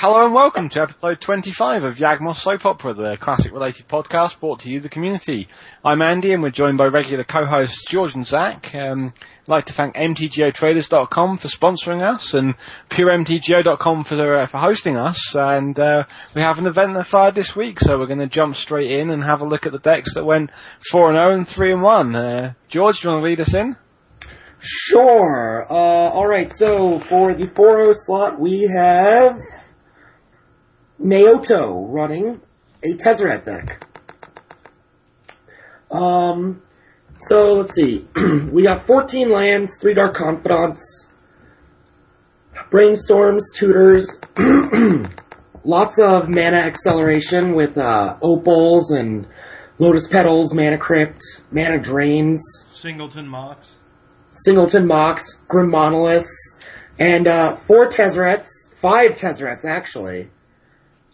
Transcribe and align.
Hello 0.00 0.24
and 0.24 0.32
welcome 0.32 0.68
to 0.68 0.82
episode 0.82 1.20
25 1.20 1.82
of 1.82 1.96
Yawgmoth 1.96 2.36
Soap 2.36 2.64
Opera, 2.64 2.94
the 2.94 3.16
classic 3.18 3.50
related 3.50 3.88
podcast 3.88 4.38
brought 4.38 4.60
to 4.60 4.70
you, 4.70 4.78
the 4.78 4.88
community. 4.88 5.48
I'm 5.84 6.02
Andy 6.02 6.32
and 6.32 6.40
we're 6.40 6.50
joined 6.50 6.78
by 6.78 6.84
regular 6.84 7.24
co-hosts 7.24 7.84
George 7.88 8.14
and 8.14 8.24
Zach. 8.24 8.72
Um, 8.76 9.12
I'd 9.16 9.48
like 9.48 9.64
to 9.64 9.72
thank 9.72 9.96
MTGOtraders.com 9.96 11.38
for 11.38 11.48
sponsoring 11.48 12.08
us 12.08 12.32
and 12.32 12.54
PureMTGO.com 12.90 14.04
for, 14.04 14.38
uh, 14.38 14.46
for 14.46 14.58
hosting 14.58 14.96
us. 14.96 15.34
And 15.34 15.76
uh, 15.80 16.04
we 16.32 16.42
have 16.42 16.58
an 16.58 16.68
event 16.68 16.94
that 16.94 17.08
fired 17.08 17.34
this 17.34 17.56
week, 17.56 17.80
so 17.80 17.98
we're 17.98 18.06
going 18.06 18.20
to 18.20 18.28
jump 18.28 18.54
straight 18.54 18.92
in 18.92 19.10
and 19.10 19.24
have 19.24 19.40
a 19.40 19.48
look 19.48 19.66
at 19.66 19.72
the 19.72 19.80
decks 19.80 20.14
that 20.14 20.24
went 20.24 20.50
4-0 20.92 21.34
and 21.34 21.44
3-1. 21.44 22.14
Uh, 22.14 22.52
George, 22.68 23.00
do 23.00 23.08
you 23.08 23.14
want 23.14 23.24
to 23.24 23.28
lead 23.30 23.40
us 23.40 23.52
in? 23.52 23.74
Sure. 24.60 25.66
Uh, 25.68 25.74
alright, 25.74 26.52
so 26.52 27.00
for 27.00 27.34
the 27.34 27.48
4-0 27.48 27.94
slot, 27.96 28.38
we 28.38 28.62
have 28.76 29.32
Naoto 31.00 31.86
running 31.88 32.40
a 32.84 32.96
Tezzeret 32.96 33.44
deck. 33.44 33.84
Um, 35.90 36.62
so 37.18 37.46
let's 37.48 37.74
see. 37.74 38.06
we 38.52 38.62
got 38.62 38.86
14 38.86 39.30
lands, 39.30 39.72
3 39.80 39.94
Dark 39.94 40.16
Confidants, 40.16 41.08
Brainstorms, 42.70 43.40
Tutors, 43.54 44.18
lots 45.64 45.98
of 45.98 46.24
mana 46.28 46.58
acceleration 46.58 47.54
with 47.54 47.78
uh, 47.78 48.16
Opals 48.22 48.90
and 48.90 49.26
Lotus 49.78 50.08
Petals, 50.08 50.52
Mana 50.52 50.78
Crypt, 50.78 51.22
Mana 51.50 51.78
Drains. 51.80 52.42
Singleton 52.72 53.28
Mox. 53.28 53.76
Singleton 54.44 54.86
Mox, 54.86 55.34
Grim 55.48 55.70
Monoliths, 55.70 56.56
and 56.98 57.26
uh, 57.26 57.56
four 57.66 57.88
Tezzerets, 57.88 58.48
five 58.80 59.12
Tezzerets 59.12 59.64
actually. 59.64 60.30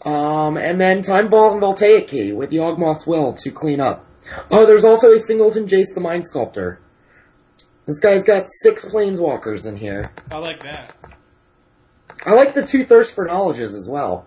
Um, 0.04 0.58
and 0.58 0.80
then 0.80 1.02
Time 1.02 1.30
Vault 1.30 1.52
and 1.52 1.60
Voltaic 1.60 2.08
Key 2.08 2.32
with 2.32 2.50
the 2.50 2.58
Yawgmoth's 2.58 3.06
Will 3.06 3.32
to 3.34 3.50
clean 3.50 3.80
up. 3.80 4.06
Oh, 4.50 4.66
there's 4.66 4.84
also 4.84 5.12
a 5.12 5.18
Singleton 5.18 5.66
Jace 5.66 5.94
the 5.94 6.00
Mind 6.00 6.26
Sculptor. 6.26 6.80
This 7.86 7.98
guy's 7.98 8.24
got 8.24 8.44
six 8.62 8.84
Planeswalkers 8.84 9.66
in 9.66 9.76
here. 9.76 10.10
I 10.30 10.38
like 10.38 10.62
that. 10.62 10.94
I 12.24 12.32
like 12.32 12.54
the 12.54 12.66
two 12.66 12.84
Thirst 12.84 13.12
for 13.12 13.26
Knowledges 13.26 13.74
as 13.74 13.88
well. 13.88 14.26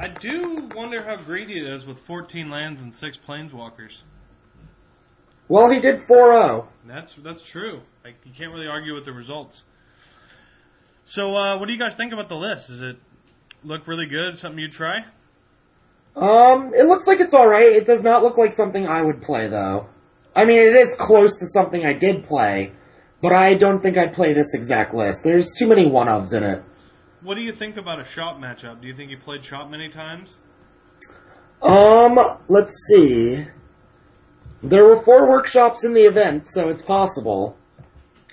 I 0.00 0.08
do 0.08 0.68
wonder 0.74 1.02
how 1.02 1.16
greedy 1.16 1.58
it 1.58 1.66
is 1.66 1.84
with 1.84 1.98
14 2.06 2.50
lands 2.50 2.80
and 2.80 2.94
6 2.94 3.18
planeswalkers. 3.28 3.96
Well, 5.48 5.70
he 5.72 5.80
did 5.80 6.06
4-0. 6.06 6.66
That's 6.86 7.14
that's 7.24 7.42
true. 7.42 7.80
Like 8.04 8.16
you 8.24 8.32
can't 8.36 8.52
really 8.52 8.68
argue 8.68 8.94
with 8.94 9.06
the 9.06 9.12
results. 9.12 9.62
So, 11.06 11.34
uh, 11.34 11.58
what 11.58 11.66
do 11.66 11.72
you 11.72 11.78
guys 11.78 11.94
think 11.94 12.12
about 12.12 12.28
the 12.28 12.36
list? 12.36 12.68
Is 12.68 12.82
it 12.82 12.96
look 13.64 13.86
really 13.86 14.06
good? 14.06 14.38
Something 14.38 14.60
you'd 14.60 14.72
try? 14.72 15.04
Um, 16.16 16.72
it 16.74 16.86
looks 16.86 17.06
like 17.06 17.20
it's 17.20 17.34
alright. 17.34 17.72
It 17.72 17.86
does 17.86 18.02
not 18.02 18.22
look 18.22 18.36
like 18.36 18.54
something 18.54 18.86
I 18.86 19.02
would 19.02 19.22
play, 19.22 19.48
though. 19.48 19.88
I 20.34 20.44
mean, 20.44 20.58
it 20.58 20.76
is 20.76 20.94
close 20.96 21.38
to 21.38 21.46
something 21.46 21.84
I 21.84 21.92
did 21.92 22.26
play, 22.26 22.72
but 23.22 23.32
I 23.32 23.54
don't 23.54 23.80
think 23.82 23.96
I'd 23.96 24.12
play 24.12 24.32
this 24.34 24.54
exact 24.54 24.94
list. 24.94 25.20
There's 25.24 25.52
too 25.58 25.68
many 25.68 25.88
one-ofs 25.88 26.32
in 26.32 26.42
it. 26.42 26.62
What 27.22 27.34
do 27.34 27.42
you 27.42 27.52
think 27.52 27.76
about 27.76 28.00
a 28.00 28.04
shop 28.04 28.38
matchup? 28.38 28.80
Do 28.80 28.88
you 28.88 28.94
think 28.94 29.10
you 29.10 29.18
played 29.18 29.44
shop 29.44 29.70
many 29.70 29.88
times? 29.88 30.34
Um, 31.60 32.18
let's 32.48 32.74
see. 32.88 33.44
There 34.62 34.84
were 34.84 35.02
four 35.02 35.28
workshops 35.28 35.84
in 35.84 35.92
the 35.92 36.02
event, 36.02 36.48
so 36.48 36.68
it's 36.68 36.82
possible. 36.82 37.56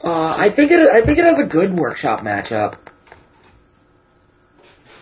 Uh, 0.04 0.36
I 0.38 0.52
think 0.56 0.72
it. 0.72 0.80
I 0.80 1.02
think 1.02 1.18
it 1.18 1.26
has 1.26 1.40
a 1.40 1.46
good 1.46 1.76
workshop 1.76 2.22
matchup. 2.22 2.78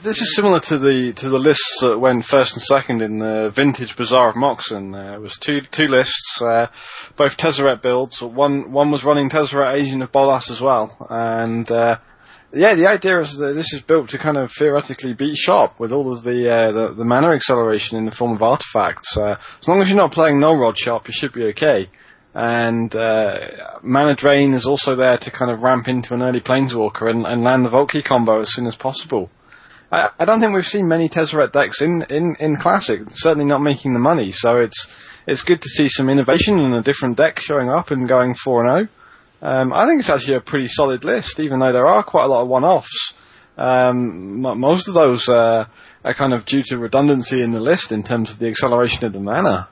This 0.03 0.19
is 0.19 0.35
similar 0.35 0.59
to 0.59 0.77
the 0.77 1.13
to 1.13 1.29
the 1.29 1.39
lists 1.39 1.79
that 1.81 1.97
went 1.97 2.25
first 2.25 2.55
and 2.55 2.61
second 2.61 3.01
in 3.01 3.19
the 3.19 3.49
vintage 3.55 3.95
Bazaar 3.95 4.31
of 4.31 4.35
Moxen. 4.35 4.91
There 4.91 5.21
was 5.21 5.37
two 5.37 5.61
two 5.61 5.87
lists, 5.87 6.41
uh, 6.41 6.67
both 7.15 7.37
Tezzeret 7.37 7.81
builds. 7.81 8.21
One 8.21 8.73
one 8.73 8.91
was 8.91 9.05
running 9.05 9.29
Tezzeret 9.29 9.75
Agent 9.75 10.03
of 10.03 10.11
Bolas 10.11 10.51
as 10.51 10.59
well, 10.59 10.97
and 11.09 11.71
uh, 11.71 11.95
yeah, 12.51 12.73
the 12.73 12.89
idea 12.89 13.17
is 13.19 13.37
that 13.37 13.53
this 13.53 13.71
is 13.71 13.81
built 13.81 14.09
to 14.09 14.17
kind 14.17 14.35
of 14.35 14.51
theoretically 14.51 15.13
beat 15.13 15.37
Shop 15.37 15.79
with 15.79 15.93
all 15.93 16.11
of 16.11 16.21
the 16.21 16.51
uh, 16.51 16.71
the, 16.73 16.93
the 16.95 17.05
mana 17.05 17.29
acceleration 17.29 17.97
in 17.97 18.03
the 18.03 18.11
form 18.11 18.33
of 18.33 18.43
artifacts. 18.43 19.15
Uh, 19.15 19.37
as 19.61 19.67
long 19.69 19.79
as 19.79 19.87
you're 19.87 19.97
not 19.97 20.11
playing 20.11 20.37
Null 20.37 20.57
Rod 20.57 20.77
Shop, 20.77 21.07
you 21.07 21.13
should 21.13 21.31
be 21.31 21.45
okay. 21.51 21.89
And 22.33 22.93
uh, 22.93 23.79
Mana 23.83 24.15
Drain 24.15 24.53
is 24.53 24.65
also 24.65 24.95
there 24.95 25.17
to 25.17 25.31
kind 25.31 25.49
of 25.49 25.61
ramp 25.61 25.87
into 25.87 26.13
an 26.13 26.23
early 26.23 26.41
Planeswalker 26.41 27.09
and, 27.09 27.25
and 27.25 27.41
land 27.41 27.63
the 27.63 27.69
Vault 27.69 27.91
Key 27.91 28.01
combo 28.01 28.41
as 28.41 28.51
soon 28.51 28.67
as 28.67 28.75
possible. 28.75 29.29
I, 29.93 30.09
I 30.19 30.25
don't 30.25 30.39
think 30.39 30.55
we've 30.55 30.65
seen 30.65 30.87
many 30.87 31.07
Tezzeret 31.07 31.51
decks 31.51 31.81
in, 31.81 32.03
in, 32.09 32.35
in 32.39 32.57
Classic, 32.57 33.01
certainly 33.11 33.45
not 33.45 33.61
making 33.61 33.93
the 33.93 33.99
money, 33.99 34.31
so 34.31 34.57
it's 34.57 34.87
it's 35.27 35.43
good 35.43 35.61
to 35.61 35.69
see 35.69 35.87
some 35.87 36.09
innovation 36.09 36.59
and 36.59 36.73
a 36.73 36.81
different 36.81 37.17
deck 37.17 37.39
showing 37.39 37.69
up 37.69 37.91
and 37.91 38.09
going 38.09 38.33
4-0. 38.33 38.89
Um, 39.41 39.71
I 39.71 39.85
think 39.85 39.99
it's 39.99 40.09
actually 40.09 40.35
a 40.35 40.41
pretty 40.41 40.67
solid 40.67 41.05
list, 41.05 41.39
even 41.39 41.59
though 41.59 41.71
there 41.71 41.87
are 41.87 42.03
quite 42.03 42.25
a 42.25 42.27
lot 42.27 42.41
of 42.41 42.49
one-offs. 42.49 43.13
Um, 43.57 44.41
most 44.41 44.89
of 44.89 44.95
those 44.95 45.29
uh, 45.29 45.65
are 46.03 46.13
kind 46.13 46.33
of 46.33 46.43
due 46.43 46.63
to 46.63 46.77
redundancy 46.77 47.41
in 47.41 47.51
the 47.51 47.61
list 47.61 47.91
in 47.91 48.03
terms 48.03 48.31
of 48.31 48.39
the 48.39 48.47
acceleration 48.47 49.05
of 49.05 49.13
the 49.13 49.21
mana. 49.21 49.69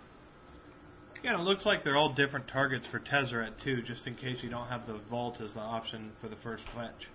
Yeah, 1.23 1.39
it 1.39 1.43
looks 1.43 1.65
like 1.65 1.83
they're 1.83 1.97
all 1.97 2.13
different 2.13 2.47
targets 2.47 2.87
for 2.87 2.99
Tezzeret 2.99 3.57
too, 3.57 3.81
just 3.81 4.07
in 4.07 4.15
case 4.15 4.37
you 4.41 4.49
don't 4.49 4.67
have 4.67 4.87
the 4.87 4.99
Vault 5.09 5.41
as 5.41 5.53
the 5.53 5.59
option 5.59 6.11
for 6.21 6.29
the 6.29 6.37
first 6.37 6.63
fetch. 6.75 7.07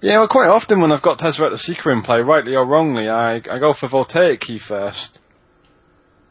Yeah, 0.00 0.18
well, 0.18 0.28
quite 0.28 0.48
often 0.48 0.80
when 0.80 0.92
I've 0.92 1.02
got 1.02 1.18
Tezzeret 1.18 1.50
the 1.50 1.58
Seeker 1.58 1.90
in 1.90 2.02
play, 2.02 2.20
rightly 2.20 2.56
or 2.56 2.66
wrongly, 2.66 3.08
I, 3.08 3.36
I 3.36 3.58
go 3.58 3.72
for 3.72 3.88
Voltaic 3.88 4.40
Key 4.40 4.58
first. 4.58 5.20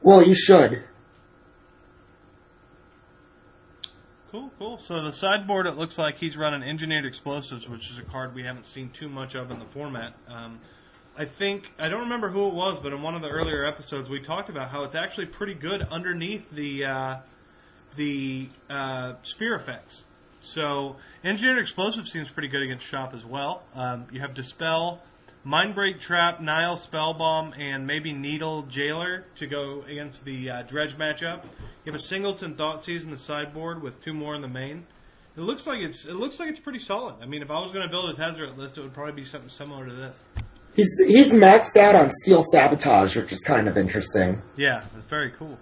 Well, 0.02 0.26
you 0.26 0.36
should. 0.36 0.84
Cool, 4.32 4.52
cool. 4.58 4.80
So 4.82 5.02
the 5.04 5.12
sideboard, 5.12 5.68
it 5.68 5.76
looks 5.76 5.98
like 5.98 6.18
he's 6.18 6.38
running 6.38 6.64
Engineered 6.64 7.06
Explosives, 7.06 7.68
which 7.68 7.92
is 7.92 7.98
a 7.98 8.04
card 8.04 8.34
we 8.34 8.44
haven't 8.44 8.66
seen 8.66 8.90
too 8.90 9.10
much 9.10 9.36
of 9.36 9.52
in 9.52 9.60
the 9.60 9.66
format. 9.66 10.14
Um, 10.28 10.60
I 11.18 11.26
think 11.26 11.70
I 11.80 11.90
don't 11.90 12.02
remember 12.02 12.30
who 12.30 12.48
it 12.48 12.54
was, 12.54 12.80
but 12.82 12.94
in 12.94 13.02
one 13.02 13.16
of 13.16 13.22
the 13.22 13.30
earlier 13.30 13.66
episodes, 13.66 14.10
we 14.10 14.22
talked 14.22 14.50
about 14.50 14.70
how 14.70 14.84
it's 14.84 14.96
actually 14.96 15.26
pretty 15.28 15.54
good 15.54 15.82
underneath 15.82 16.50
the 16.52 16.86
uh, 16.86 17.16
the 17.98 18.50
uh, 18.70 19.14
sphere 19.24 19.56
effects. 19.56 20.04
So 20.42 20.96
Engineered 21.24 21.60
Explosive 21.60 22.08
seems 22.08 22.28
pretty 22.30 22.48
good 22.50 22.64
against 22.64 22.86
Shop 22.86 23.14
as 23.14 23.24
well. 23.24 23.64
Um, 23.76 24.08
you 24.12 24.20
have 24.22 24.34
Dispel, 24.34 25.00
Mindbreak 25.46 26.00
Trap, 26.00 26.42
Nihil 26.42 26.78
Spellbomb, 26.78 27.58
and 27.60 27.86
maybe 27.86 28.12
Needle 28.12 28.64
Jailer 28.64 29.26
to 29.36 29.48
go 29.48 29.84
against 29.88 30.26
the 30.26 30.50
uh, 30.50 30.62
Dredge 30.64 30.98
matchup. 30.98 31.44
You 31.86 31.92
have 31.92 31.96
a 31.96 32.04
Singleton 32.04 32.56
Thoughtseize 32.56 33.04
in 33.04 33.12
the 33.12 33.18
sideboard 33.18 33.82
with 33.82 34.04
two 34.04 34.14
more 34.14 34.36
in 34.36 34.42
the 34.42 34.48
main. 34.48 34.86
It 35.38 35.42
looks 35.42 35.66
like 35.66 35.80
it's 35.80 36.06
it 36.06 36.16
looks 36.16 36.40
like 36.40 36.50
it's 36.50 36.60
pretty 36.60 36.80
solid. 36.80 37.16
I 37.22 37.26
mean, 37.26 37.42
if 37.42 37.50
I 37.50 37.60
was 37.60 37.72
going 37.72 37.84
to 37.84 37.90
build 37.90 38.10
a 38.10 38.14
Tezzeret 38.14 38.58
list, 38.58 38.78
it 38.78 38.82
would 38.82 38.94
probably 38.94 39.24
be 39.24 39.26
something 39.26 39.50
similar 39.50 39.88
to 39.88 39.94
this. 39.94 40.16
He's 40.76 40.90
he's 41.08 41.32
maxed 41.32 41.78
out 41.78 41.96
on 41.96 42.10
Steel 42.24 42.44
Sabotage, 42.52 43.16
which 43.16 43.32
is 43.32 43.40
kind 43.40 43.68
of 43.68 43.78
interesting. 43.78 44.42
Yeah, 44.58 44.86
that's 44.94 45.08
very 45.08 45.32
cool. 45.32 45.58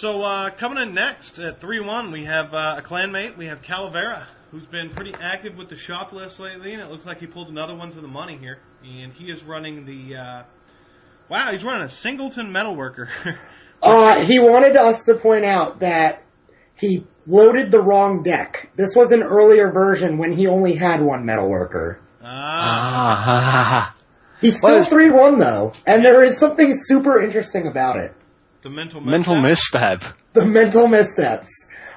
So 0.00 0.22
uh, 0.22 0.48
coming 0.58 0.82
in 0.82 0.94
next 0.94 1.38
at 1.38 1.60
three 1.60 1.78
one, 1.78 2.10
we 2.10 2.24
have 2.24 2.54
uh, 2.54 2.76
a 2.78 2.82
clanmate. 2.82 3.36
We 3.36 3.44
have 3.48 3.60
Calavera, 3.60 4.26
who's 4.50 4.64
been 4.64 4.88
pretty 4.94 5.12
active 5.20 5.58
with 5.58 5.68
the 5.68 5.76
shop 5.76 6.14
list 6.14 6.40
lately, 6.40 6.72
and 6.72 6.80
it 6.80 6.90
looks 6.90 7.04
like 7.04 7.20
he 7.20 7.26
pulled 7.26 7.48
another 7.48 7.74
one 7.74 7.92
to 7.92 8.00
the 8.00 8.08
money 8.08 8.38
here. 8.38 8.60
And 8.82 9.12
he 9.12 9.26
is 9.26 9.42
running 9.42 9.84
the. 9.84 10.16
Uh, 10.16 10.42
wow, 11.28 11.52
he's 11.52 11.62
running 11.62 11.86
a 11.86 11.90
Singleton 11.90 12.50
Metalworker. 12.50 13.08
Uh, 13.82 14.22
he 14.26 14.38
wanted 14.38 14.76
us 14.76 15.04
to 15.04 15.14
point 15.14 15.42
out 15.42 15.80
that 15.80 16.22
he 16.74 17.06
loaded 17.26 17.70
the 17.70 17.80
wrong 17.80 18.22
deck. 18.22 18.68
This 18.76 18.90
was 18.94 19.10
an 19.10 19.22
earlier 19.22 19.72
version 19.72 20.18
when 20.18 20.32
he 20.32 20.46
only 20.48 20.74
had 20.76 21.00
one 21.00 21.24
metalworker. 21.24 21.96
ah, 22.22 22.26
Ah, 23.26 23.96
He's 24.42 24.58
still 24.58 24.84
3 24.84 25.10
1 25.10 25.38
though, 25.38 25.72
and 25.86 26.04
there 26.04 26.22
is 26.22 26.36
something 26.36 26.74
super 26.84 27.22
interesting 27.22 27.68
about 27.68 27.96
it. 27.96 28.14
The 28.62 28.70
mental 28.70 29.00
mental 29.00 29.36
misstep. 29.40 30.02
misstep. 30.02 30.16
The 30.32 30.44
mental 30.46 30.88
missteps. 30.88 31.48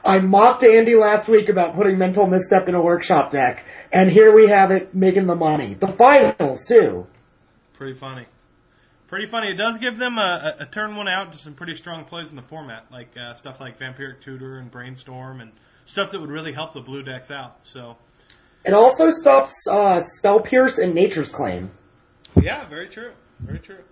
I 0.06 0.20
mocked 0.20 0.64
Andy 0.64 0.96
last 0.96 1.28
week 1.30 1.50
about 1.50 1.76
putting 1.76 1.98
mental 1.98 2.28
misstep 2.28 2.68
in 2.68 2.76
a 2.76 2.82
workshop 2.82 3.32
deck, 3.32 3.66
and 3.92 4.12
here 4.12 4.36
we 4.36 4.48
have 4.50 4.72
it 4.72 4.94
making 4.94 5.28
the 5.28 5.36
money. 5.36 5.76
The 5.76 5.94
finals, 5.98 6.66
too. 6.66 7.08
Pretty 7.74 7.98
funny. 7.98 8.26
Pretty 9.08 9.30
funny. 9.30 9.50
It 9.52 9.58
does 9.58 9.78
give 9.78 9.98
them 10.00 10.18
a, 10.18 10.56
a, 10.60 10.64
a 10.64 10.66
turn 10.66 10.96
one 10.96 11.08
out 11.08 11.32
to 11.34 11.38
some 11.40 11.54
pretty 11.54 11.76
strong 11.76 12.04
plays 12.06 12.30
in 12.32 12.36
the 12.36 12.42
format, 12.42 12.86
like 12.92 13.12
uh, 13.18 13.36
stuff 13.36 13.58
like 13.60 13.80
Vampiric 13.80 14.22
Tutor 14.22 14.58
and 14.58 14.70
Brainstorm 14.72 15.40
and 15.40 15.52
stuff 15.86 16.12
that 16.12 16.20
would 16.20 16.32
really 16.32 16.52
help 16.52 16.74
the 16.74 16.82
blue 16.82 17.04
decks 17.04 17.30
out. 17.32 17.58
So, 17.64 17.96
It 18.66 18.74
also 18.74 19.10
stops 19.10 19.54
uh, 19.70 20.02
Spell 20.18 20.42
Pierce 20.42 20.80
and 20.80 20.94
Nature's 20.94 21.30
Claim. 21.30 21.72
yeah, 22.42 22.68
very 22.68 22.90
true. 22.90 23.14
Very 23.40 23.60
true. 23.60 23.84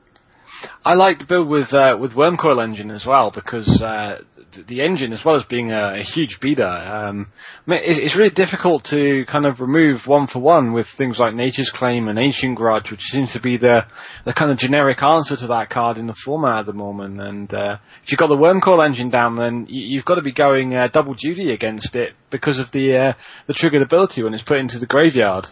I 0.83 0.95
like 0.95 1.19
the 1.19 1.25
build 1.25 1.47
with 1.47 1.73
uh, 1.73 1.97
with 1.99 2.13
Wurmcoil 2.13 2.63
engine 2.63 2.91
as 2.91 3.05
well 3.05 3.31
because 3.31 3.81
uh, 3.81 4.21
the 4.51 4.81
engine, 4.81 5.13
as 5.13 5.23
well 5.23 5.37
as 5.37 5.45
being 5.45 5.71
a, 5.71 5.99
a 5.99 6.03
huge 6.03 6.39
beater, 6.39 6.65
um, 6.65 7.27
it's, 7.67 7.99
it's, 7.99 8.15
really 8.15 8.31
difficult 8.31 8.83
to 8.85 9.25
kind 9.25 9.45
of 9.45 9.61
remove 9.61 10.07
one 10.07 10.27
for 10.27 10.39
one 10.39 10.73
with 10.73 10.87
things 10.87 11.19
like 11.19 11.33
Nature's 11.33 11.69
Claim 11.69 12.07
and 12.07 12.19
Ancient 12.19 12.57
Grudge, 12.57 12.91
which 12.91 13.03
seems 13.03 13.33
to 13.33 13.39
be 13.39 13.57
the 13.57 13.85
the 14.25 14.33
kind 14.33 14.51
of 14.51 14.57
generic 14.57 15.01
answer 15.03 15.35
to 15.37 15.47
that 15.47 15.69
card 15.69 15.97
in 15.97 16.07
the 16.07 16.15
format 16.15 16.59
at 16.59 16.65
the 16.65 16.73
moment. 16.73 17.21
And 17.21 17.53
uh, 17.53 17.77
if 18.03 18.11
you've 18.11 18.19
got 18.19 18.27
the 18.27 18.35
Wurmcoil 18.35 18.85
engine 18.85 19.09
down, 19.09 19.35
then 19.35 19.67
you, 19.69 19.97
have 19.99 20.05
got 20.05 20.15
to 20.15 20.21
be 20.21 20.33
going 20.33 20.75
uh, 20.75 20.87
double 20.87 21.13
duty 21.13 21.51
against 21.51 21.95
it 21.95 22.13
because 22.29 22.59
of 22.59 22.71
the 22.71 22.97
uh, 22.97 23.13
the 23.47 23.53
triggered 23.53 23.81
ability 23.81 24.23
when 24.23 24.33
it's 24.33 24.43
put 24.43 24.57
into 24.57 24.79
the 24.79 24.87
graveyard. 24.87 25.47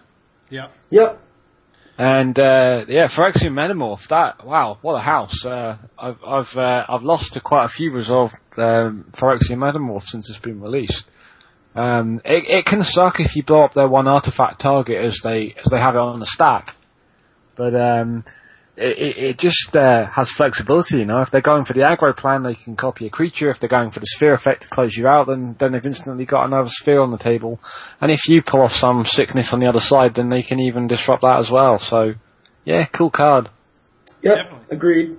Yeah. 0.50 0.68
Yep. 0.90 1.22
And 2.00 2.40
uh, 2.40 2.86
yeah, 2.88 3.08
Phyrexian 3.08 3.52
Metamorph. 3.52 4.08
That 4.08 4.46
wow, 4.46 4.78
what 4.82 4.96
a 4.96 5.02
house! 5.02 5.46
Uh, 5.46 5.78
I've 5.98 6.24
I've 6.26 6.58
uh, 6.58 6.86
I've 6.88 7.04
lost 7.04 7.34
to 7.34 7.42
quite 7.42 7.66
a 7.66 7.68
few 7.68 7.92
resolved 7.92 8.36
um, 8.58 9.12
Phyrexian 9.12 9.58
Metamorph 9.58 10.06
since 10.06 10.30
it's 10.30 10.40
been 10.40 10.62
released. 10.62 11.04
Um, 11.76 12.22
it, 12.24 12.46
it 12.48 12.66
can 12.66 12.84
suck 12.84 13.20
if 13.20 13.36
you 13.36 13.44
blow 13.44 13.66
up 13.66 13.74
their 13.74 13.90
one 13.90 14.08
artifact 14.08 14.62
target 14.62 15.04
as 15.04 15.20
they 15.22 15.54
as 15.58 15.70
they 15.74 15.78
have 15.78 15.96
it 15.96 16.00
on 16.00 16.22
the 16.22 16.26
stack, 16.26 16.74
but 17.56 17.76
um, 17.76 18.24
it, 18.80 19.18
it 19.18 19.38
just 19.38 19.76
uh, 19.76 20.08
has 20.08 20.30
flexibility. 20.30 21.00
You 21.00 21.06
know, 21.06 21.22
if 21.22 21.32
they're 21.32 21.42
going 21.42 21.66
for 21.66 21.74
the 21.74 21.82
aggro 21.82 22.16
plan, 22.16 22.44
they 22.44 22.56
can 22.56 22.76
copy 22.76 23.06
a 23.06 23.10
creature. 23.10 23.50
If 23.50 23.60
they're 23.60 23.70
going 23.70 23.92
for 23.92 24.00
the 24.00 24.06
sphere 24.06 24.34
effect 24.34 24.64
to 24.64 24.70
close 24.70 24.96
you 24.96 25.08
out, 25.08 25.28
then 25.28 25.56
then 25.60 25.72
they've 25.72 25.86
instantly 25.86 26.26
got 26.26 26.46
another 26.46 26.70
sphere 26.70 27.02
on 27.02 27.12
the 27.12 27.18
table. 27.18 27.60
And 28.00 28.12
if 28.12 28.28
you 28.30 28.42
pull 28.42 28.62
off 28.62 28.74
some 28.74 29.06
sickness 29.06 29.54
on 29.54 29.60
the 29.60 29.68
other 29.68 29.80
side, 29.82 30.16
then 30.16 30.30
they 30.30 30.44
can 30.44 30.60
even 30.60 30.88
disrupt 30.88 31.22
that 31.24 31.40
as 31.40 31.52
well. 31.52 31.78
So, 31.78 32.14
yeah, 32.66 32.86
cool 32.86 33.12
card. 33.12 33.50
Yep, 34.22 34.36
Definitely. 34.36 34.76
agreed. 34.76 35.18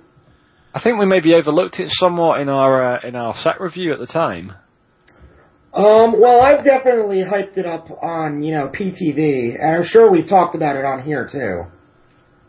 I 0.73 0.79
think 0.79 0.99
we 0.99 1.05
maybe 1.05 1.33
overlooked 1.33 1.79
it 1.79 1.89
somewhat 1.89 2.39
in 2.41 2.49
our 2.49 2.95
uh, 2.95 3.07
in 3.07 3.15
our 3.15 3.35
set 3.35 3.59
review 3.61 3.93
at 3.93 3.99
the 3.99 4.07
time. 4.07 4.53
Um, 5.73 6.19
well, 6.19 6.41
I've 6.41 6.65
definitely 6.65 7.23
hyped 7.23 7.57
it 7.57 7.65
up 7.65 7.89
on 8.03 8.41
you 8.41 8.55
know 8.55 8.67
PTV, 8.69 9.55
and 9.61 9.75
I'm 9.75 9.83
sure 9.83 10.11
we've 10.11 10.27
talked 10.27 10.55
about 10.55 10.75
it 10.75 10.85
on 10.85 11.03
here 11.03 11.27
too. 11.27 11.63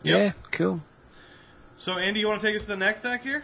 Yep. 0.03 0.17
Yeah, 0.17 0.31
cool. 0.51 0.81
So, 1.83 1.97
Andy, 1.97 2.21
you 2.21 2.29
want 2.29 2.39
to 2.39 2.47
take 2.47 2.55
us 2.55 2.61
to 2.61 2.69
the 2.69 2.77
next 2.77 3.03
deck 3.03 3.23
here? 3.23 3.43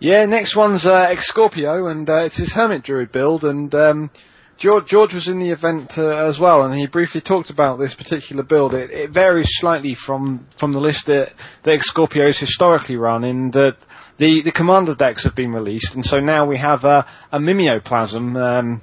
Yeah, 0.00 0.24
next 0.24 0.56
one's 0.56 0.86
uh, 0.86 1.14
Scorpio, 1.16 1.88
and 1.88 2.08
uh, 2.08 2.22
it's 2.22 2.38
his 2.38 2.50
Hermit 2.50 2.82
Druid 2.82 3.12
build, 3.12 3.44
and 3.44 3.74
um, 3.74 4.10
George, 4.56 4.86
George 4.86 5.12
was 5.12 5.28
in 5.28 5.38
the 5.38 5.50
event 5.50 5.98
uh, 5.98 6.26
as 6.28 6.40
well, 6.40 6.62
and 6.62 6.74
he 6.74 6.86
briefly 6.86 7.20
talked 7.20 7.50
about 7.50 7.78
this 7.78 7.94
particular 7.94 8.42
build. 8.42 8.72
It, 8.72 8.90
it 8.90 9.10
varies 9.10 9.50
slightly 9.50 9.92
from, 9.92 10.46
from 10.56 10.72
the 10.72 10.80
list 10.80 11.06
that, 11.06 11.34
that 11.64 11.84
Scorpio's 11.84 12.38
historically 12.38 12.96
run, 12.96 13.22
in 13.22 13.50
that 13.50 13.76
the, 14.16 14.40
the 14.40 14.52
commander 14.52 14.94
decks 14.94 15.24
have 15.24 15.34
been 15.34 15.52
released, 15.52 15.94
and 15.94 16.02
so 16.02 16.20
now 16.20 16.46
we 16.46 16.56
have 16.56 16.86
a, 16.86 17.04
a 17.30 17.38
Mimeoplasm 17.38 18.34
um, 18.34 18.80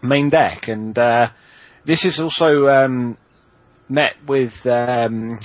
main 0.00 0.28
deck, 0.28 0.68
and 0.68 0.96
uh, 0.96 1.26
this 1.84 2.04
is 2.04 2.20
also 2.20 2.68
um, 2.68 3.18
met 3.88 4.12
with 4.28 4.64
um, 4.64 5.40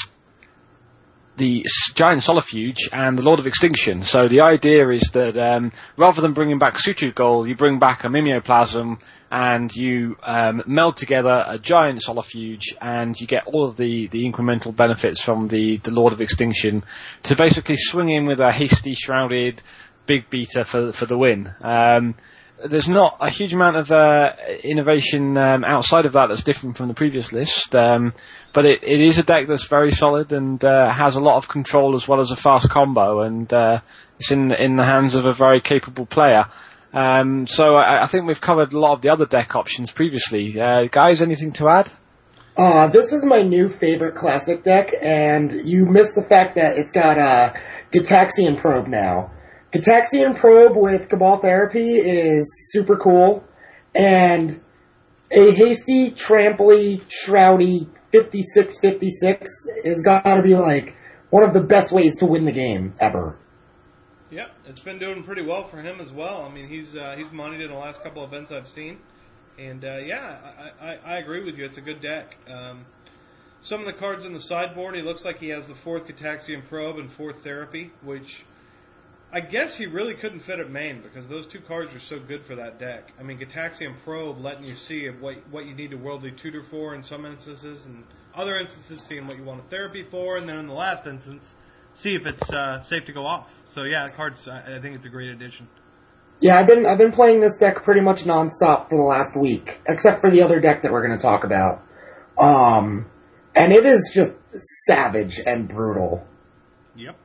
the 1.37 1.65
giant 1.93 2.23
solifuge 2.23 2.89
and 2.91 3.17
the 3.17 3.21
Lord 3.21 3.39
of 3.39 3.47
Extinction. 3.47 4.03
So 4.03 4.27
the 4.27 4.41
idea 4.41 4.89
is 4.89 5.11
that 5.13 5.37
um, 5.37 5.71
rather 5.97 6.21
than 6.21 6.33
bringing 6.33 6.59
back 6.59 6.75
Sutured 6.75 7.15
Ghoul, 7.15 7.47
you 7.47 7.55
bring 7.55 7.79
back 7.79 8.03
a 8.03 8.07
Mimeoplasm 8.07 8.99
and 9.29 9.75
you 9.75 10.15
um, 10.23 10.63
meld 10.65 10.97
together 10.97 11.43
a 11.47 11.59
giant 11.59 12.01
solifuge 12.01 12.73
and 12.81 13.19
you 13.19 13.27
get 13.27 13.45
all 13.45 13.65
of 13.65 13.77
the, 13.77 14.07
the 14.07 14.29
incremental 14.29 14.75
benefits 14.75 15.21
from 15.21 15.47
the, 15.47 15.77
the 15.77 15.91
Lord 15.91 16.13
of 16.13 16.21
Extinction 16.21 16.83
to 17.23 17.35
basically 17.35 17.75
swing 17.77 18.09
in 18.09 18.25
with 18.25 18.39
a 18.39 18.51
hasty, 18.51 18.93
shrouded, 18.93 19.61
big 20.05 20.29
beater 20.29 20.63
for, 20.63 20.91
for 20.91 21.05
the 21.05 21.17
win. 21.17 21.53
Um, 21.61 22.15
there's 22.65 22.89
not 22.89 23.18
a 23.19 23.30
huge 23.30 23.54
amount 23.54 23.75
of 23.77 23.92
uh, 23.92 24.31
innovation 24.63 25.38
um, 25.38 25.63
outside 25.63 26.06
of 26.06 26.13
that 26.13 26.27
that's 26.30 26.44
different 26.44 26.77
from 26.77 26.88
the 26.88 26.94
previous 26.94 27.31
list, 27.31 27.75
um, 27.75 28.13
but 28.54 28.65
it, 28.65 28.83
it 28.83 29.00
is 29.00 29.19
a 29.19 29.24
deck 29.24 29.48
that's 29.48 29.68
very 29.68 29.92
solid 29.92 30.33
and 30.33 30.63
uh, 30.65 30.92
has 30.92 31.15
a 31.15 31.19
lot 31.19 31.38
of 31.38 31.48
control 31.48 31.95
as 31.95 32.07
well 32.07 32.19
as 32.19 32.31
a 32.31 32.36
fast 32.36 32.69
combo, 32.69 33.21
and 33.21 33.51
uh, 33.54 33.80
it's 34.19 34.31
in 34.31 34.51
in 34.51 34.75
the 34.75 34.83
hands 34.83 35.15
of 35.15 35.25
a 35.25 35.33
very 35.33 35.62
capable 35.62 36.06
player. 36.06 36.45
Um, 36.94 37.45
so 37.48 37.75
I, 37.75 38.04
I, 38.04 38.07
think 38.07 38.25
we've 38.25 38.42
covered 38.42 38.74
a 38.74 38.80
lot 38.80 38.94
of 38.94 39.01
the 39.01 39.09
other 39.09 39.25
deck 39.25 39.56
options 39.56 39.92
previously. 39.92 40.59
Uh, 40.59 40.86
guys, 40.89 41.21
anything 41.21 41.51
to 41.54 41.68
add? 41.68 41.92
Uh, 42.56 42.88
this 42.88 43.12
is 43.12 43.24
my 43.24 43.42
new 43.42 43.69
favorite 43.69 44.15
classic 44.15 44.63
deck, 44.63 44.89
and 45.00 45.68
you 45.68 45.86
missed 45.86 46.15
the 46.15 46.24
fact 46.24 46.56
that 46.56 46.77
it's 46.77 46.92
got 46.92 47.18
a 47.19 47.54
Gitaxian 47.92 48.59
Probe 48.59 48.88
now. 48.88 49.31
Gitaxian 49.77 50.35
Probe 50.35 50.75
with 50.75 51.07
Cabal 51.07 51.39
Therapy 51.39 51.97
is 51.97 52.71
super 52.71 52.97
cool, 52.97 53.44
and 53.94 54.59
a 55.29 55.51
hasty, 55.51 56.09
tramply, 56.09 57.03
shroudy 57.06 57.88
56-56 58.12 59.45
has 59.85 60.01
got 60.03 60.24
to 60.24 60.41
be 60.41 60.56
like 60.56 60.95
one 61.29 61.44
of 61.44 61.53
the 61.53 61.62
best 61.62 61.91
ways 61.91 62.18
to 62.18 62.25
win 62.25 62.45
the 62.45 62.51
game 62.51 62.95
ever. 63.00 63.38
Yep, 64.31 64.51
it's 64.65 64.81
been 64.81 64.97
doing 64.97 65.24
pretty 65.24 65.44
well 65.44 65.68
for 65.68 65.80
him 65.80 66.01
as 66.01 66.12
well. 66.12 66.41
I 66.41 66.51
mean, 66.51 66.68
he's 66.68 66.95
uh, 66.95 67.15
he's 67.15 67.31
moneyed 67.31 67.62
in 67.62 67.69
the 67.69 67.77
last 67.77 68.01
couple 68.01 68.23
of 68.23 68.33
events 68.33 68.51
I've 68.51 68.68
seen, 68.68 68.97
and 69.59 69.85
uh, 69.85 69.97
yeah, 69.97 70.71
I, 70.81 70.85
I, 70.85 70.95
I 71.06 71.18
agree 71.18 71.45
with 71.45 71.56
you. 71.56 71.65
It's 71.65 71.77
a 71.77 71.81
good 71.81 72.01
deck. 72.01 72.35
Um, 72.50 72.85
some 73.62 73.80
of 73.81 73.85
the 73.85 73.94
cards 73.94 74.25
in 74.25 74.33
the 74.33 74.41
sideboard, 74.41 74.95
he 74.95 75.03
looks 75.03 75.23
like 75.23 75.39
he 75.39 75.50
has 75.50 75.68
the 75.68 75.75
fourth 75.75 76.07
Gitaxian 76.07 76.68
Probe 76.68 76.97
and 76.97 77.12
fourth 77.13 77.44
Therapy, 77.44 77.91
which 78.01 78.44
I 79.31 79.41
guess 79.41 79.75
he 79.75 79.85
really 79.88 80.13
couldn't 80.13 80.41
fit 80.41 80.59
at 80.59 80.71
main 80.71 81.01
because 81.01 81.27
those 81.27 81.47
two 81.47 81.59
cards 81.59 81.94
are 81.94 82.00
so 82.00 82.18
good 82.18 82.45
for 82.45 82.56
that 82.56 82.79
deck. 82.79 83.12
I 83.19 83.24
mean, 83.24 83.38
Gitaxian 83.38 83.95
Probe 84.03 84.39
letting 84.39 84.65
you 84.65 84.75
see 84.77 85.07
what 85.07 85.35
what 85.51 85.65
you 85.65 85.75
need 85.75 85.91
to 85.91 85.97
worldly 85.97 86.31
tutor 86.31 86.63
for 86.63 86.95
in 86.95 87.03
some 87.03 87.25
instances, 87.25 87.85
and 87.85 88.06
other 88.33 88.57
instances 88.57 89.01
seeing 89.06 89.27
what 89.27 89.38
you 89.38 89.44
want 89.44 89.59
a 89.59 89.69
therapy 89.69 90.06
for, 90.09 90.38
and 90.38 90.47
then 90.47 90.57
in 90.57 90.68
the 90.68 90.74
last 90.74 91.06
instance, 91.07 91.56
see 91.95 92.15
if 92.15 92.25
it's 92.25 92.50
uh, 92.51 92.81
safe 92.83 93.06
to 93.06 93.12
go 93.12 93.25
off. 93.25 93.50
So 93.74 93.83
yeah, 93.83 94.06
the 94.06 94.13
cards. 94.13 94.47
I 94.47 94.79
think 94.79 94.95
it's 94.95 95.06
a 95.06 95.09
great 95.09 95.30
addition. 95.30 95.68
Yeah, 96.39 96.57
I've 96.57 96.68
been 96.68 96.85
I've 96.85 96.97
been 96.97 97.12
playing 97.12 97.41
this 97.41 97.57
deck 97.57 97.83
pretty 97.83 98.01
much 98.01 98.23
nonstop 98.23 98.89
for 98.89 98.97
the 98.97 99.03
last 99.03 99.35
week, 99.38 99.81
except 99.89 100.21
for 100.21 100.31
the 100.31 100.41
other 100.41 100.62
deck 100.62 100.83
that 100.83 100.91
we're 100.91 101.06
going 101.06 101.18
to 101.18 101.21
talk 101.21 101.44
about. 101.44 101.83
Um, 102.38 103.07
and 103.56 103.73
it 103.73 103.85
is 103.85 104.12
just 104.13 104.33
savage 104.85 105.39
and 105.45 105.68
brutal. 105.68 106.25
Yep. 106.95 107.18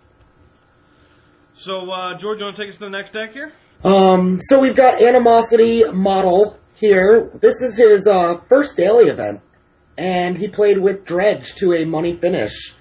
So, 1.63 1.93
uh, 1.93 2.19
George, 2.19 2.41
you 2.41 2.47
want 2.47 2.57
to 2.57 2.63
take 2.63 2.71
us 2.71 2.79
to 2.79 2.87
the 2.87 2.91
next 2.91 3.13
deck 3.13 3.35
here? 3.35 3.53
Um, 3.85 4.41
so 4.41 4.59
we've 4.59 4.75
got 4.75 5.01
Animosity 5.01 5.85
Model 5.93 6.59
here. 6.75 7.31
This 7.41 7.63
is 7.63 7.77
his 7.77 8.09
uh, 8.09 8.41
first 8.49 8.77
daily 8.77 9.05
event, 9.05 9.43
and 9.97 10.37
he 10.37 10.49
played 10.49 10.81
with 10.81 11.05
Dredge 11.05 11.55
to 11.59 11.75
a 11.75 11.85
money 11.85 12.19
finish. 12.21 12.75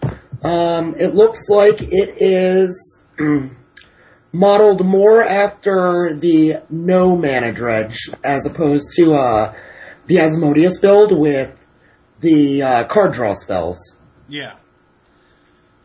Um, 0.43 0.95
it 0.97 1.13
looks 1.13 1.47
like 1.47 1.79
it 1.79 2.23
is 2.23 3.00
modeled 4.31 4.83
more 4.83 5.21
after 5.21 6.17
the 6.19 6.63
no 6.71 7.15
mana 7.15 7.53
Dredge 7.53 8.09
as 8.23 8.47
opposed 8.47 8.93
to 8.95 9.13
uh, 9.13 9.53
the 10.07 10.21
Asmodeus 10.21 10.79
build 10.79 11.15
with 11.15 11.55
the 12.19 12.63
uh, 12.63 12.83
card 12.85 13.13
draw 13.13 13.35
spells. 13.35 13.77
Yeah. 14.27 14.53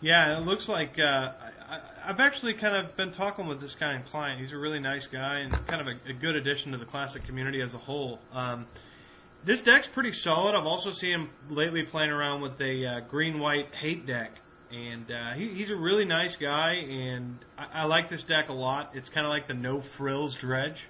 Yeah, 0.00 0.38
it 0.38 0.46
looks 0.46 0.66
like 0.66 0.98
uh, 0.98 1.32
I've 2.06 2.20
actually 2.20 2.54
kind 2.54 2.76
of 2.76 2.96
been 2.96 3.10
talking 3.10 3.48
with 3.48 3.60
this 3.60 3.74
guy 3.74 3.94
and 3.94 4.04
client. 4.06 4.40
He's 4.40 4.52
a 4.52 4.56
really 4.56 4.78
nice 4.78 5.08
guy 5.08 5.40
and 5.40 5.50
kind 5.66 5.80
of 5.80 5.88
a, 5.88 6.10
a 6.10 6.12
good 6.12 6.36
addition 6.36 6.70
to 6.70 6.78
the 6.78 6.84
classic 6.84 7.24
community 7.24 7.60
as 7.60 7.74
a 7.74 7.78
whole. 7.78 8.20
Um, 8.32 8.66
this 9.44 9.60
deck's 9.60 9.88
pretty 9.88 10.12
solid. 10.12 10.54
I've 10.54 10.66
also 10.66 10.92
seen 10.92 11.10
him 11.10 11.30
lately 11.50 11.82
playing 11.82 12.10
around 12.10 12.42
with 12.42 12.60
a 12.60 12.86
uh, 12.86 13.00
green-white 13.10 13.74
hate 13.74 14.06
deck, 14.06 14.30
and 14.70 15.10
uh, 15.10 15.32
he, 15.34 15.48
he's 15.48 15.70
a 15.70 15.74
really 15.74 16.04
nice 16.04 16.36
guy. 16.36 16.74
And 16.74 17.38
I, 17.58 17.82
I 17.82 17.84
like 17.86 18.08
this 18.08 18.22
deck 18.22 18.50
a 18.50 18.54
lot. 18.54 18.92
It's 18.94 19.08
kind 19.08 19.26
of 19.26 19.30
like 19.30 19.48
the 19.48 19.54
no 19.54 19.80
frills 19.80 20.36
dredge. 20.36 20.86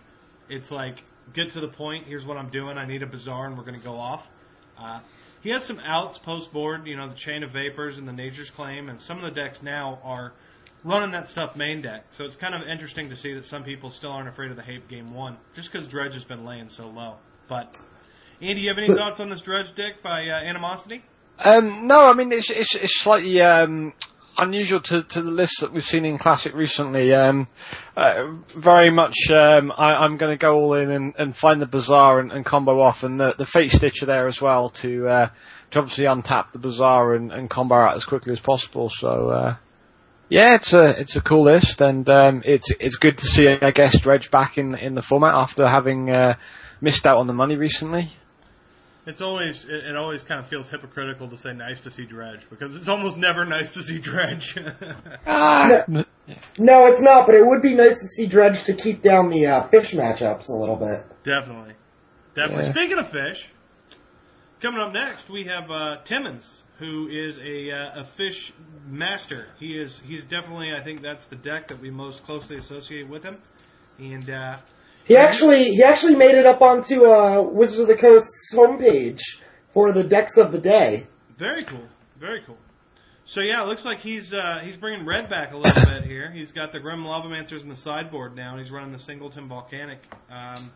It's 0.51 0.71
like 0.71 0.97
get 1.33 1.53
to 1.53 1.61
the 1.61 1.69
point. 1.69 2.07
Here's 2.07 2.27
what 2.27 2.37
I'm 2.37 2.51
doing. 2.51 2.77
I 2.77 2.87
need 2.87 3.03
a 3.03 3.07
bazaar, 3.07 3.47
and 3.47 3.57
we're 3.57 3.65
going 3.65 3.79
to 3.79 3.85
go 3.85 3.95
off. 3.95 4.27
Uh, 4.79 5.01
he 5.41 5.49
has 5.49 5.65
some 5.65 5.81
outs 5.83 6.19
post 6.19 6.53
board. 6.53 6.87
You 6.87 6.97
know, 6.97 7.09
the 7.09 7.15
chain 7.15 7.43
of 7.43 7.53
vapors 7.53 7.97
and 7.97 8.07
the 8.07 8.13
nature's 8.13 8.51
claim, 8.51 8.91
and 8.91 9.01
some 9.01 9.17
of 9.17 9.25
the 9.25 9.31
decks 9.31 9.63
now 9.63 9.99
are 10.05 10.35
running 10.85 11.11
that 11.13 11.31
stuff 11.31 11.57
main 11.57 11.83
deck. 11.83 12.07
So 12.11 12.25
it's 12.25 12.37
kind 12.37 12.55
of 12.55 12.63
interesting 12.69 13.09
to 13.11 13.17
see 13.17 13.35
that 13.35 13.45
some 13.45 13.65
people 13.65 13.91
still 13.91 14.11
aren't 14.11 14.29
afraid 14.29 14.51
of 14.51 14.57
the 14.57 14.63
Hape 14.63 14.89
game 14.89 15.13
one, 15.13 15.37
just 15.55 15.71
because 15.71 15.89
Dredge 15.89 16.15
has 16.15 16.25
been 16.25 16.45
laying 16.45 16.71
so 16.71 16.89
low. 16.89 17.17
But 17.49 17.79
Andy, 18.41 18.63
you 18.63 18.69
have 18.69 18.79
any 18.79 18.89
thoughts 18.89 19.21
on 19.21 19.31
this 19.31 19.41
Dredge 19.41 19.75
deck 19.75 20.03
by 20.03 20.27
uh, 20.29 20.35
Animosity? 20.35 21.03
Um, 21.39 21.87
no, 21.87 22.01
I 22.01 22.15
mean 22.15 22.33
it's 22.33 22.51
it's, 22.51 22.75
it's 22.75 23.01
slightly 23.01 23.41
um, 23.43 23.93
unusual 24.39 24.81
to, 24.81 25.03
to 25.03 25.23
the 25.23 25.31
list 25.31 25.61
that 25.61 25.73
we've 25.73 25.85
seen 25.85 26.05
in 26.05 26.19
Classic 26.19 26.55
recently. 26.55 27.13
Um, 27.15 27.49
uh, 27.97 28.33
very 28.55 28.91
much, 28.91 29.17
um, 29.31 29.73
I, 29.77 30.05
am 30.05 30.17
going 30.17 30.33
to 30.33 30.39
go 30.39 30.55
all 30.55 30.75
in 30.75 30.91
and, 30.91 31.15
and 31.19 31.37
find 31.37 31.61
the 31.61 31.67
Bazaar 31.67 32.21
and, 32.21 32.33
and, 32.33 32.45
combo 32.45 32.81
off, 32.81 33.03
and 33.03 33.19
the, 33.19 33.35
the 33.37 33.45
Fatestitcher 33.45 34.07
there 34.07 34.29
as 34.29 34.41
well 34.41 34.71
to 34.71 35.09
uh, 35.09 35.29
to 35.71 35.79
obviously 35.79 36.05
untap 36.05 36.53
the 36.53 36.59
Bazaar 36.59 37.15
and, 37.15 37.33
and 37.33 37.51
combo 37.51 37.77
out 37.77 37.97
as 37.97 38.05
quickly 38.05 38.33
as 38.33 38.41
possible. 38.41 38.89
So 38.89 39.31
uh, 39.31 39.57
Yeah, 40.29 40.57
it's 40.57 40.73
a 40.75 40.89
it's 41.01 41.15
a 41.17 41.21
cool 41.21 41.45
list, 41.45 41.81
and 41.81 42.09
um, 42.11 42.43
it's 42.45 42.69
it's 42.81 42.97
good 42.97 43.19
to 43.19 43.27
see 43.27 43.47
I 43.49 43.71
guess 43.71 43.99
Dredge 44.01 44.31
back 44.31 44.59
in 44.59 44.77
in 44.77 44.95
the 44.95 45.03
format 45.03 45.35
after 45.35 45.69
having 45.69 46.11
uh, 46.11 46.35
missed 46.81 47.07
out 47.07 47.19
on 47.19 47.27
the 47.27 47.33
money 47.33 47.57
recently. 47.57 48.13
It's 49.07 49.21
always 49.21 49.65
it, 49.65 49.85
it 49.91 49.97
always 49.97 50.25
kind 50.25 50.41
of 50.41 50.49
feels 50.49 50.69
hypocritical 50.69 51.29
to 51.29 51.37
say 51.37 51.53
nice 51.53 51.79
to 51.81 51.93
see 51.93 52.07
Dredge 52.07 52.41
because 52.51 52.75
it's 52.75 52.89
almost 52.89 53.17
never 53.17 53.45
nice 53.45 53.71
to 53.75 53.83
see 53.83 53.99
Dredge. 53.99 54.57
Ah, 55.27 55.85
No, 56.59 56.87
it's 56.89 57.01
not, 57.01 57.27
but 57.27 57.37
it 57.37 57.47
would 57.47 57.63
be 57.63 57.75
nice 57.75 57.95
to 58.01 58.09
see 58.09 58.27
Dredge 58.27 58.65
to 58.65 58.75
keep 58.75 59.03
down 59.03 59.31
the 59.31 59.47
uh, 59.47 59.69
fish 59.69 59.93
matchups 59.95 60.49
a 60.49 60.53
little 60.57 60.75
bit. 60.75 61.05
Definitely. 61.25 61.75
Definitely. 62.35 62.65
Yeah. 62.65 62.73
Speaking 62.73 62.99
of 62.99 63.11
fish, 63.11 63.49
coming 64.61 64.81
up 64.81 64.93
next 64.93 65.31
we 65.31 65.45
have 65.45 65.71
uh, 65.71 65.99
Timmons, 66.05 66.63
who 66.79 67.09
is 67.09 67.39
a 67.39 67.71
uh, 67.71 68.03
a 68.03 68.09
fish 68.17 68.53
master. 68.87 69.47
He 69.59 69.79
is 69.79 70.01
he's 70.05 70.25
definitely 70.25 70.73
I 70.79 70.83
think 70.85 71.03
that's 71.03 71.25
the 71.27 71.37
deck 71.37 71.69
that 71.69 71.81
we 71.81 71.91
most 71.91 72.23
closely 72.25 72.57
associate 72.57 73.09
with 73.09 73.23
him. 73.23 73.41
And 73.99 74.29
uh, 74.29 74.57
He 75.05 75.17
actually 75.17 75.65
he 75.65 75.83
actually 75.83 76.17
made 76.17 76.35
it 76.35 76.47
up 76.47 76.61
onto 76.61 77.07
uh, 77.07 77.43
Wizards 77.43 77.81
of 77.81 77.89
the 77.89 77.97
Coast's 77.97 78.55
homepage 78.55 79.21
for 79.73 79.93
the 79.93 80.05
decks 80.05 80.37
of 80.37 80.53
the 80.53 80.59
day. 80.59 81.07
very 81.39 81.65
cool, 81.65 81.87
very 82.19 82.43
cool. 82.47 82.59
So 83.29 83.41
yeah, 83.41 83.63
it 83.65 83.67
looks 83.67 83.85
like 83.85 84.01
he's 84.01 84.33
uh, 84.33 84.61
he's 84.63 84.77
bringing 84.77 85.05
red 85.05 85.29
back 85.29 85.53
a 85.53 85.57
little 85.57 85.85
bit 85.87 86.05
here. 86.05 86.31
He's 86.31 86.53
got 86.53 86.73
the 86.73 86.79
Grim 86.79 87.03
Lavamancers 87.03 87.63
in 87.63 87.69
the 87.69 87.77
sideboard 87.77 88.37
now, 88.37 88.53
and 88.53 88.61
he's 88.61 88.71
running 88.71 88.93
the 88.93 89.01
Singleton 89.01 89.49
Volcanic. 89.49 89.99
Um, 90.31 90.71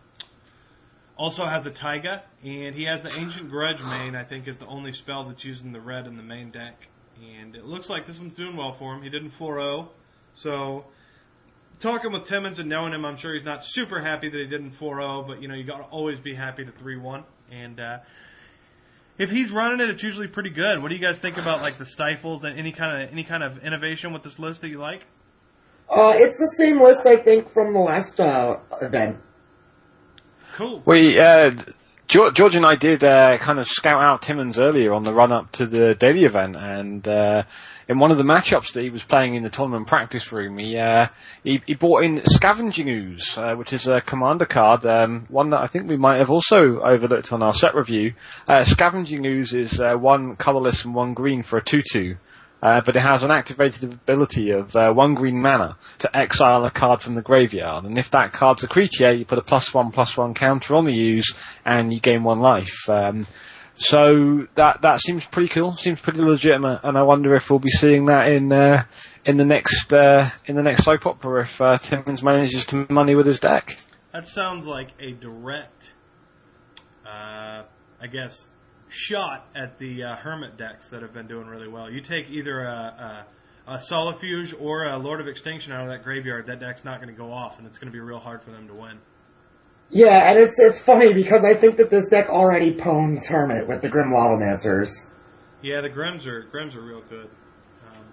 also 1.20 1.44
has 1.44 1.66
a 1.66 1.70
Taiga, 1.70 2.22
and 2.42 2.74
he 2.74 2.84
has 2.84 3.02
the 3.02 3.14
Ancient 3.18 3.50
Grudge 3.50 3.78
main. 3.80 4.16
I 4.16 4.24
think 4.24 4.48
is 4.48 4.56
the 4.56 4.66
only 4.66 4.94
spell 4.94 5.28
that's 5.28 5.44
using 5.44 5.70
the 5.70 5.80
red 5.80 6.06
in 6.06 6.16
the 6.16 6.22
main 6.22 6.50
deck, 6.50 6.88
and 7.22 7.54
it 7.54 7.66
looks 7.66 7.90
like 7.90 8.06
this 8.06 8.18
one's 8.18 8.32
doing 8.32 8.56
well 8.56 8.74
for 8.78 8.94
him. 8.94 9.02
He 9.02 9.10
didn't 9.10 9.32
4-0, 9.38 9.88
so 10.34 10.86
talking 11.80 12.10
with 12.10 12.26
Timmons 12.26 12.58
and 12.58 12.70
knowing 12.70 12.94
him, 12.94 13.04
I'm 13.04 13.18
sure 13.18 13.34
he's 13.34 13.44
not 13.44 13.66
super 13.66 14.00
happy 14.00 14.30
that 14.30 14.36
he 14.36 14.46
didn't 14.46 14.78
4-0, 14.80 15.26
but 15.26 15.42
you 15.42 15.48
know 15.48 15.54
you 15.54 15.64
got 15.64 15.76
to 15.76 15.84
always 15.84 16.18
be 16.18 16.34
happy 16.34 16.64
to 16.64 16.72
3-1, 16.72 17.24
and. 17.52 17.78
Uh, 17.78 17.98
if 19.18 19.28
he's 19.28 19.50
running 19.52 19.80
it, 19.80 19.90
it's 19.90 20.02
usually 20.02 20.28
pretty 20.28 20.48
good. 20.48 20.80
What 20.80 20.88
do 20.88 20.94
you 20.94 21.00
guys 21.00 21.18
think 21.18 21.36
about 21.36 21.60
like 21.60 21.76
the 21.76 21.84
stifles 21.84 22.42
and 22.42 22.58
any 22.58 22.72
kind 22.72 23.02
of 23.02 23.12
any 23.12 23.22
kind 23.22 23.42
of 23.42 23.58
innovation 23.58 24.14
with 24.14 24.22
this 24.22 24.38
list 24.38 24.62
that 24.62 24.70
you 24.70 24.78
like? 24.78 25.04
Uh, 25.90 26.14
it's 26.16 26.38
the 26.38 26.54
same 26.56 26.80
list 26.80 27.04
I 27.04 27.16
think 27.16 27.52
from 27.52 27.74
the 27.74 27.80
last 27.80 28.18
uh, 28.18 28.60
event. 28.80 29.18
Cool. 30.56 30.82
we 30.84 31.18
uh, 31.18 31.50
George, 32.10 32.56
and 32.56 32.66
I 32.66 32.74
did 32.74 33.04
uh, 33.04 33.38
kind 33.38 33.60
of 33.60 33.68
scout 33.68 34.02
out 34.02 34.22
Timmons 34.22 34.58
earlier 34.58 34.92
on 34.92 35.04
the 35.04 35.14
run 35.14 35.30
up 35.30 35.52
to 35.52 35.66
the 35.66 35.94
daily 35.94 36.24
event, 36.24 36.56
and 36.56 37.06
uh, 37.06 37.44
in 37.88 38.00
one 38.00 38.10
of 38.10 38.18
the 38.18 38.24
matchups 38.24 38.72
that 38.72 38.82
he 38.82 38.90
was 38.90 39.04
playing 39.04 39.36
in 39.36 39.44
the 39.44 39.48
tournament 39.48 39.86
practice 39.86 40.32
room, 40.32 40.58
he 40.58 40.76
uh, 40.76 41.06
he, 41.44 41.62
he 41.66 41.74
brought 41.74 42.02
in 42.02 42.22
Scavenging 42.24 42.88
Ooze, 42.88 43.38
uh, 43.38 43.54
which 43.54 43.72
is 43.72 43.86
a 43.86 44.00
commander 44.00 44.44
card, 44.44 44.84
um, 44.86 45.26
one 45.28 45.50
that 45.50 45.60
I 45.60 45.68
think 45.68 45.88
we 45.88 45.96
might 45.96 46.18
have 46.18 46.30
also 46.30 46.80
overlooked 46.80 47.32
on 47.32 47.44
our 47.44 47.52
set 47.52 47.76
review. 47.76 48.14
Uh, 48.48 48.64
Scavenging 48.64 49.24
Ooze 49.24 49.54
is 49.54 49.78
uh, 49.78 49.96
one 49.96 50.34
colorless 50.34 50.84
and 50.84 50.94
one 50.94 51.14
green 51.14 51.44
for 51.44 51.58
a 51.58 51.64
two-two. 51.64 52.16
Uh, 52.62 52.82
but 52.84 52.94
it 52.94 53.02
has 53.02 53.22
an 53.22 53.30
activated 53.30 53.84
ability 53.84 54.50
of 54.50 54.76
uh, 54.76 54.92
one 54.92 55.14
green 55.14 55.40
mana 55.40 55.76
to 55.98 56.14
exile 56.14 56.64
a 56.66 56.70
card 56.70 57.00
from 57.00 57.14
the 57.14 57.22
graveyard, 57.22 57.84
and 57.84 57.96
if 57.96 58.10
that 58.10 58.32
card's 58.32 58.62
a 58.62 58.68
creature, 58.68 59.12
you 59.12 59.24
put 59.24 59.38
a 59.38 59.42
plus 59.42 59.72
one 59.72 59.90
plus 59.90 60.16
one 60.16 60.34
counter 60.34 60.74
on 60.74 60.84
the 60.84 60.92
use, 60.92 61.34
and 61.64 61.90
you 61.92 62.00
gain 62.00 62.22
one 62.22 62.40
life. 62.40 62.88
Um, 62.88 63.26
so 63.74 64.46
that 64.56 64.82
that 64.82 65.00
seems 65.00 65.24
pretty 65.24 65.48
cool, 65.48 65.74
seems 65.76 66.00
pretty 66.00 66.20
legitimate, 66.20 66.80
and 66.84 66.98
I 66.98 67.02
wonder 67.02 67.34
if 67.34 67.48
we'll 67.48 67.60
be 67.60 67.70
seeing 67.70 68.06
that 68.06 68.28
in 68.28 68.52
uh, 68.52 68.84
in 69.24 69.38
the 69.38 69.46
next 69.46 69.90
uh, 69.92 70.28
in 70.44 70.54
the 70.54 70.62
next 70.62 70.84
soap 70.84 71.06
opera 71.06 71.44
if 71.44 71.60
uh, 71.62 71.78
Timmons 71.78 72.22
manages 72.22 72.66
to 72.66 72.86
money 72.90 73.14
with 73.14 73.26
his 73.26 73.40
deck. 73.40 73.78
That 74.12 74.28
sounds 74.28 74.66
like 74.66 74.88
a 75.00 75.12
direct, 75.12 75.92
uh, 77.06 77.62
I 78.02 78.06
guess, 78.12 78.46
shot 78.90 79.46
at 79.54 79.78
the 79.78 80.02
uh, 80.02 80.16
hermit 80.16 80.56
decks 80.56 80.88
that 80.88 81.02
have 81.02 81.12
been 81.12 81.26
doing 81.26 81.46
really 81.46 81.68
well. 81.68 81.90
You 81.90 82.00
take 82.00 82.28
either 82.30 82.60
a, 82.64 83.26
a, 83.66 83.74
a 83.74 83.80
Solifuge 83.80 84.54
or 84.58 84.84
a 84.84 84.98
Lord 84.98 85.20
of 85.20 85.28
Extinction 85.28 85.72
out 85.72 85.82
of 85.82 85.88
that 85.88 86.02
graveyard, 86.02 86.46
that 86.46 86.60
deck's 86.60 86.84
not 86.84 87.00
going 87.00 87.14
to 87.14 87.18
go 87.18 87.32
off, 87.32 87.58
and 87.58 87.66
it's 87.66 87.78
going 87.78 87.90
to 87.90 87.92
be 87.92 88.00
real 88.00 88.18
hard 88.18 88.42
for 88.42 88.50
them 88.50 88.66
to 88.68 88.74
win. 88.74 88.98
Yeah, 89.90 90.30
and 90.30 90.38
it's 90.38 90.54
it's 90.58 90.78
funny 90.78 91.12
because 91.12 91.44
I 91.44 91.54
think 91.54 91.76
that 91.78 91.90
this 91.90 92.08
deck 92.08 92.28
already 92.28 92.74
pwns 92.74 93.26
Hermit 93.26 93.66
with 93.66 93.82
the 93.82 93.88
Grim 93.88 94.12
Lavamancers. 94.12 94.90
Yeah, 95.62 95.80
the 95.80 95.88
Grims 95.88 96.26
are 96.26 96.44
Grims 96.44 96.76
are 96.76 96.82
real 96.82 97.02
good. 97.08 97.28
Um, 97.88 98.04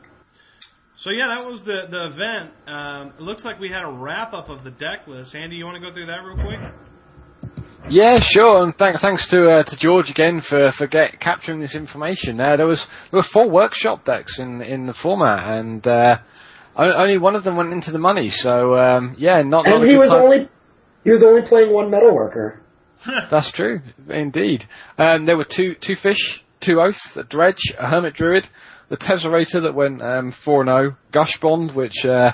so 0.95 1.11
yeah, 1.11 1.27
that 1.27 1.45
was 1.45 1.63
the 1.63 1.85
the 1.87 2.07
event. 2.07 2.51
Um, 2.65 3.13
it 3.19 3.21
looks 3.21 3.45
like 3.45 3.59
we 3.59 3.69
had 3.69 3.83
a 3.83 3.91
wrap 3.91 4.33
up 4.33 4.49
of 4.49 4.63
the 4.63 4.71
deck 4.71 5.07
list. 5.07 5.35
Andy, 5.35 5.57
you 5.57 5.65
want 5.65 5.75
to 5.81 5.87
go 5.87 5.93
through 5.93 6.07
that 6.07 6.23
real 6.23 6.43
quick? 6.43 6.59
Yeah, 7.89 8.19
sure, 8.19 8.63
and 8.63 8.77
th- 8.77 8.97
thanks 8.97 9.27
to 9.29 9.47
uh, 9.47 9.63
to 9.63 9.75
George 9.77 10.09
again 10.09 10.41
for 10.41 10.71
for 10.71 10.87
get, 10.87 11.21
capturing 11.21 11.61
this 11.61 11.73
information. 11.73 12.39
Uh, 12.39 12.57
there 12.57 12.67
was 12.67 12.85
there 13.11 13.17
were 13.17 13.23
four 13.23 13.49
workshop 13.49 14.03
decks 14.03 14.39
in 14.39 14.61
in 14.61 14.87
the 14.87 14.93
format, 14.93 15.47
and 15.49 15.87
uh, 15.87 16.17
only 16.75 17.17
one 17.17 17.35
of 17.35 17.45
them 17.45 17.55
went 17.55 17.71
into 17.71 17.91
the 17.91 17.97
money. 17.99 18.27
So 18.27 18.75
um, 18.75 19.15
yeah, 19.17 19.41
not 19.41 19.65
not 19.65 19.73
And 19.75 19.83
a 19.85 19.87
he 19.87 19.95
was 19.95 20.09
time. 20.09 20.21
only 20.21 20.49
he 21.05 21.11
was 21.11 21.23
only 21.23 21.43
playing 21.43 21.71
one 21.73 21.89
metalworker. 21.89 22.59
That's 23.31 23.51
true, 23.51 23.79
indeed. 24.09 24.65
Um, 24.97 25.23
there 25.23 25.37
were 25.37 25.45
two 25.45 25.73
two 25.75 25.95
fish, 25.95 26.43
two 26.59 26.81
oath, 26.81 27.15
a 27.15 27.23
dredge, 27.23 27.71
a 27.79 27.87
hermit 27.87 28.15
druid, 28.15 28.49
the 28.89 28.97
Tezzerator 28.97 29.61
that 29.61 29.73
went 29.75 30.01
um, 30.01 30.31
four 30.31 30.59
and 30.61 30.69
zero, 30.69 30.97
Gush 31.11 31.39
Bond, 31.39 31.71
which 31.71 32.05
uh, 32.05 32.31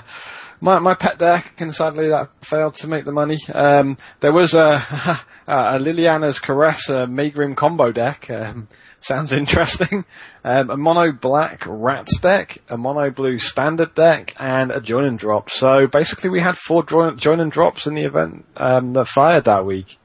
my 0.60 0.80
my 0.80 0.94
pet 0.94 1.18
deck, 1.18 1.54
and 1.60 1.72
sadly 1.72 2.08
that 2.08 2.30
failed 2.42 2.74
to 2.76 2.88
make 2.88 3.04
the 3.04 3.12
money. 3.12 3.38
Um, 3.54 3.98
there 4.20 4.32
was 4.32 4.54
a 4.54 4.80
a 5.46 5.78
Liliana's 5.78 6.38
Caress, 6.40 6.88
a 6.88 7.06
Megrim 7.06 7.56
combo 7.56 7.92
deck. 7.92 8.30
Um, 8.30 8.68
sounds 9.00 9.32
interesting. 9.32 10.04
Um, 10.46 10.68
a 10.68 10.76
mono 10.76 11.10
black 11.10 11.64
rats 11.66 12.18
deck, 12.18 12.58
a 12.68 12.76
mono 12.76 13.08
blue 13.10 13.38
standard 13.38 13.94
deck, 13.94 14.34
and 14.38 14.70
a 14.70 14.78
join 14.82 15.04
and 15.04 15.18
drop. 15.18 15.48
So 15.48 15.86
basically, 15.90 16.28
we 16.28 16.38
had 16.38 16.58
four 16.58 16.84
join, 16.84 17.16
join 17.16 17.40
and 17.40 17.50
drops 17.50 17.86
in 17.86 17.94
the 17.94 18.02
event 18.02 18.44
um, 18.58 18.92
that 18.92 19.06
fired 19.06 19.46
that 19.46 19.64
week. 19.64 19.96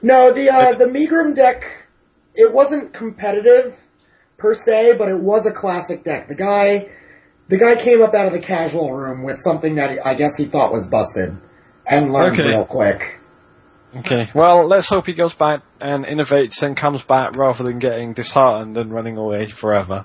No, 0.00 0.32
the 0.32 0.48
uh, 0.50 0.74
the 0.74 0.84
Megrim 0.84 1.34
deck 1.34 1.64
it 2.36 2.54
wasn't 2.54 2.94
competitive 2.94 3.74
per 4.36 4.54
se, 4.54 4.94
but 4.96 5.08
it 5.08 5.18
was 5.18 5.44
a 5.44 5.50
classic 5.50 6.04
deck. 6.04 6.28
The 6.28 6.36
guy 6.36 6.88
the 7.48 7.58
guy 7.58 7.82
came 7.82 8.00
up 8.00 8.14
out 8.14 8.26
of 8.26 8.32
the 8.32 8.40
casual 8.46 8.92
room 8.94 9.24
with 9.24 9.38
something 9.40 9.74
that 9.74 10.06
I 10.06 10.14
guess 10.14 10.36
he 10.36 10.44
thought 10.44 10.72
was 10.72 10.86
busted 10.86 11.36
and 11.84 12.12
learned 12.12 12.38
Okay. 12.38 12.48
real 12.48 12.64
quick. 12.64 13.18
Okay, 13.96 14.30
well, 14.34 14.66
let's 14.66 14.88
hope 14.88 15.06
he 15.06 15.14
goes 15.14 15.32
back 15.32 15.62
and 15.80 16.04
innovates 16.04 16.62
and 16.62 16.76
comes 16.76 17.02
back 17.02 17.36
rather 17.36 17.64
than 17.64 17.78
getting 17.78 18.12
disheartened 18.12 18.76
and 18.76 18.92
running 18.92 19.16
away 19.16 19.46
forever. 19.46 20.04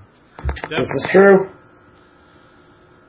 This 0.69 0.89
is 0.89 1.07
true. 1.09 1.49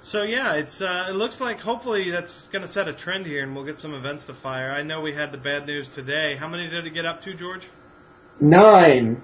So 0.02 0.22
yeah, 0.22 0.54
it's 0.54 0.82
uh, 0.82 1.06
it 1.08 1.14
looks 1.14 1.40
like 1.40 1.60
hopefully 1.60 2.10
that's 2.10 2.48
going 2.48 2.62
to 2.62 2.68
set 2.68 2.88
a 2.88 2.92
trend 2.92 3.26
here, 3.26 3.42
and 3.42 3.54
we'll 3.54 3.64
get 3.64 3.80
some 3.80 3.94
events 3.94 4.26
to 4.26 4.34
fire. 4.34 4.70
I 4.70 4.82
know 4.82 5.00
we 5.00 5.14
had 5.14 5.32
the 5.32 5.38
bad 5.38 5.66
news 5.66 5.88
today. 5.88 6.36
How 6.38 6.48
many 6.48 6.68
did 6.68 6.86
it 6.86 6.90
get 6.92 7.06
up 7.06 7.22
to, 7.22 7.34
George? 7.34 7.66
Nine. 8.40 9.22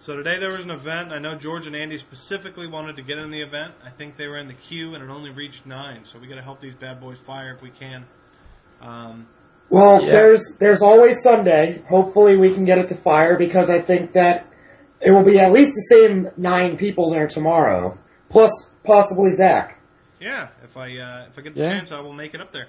So 0.00 0.16
today 0.16 0.38
there 0.38 0.48
was 0.50 0.64
an 0.64 0.70
event. 0.70 1.12
I 1.12 1.18
know 1.18 1.34
George 1.34 1.66
and 1.66 1.74
Andy 1.74 1.98
specifically 1.98 2.66
wanted 2.66 2.96
to 2.96 3.02
get 3.02 3.18
in 3.18 3.30
the 3.30 3.42
event. 3.42 3.74
I 3.84 3.90
think 3.90 4.16
they 4.16 4.26
were 4.26 4.38
in 4.38 4.46
the 4.46 4.54
queue, 4.54 4.94
and 4.94 5.02
it 5.02 5.10
only 5.10 5.30
reached 5.30 5.66
nine. 5.66 6.04
So 6.10 6.18
we 6.18 6.26
got 6.26 6.36
to 6.36 6.42
help 6.42 6.60
these 6.60 6.74
bad 6.74 7.00
boys 7.00 7.18
fire 7.26 7.54
if 7.54 7.62
we 7.62 7.70
can. 7.70 8.04
Um, 8.80 9.26
Well, 9.70 10.02
Yeah. 10.04 10.10
there's 10.12 10.42
there's 10.60 10.82
always 10.82 11.22
Sunday. 11.22 11.82
Hopefully, 11.88 12.36
we 12.36 12.52
can 12.54 12.64
get 12.64 12.78
it 12.78 12.88
to 12.90 12.94
fire 12.96 13.36
because 13.38 13.70
I 13.70 13.80
think 13.82 14.12
that 14.12 14.46
it 15.00 15.10
will 15.10 15.24
be 15.24 15.38
at 15.38 15.52
least 15.52 15.72
the 15.74 15.96
same 15.96 16.28
nine 16.36 16.76
people 16.76 17.10
there 17.10 17.26
tomorrow, 17.26 17.98
plus 18.28 18.50
possibly 18.84 19.32
Zach. 19.34 19.78
yeah, 20.20 20.48
if 20.62 20.76
I 20.76 20.96
uh, 20.98 21.26
if 21.30 21.38
I 21.38 21.42
get 21.42 21.54
the 21.54 21.60
Yeah. 21.62 21.70
chance, 21.78 21.92
I 21.92 22.00
will 22.04 22.12
make 22.14 22.34
it 22.34 22.40
up 22.40 22.52
there. 22.52 22.66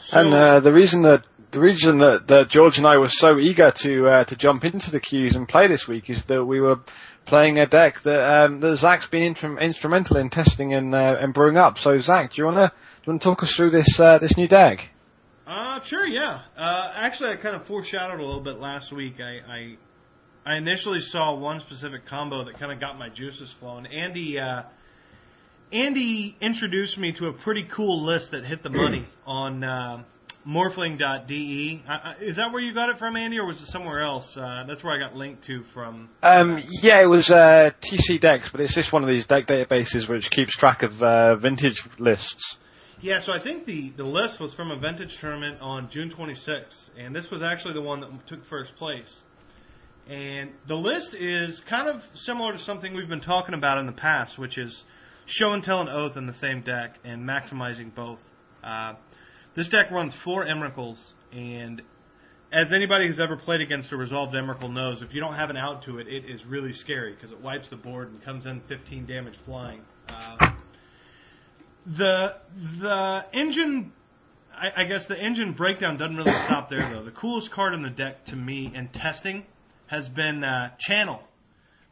So, 0.00 0.18
And 0.18 0.34
uh, 0.34 0.60
the 0.60 0.72
reason 0.72 1.02
that 1.02 1.24
the 1.52 1.60
reason 1.60 1.98
that, 1.98 2.26
that 2.28 2.48
George 2.48 2.78
and 2.78 2.86
I 2.86 2.96
were 2.96 3.08
so 3.08 3.38
eager 3.38 3.70
to 3.70 4.06
uh, 4.08 4.24
to 4.24 4.36
jump 4.36 4.64
into 4.64 4.90
the 4.90 4.98
queues 5.00 5.36
and 5.36 5.46
play 5.46 5.66
this 5.68 5.86
week 5.86 6.08
is 6.10 6.24
that 6.24 6.44
we 6.44 6.60
were 6.60 6.80
playing 7.26 7.58
a 7.58 7.66
deck 7.66 8.02
that 8.02 8.20
um, 8.20 8.60
that 8.60 8.76
Zach's 8.78 9.06
been 9.08 9.34
intrum- 9.34 9.60
instrumental 9.60 10.16
in 10.16 10.30
testing 10.30 10.72
and 10.74 10.94
uh, 10.94 11.16
and 11.20 11.34
brewing 11.34 11.56
up. 11.58 11.78
So 11.78 11.96
Zach, 11.98 12.30
do 12.32 12.36
you 12.42 12.46
wanna 12.46 12.68
do 12.68 12.74
you 13.06 13.10
wanna 13.12 13.18
talk 13.20 13.42
us 13.42 13.54
through 13.54 13.70
this 13.70 14.00
uh, 14.00 14.18
this 14.18 14.36
new 14.36 14.48
deck? 14.48 14.88
Uh, 15.46 15.80
sure, 15.82 16.06
yeah. 16.06 16.42
Uh, 16.56 16.92
actually, 16.94 17.30
I 17.30 17.36
kind 17.36 17.56
of 17.56 17.66
foreshadowed 17.66 18.20
a 18.20 18.24
little 18.24 18.40
bit 18.40 18.58
last 18.58 18.92
week. 18.92 19.14
I, 19.20 19.40
I, 19.52 19.76
I 20.46 20.56
initially 20.56 21.00
saw 21.00 21.34
one 21.34 21.60
specific 21.60 22.06
combo 22.06 22.44
that 22.44 22.58
kind 22.58 22.72
of 22.72 22.78
got 22.78 22.98
my 22.98 23.08
juices 23.08 23.52
flowing. 23.58 23.86
Andy, 23.86 24.38
uh, 24.38 24.62
Andy 25.72 26.36
introduced 26.40 26.96
me 26.96 27.12
to 27.12 27.26
a 27.26 27.32
pretty 27.32 27.64
cool 27.64 28.02
list 28.02 28.30
that 28.30 28.44
hit 28.44 28.62
the 28.62 28.70
money 28.70 29.06
on 29.26 29.64
uh, 29.64 30.04
morphling.de. 30.46 31.82
Uh, 31.88 32.14
is 32.20 32.36
that 32.36 32.52
where 32.52 32.62
you 32.62 32.72
got 32.72 32.90
it 32.90 32.98
from, 32.98 33.16
Andy, 33.16 33.38
or 33.38 33.46
was 33.46 33.60
it 33.60 33.66
somewhere 33.66 34.00
else? 34.00 34.36
Uh, 34.36 34.64
that's 34.68 34.84
where 34.84 34.94
I 34.94 34.98
got 34.98 35.16
linked 35.16 35.44
to 35.44 35.64
from. 35.74 36.08
Um, 36.22 36.60
yeah, 36.82 37.00
it 37.00 37.08
was 37.08 37.30
uh, 37.30 37.70
TC 37.80 38.20
Decks, 38.20 38.48
but 38.50 38.60
it's 38.60 38.74
just 38.74 38.92
one 38.92 39.02
of 39.02 39.08
these 39.08 39.26
deck 39.26 39.46
databases 39.46 40.08
which 40.08 40.30
keeps 40.30 40.52
track 40.52 40.82
of 40.82 41.02
uh, 41.02 41.34
vintage 41.36 41.82
lists. 41.98 42.58
Yeah, 43.02 43.18
so 43.18 43.32
I 43.32 43.40
think 43.40 43.66
the, 43.66 43.90
the 43.90 44.04
list 44.04 44.38
was 44.38 44.54
from 44.54 44.70
a 44.70 44.76
vintage 44.76 45.18
tournament 45.18 45.60
on 45.60 45.90
June 45.90 46.08
26th, 46.08 46.90
and 46.96 47.14
this 47.14 47.32
was 47.32 47.42
actually 47.42 47.74
the 47.74 47.82
one 47.82 48.00
that 48.00 48.26
took 48.28 48.46
first 48.46 48.76
place. 48.76 49.22
And 50.08 50.52
the 50.68 50.76
list 50.76 51.12
is 51.12 51.58
kind 51.58 51.88
of 51.88 52.00
similar 52.14 52.52
to 52.52 52.60
something 52.60 52.94
we've 52.94 53.08
been 53.08 53.20
talking 53.20 53.56
about 53.56 53.78
in 53.78 53.86
the 53.86 53.92
past, 53.92 54.38
which 54.38 54.56
is 54.56 54.84
show 55.26 55.52
and 55.52 55.64
tell 55.64 55.80
and 55.80 55.88
oath 55.88 56.16
in 56.16 56.26
the 56.26 56.32
same 56.32 56.62
deck 56.62 56.94
and 57.02 57.28
maximizing 57.28 57.92
both. 57.92 58.20
Uh, 58.62 58.94
this 59.56 59.66
deck 59.66 59.90
runs 59.90 60.14
four 60.14 60.44
Emrakuls, 60.44 60.98
and 61.32 61.82
as 62.52 62.72
anybody 62.72 63.08
who's 63.08 63.18
ever 63.18 63.36
played 63.36 63.62
against 63.62 63.90
a 63.90 63.96
resolved 63.96 64.32
Emrakul 64.32 64.72
knows, 64.72 65.02
if 65.02 65.12
you 65.12 65.20
don't 65.20 65.34
have 65.34 65.50
an 65.50 65.56
out 65.56 65.82
to 65.82 65.98
it, 65.98 66.06
it 66.06 66.30
is 66.30 66.46
really 66.46 66.72
scary 66.72 67.14
because 67.14 67.32
it 67.32 67.40
wipes 67.40 67.68
the 67.68 67.76
board 67.76 68.12
and 68.12 68.22
comes 68.22 68.46
in 68.46 68.60
15 68.68 69.06
damage 69.06 69.38
flying. 69.44 69.80
Uh, 70.08 70.51
the 71.86 72.36
the 72.80 73.24
engine, 73.32 73.92
I, 74.54 74.82
I 74.82 74.84
guess 74.84 75.06
the 75.06 75.18
engine 75.18 75.52
breakdown 75.52 75.96
doesn't 75.96 76.16
really 76.16 76.30
stop 76.30 76.68
there 76.70 76.88
though. 76.92 77.04
The 77.04 77.10
coolest 77.10 77.50
card 77.50 77.74
in 77.74 77.82
the 77.82 77.90
deck 77.90 78.26
to 78.26 78.36
me 78.36 78.72
in 78.74 78.88
testing 78.88 79.44
has 79.86 80.08
been 80.08 80.44
uh, 80.44 80.70
Channel, 80.78 81.22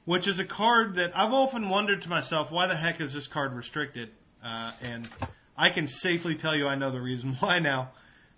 which 0.05 0.27
is 0.27 0.39
a 0.39 0.45
card 0.45 0.97
that 0.97 1.11
I've 1.15 1.33
often 1.33 1.69
wondered 1.69 2.03
to 2.03 2.09
myself, 2.09 2.51
why 2.51 2.67
the 2.67 2.77
heck 2.77 3.01
is 3.01 3.13
this 3.13 3.27
card 3.27 3.53
restricted? 3.53 4.11
Uh, 4.45 4.73
and 4.83 5.09
I 5.57 5.71
can 5.71 5.87
safely 5.87 6.35
tell 6.37 6.57
you 6.57 6.67
I 6.67 6.77
know 6.77 6.91
the 6.91 7.01
reason 7.01 7.37
why 7.41 7.59
now. 7.59 7.91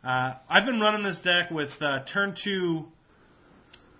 Uh, 0.02 0.34
I've 0.48 0.66
been 0.66 0.80
running 0.80 1.04
this 1.04 1.20
deck 1.20 1.52
with 1.52 1.80
uh, 1.80 2.00
turn 2.04 2.34
two 2.34 2.88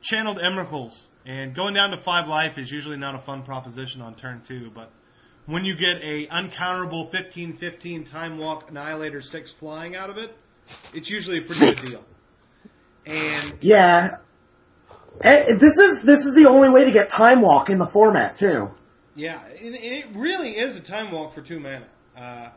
channeled 0.01 0.39
Emrakuls, 0.39 1.01
and 1.25 1.55
going 1.55 1.75
down 1.75 1.91
to 1.91 1.99
five 1.99 2.27
life 2.27 2.59
is 2.59 2.73
usually 2.73 2.97
not 2.97 3.15
a 3.15 3.21
fun 3.21 3.45
proposition 3.45 4.01
on 4.03 4.17
turn 4.17 4.43
two, 4.45 4.73
but 4.75 4.91
when 5.47 5.65
you 5.65 5.75
get 5.77 5.97
a 6.03 6.27
uncounterable 6.29 7.11
15-15 7.13 8.11
time 8.11 8.39
walk 8.39 8.71
annihilator 8.71 9.23
six 9.23 9.51
flying 9.51 9.97
out 9.97 10.11
of 10.11 10.19
it, 10.19 10.37
it's 10.95 11.11
usually 11.11 11.41
a 11.41 11.43
pretty 11.43 11.75
good 11.75 11.85
deal. 11.85 12.05
And 13.07 13.59
Yeah. 13.61 14.17
Eh, 15.23 15.55
This 15.59 15.77
is 15.79 16.03
this 16.03 16.25
is 16.25 16.35
the 16.35 16.49
only 16.49 16.69
way 16.71 16.85
to 16.85 16.91
get 16.91 17.11
time 17.11 17.43
walk 17.43 17.69
in 17.69 17.79
the 17.79 17.87
format 17.87 18.37
too. 18.37 18.71
Yeah, 19.15 19.43
it, 19.49 19.75
it 19.75 20.17
really 20.17 20.57
is 20.57 20.77
a 20.77 20.81
time 20.81 21.11
walk 21.13 21.35
for 21.35 21.43
two 21.43 21.61
mana. 21.61 21.87
Uh, 22.17 22.49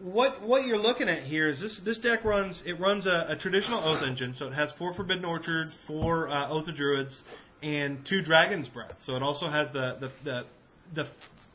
what 0.00 0.42
what 0.42 0.66
you're 0.66 0.80
looking 0.80 1.08
at 1.08 1.22
here 1.24 1.48
is 1.48 1.60
this 1.60 1.78
this 1.78 1.98
deck 1.98 2.24
runs 2.24 2.62
it 2.66 2.80
runs 2.80 3.06
a, 3.06 3.26
a 3.28 3.36
traditional 3.36 3.84
Oath 3.84 4.02
engine, 4.02 4.34
so 4.34 4.46
it 4.46 4.54
has 4.54 4.72
four 4.72 4.92
Forbidden 4.94 5.24
Orchard, 5.24 5.68
four 5.86 6.28
uh, 6.28 6.48
Oath 6.48 6.66
of 6.66 6.74
Druids, 6.74 7.22
and 7.62 8.04
two 8.04 8.20
Dragon's 8.22 8.68
Breath. 8.68 8.96
So 9.00 9.14
it 9.14 9.22
also 9.22 9.48
has 9.48 9.70
the 9.70 9.96
the 10.00 10.10
the, 10.24 10.44
the 10.94 11.06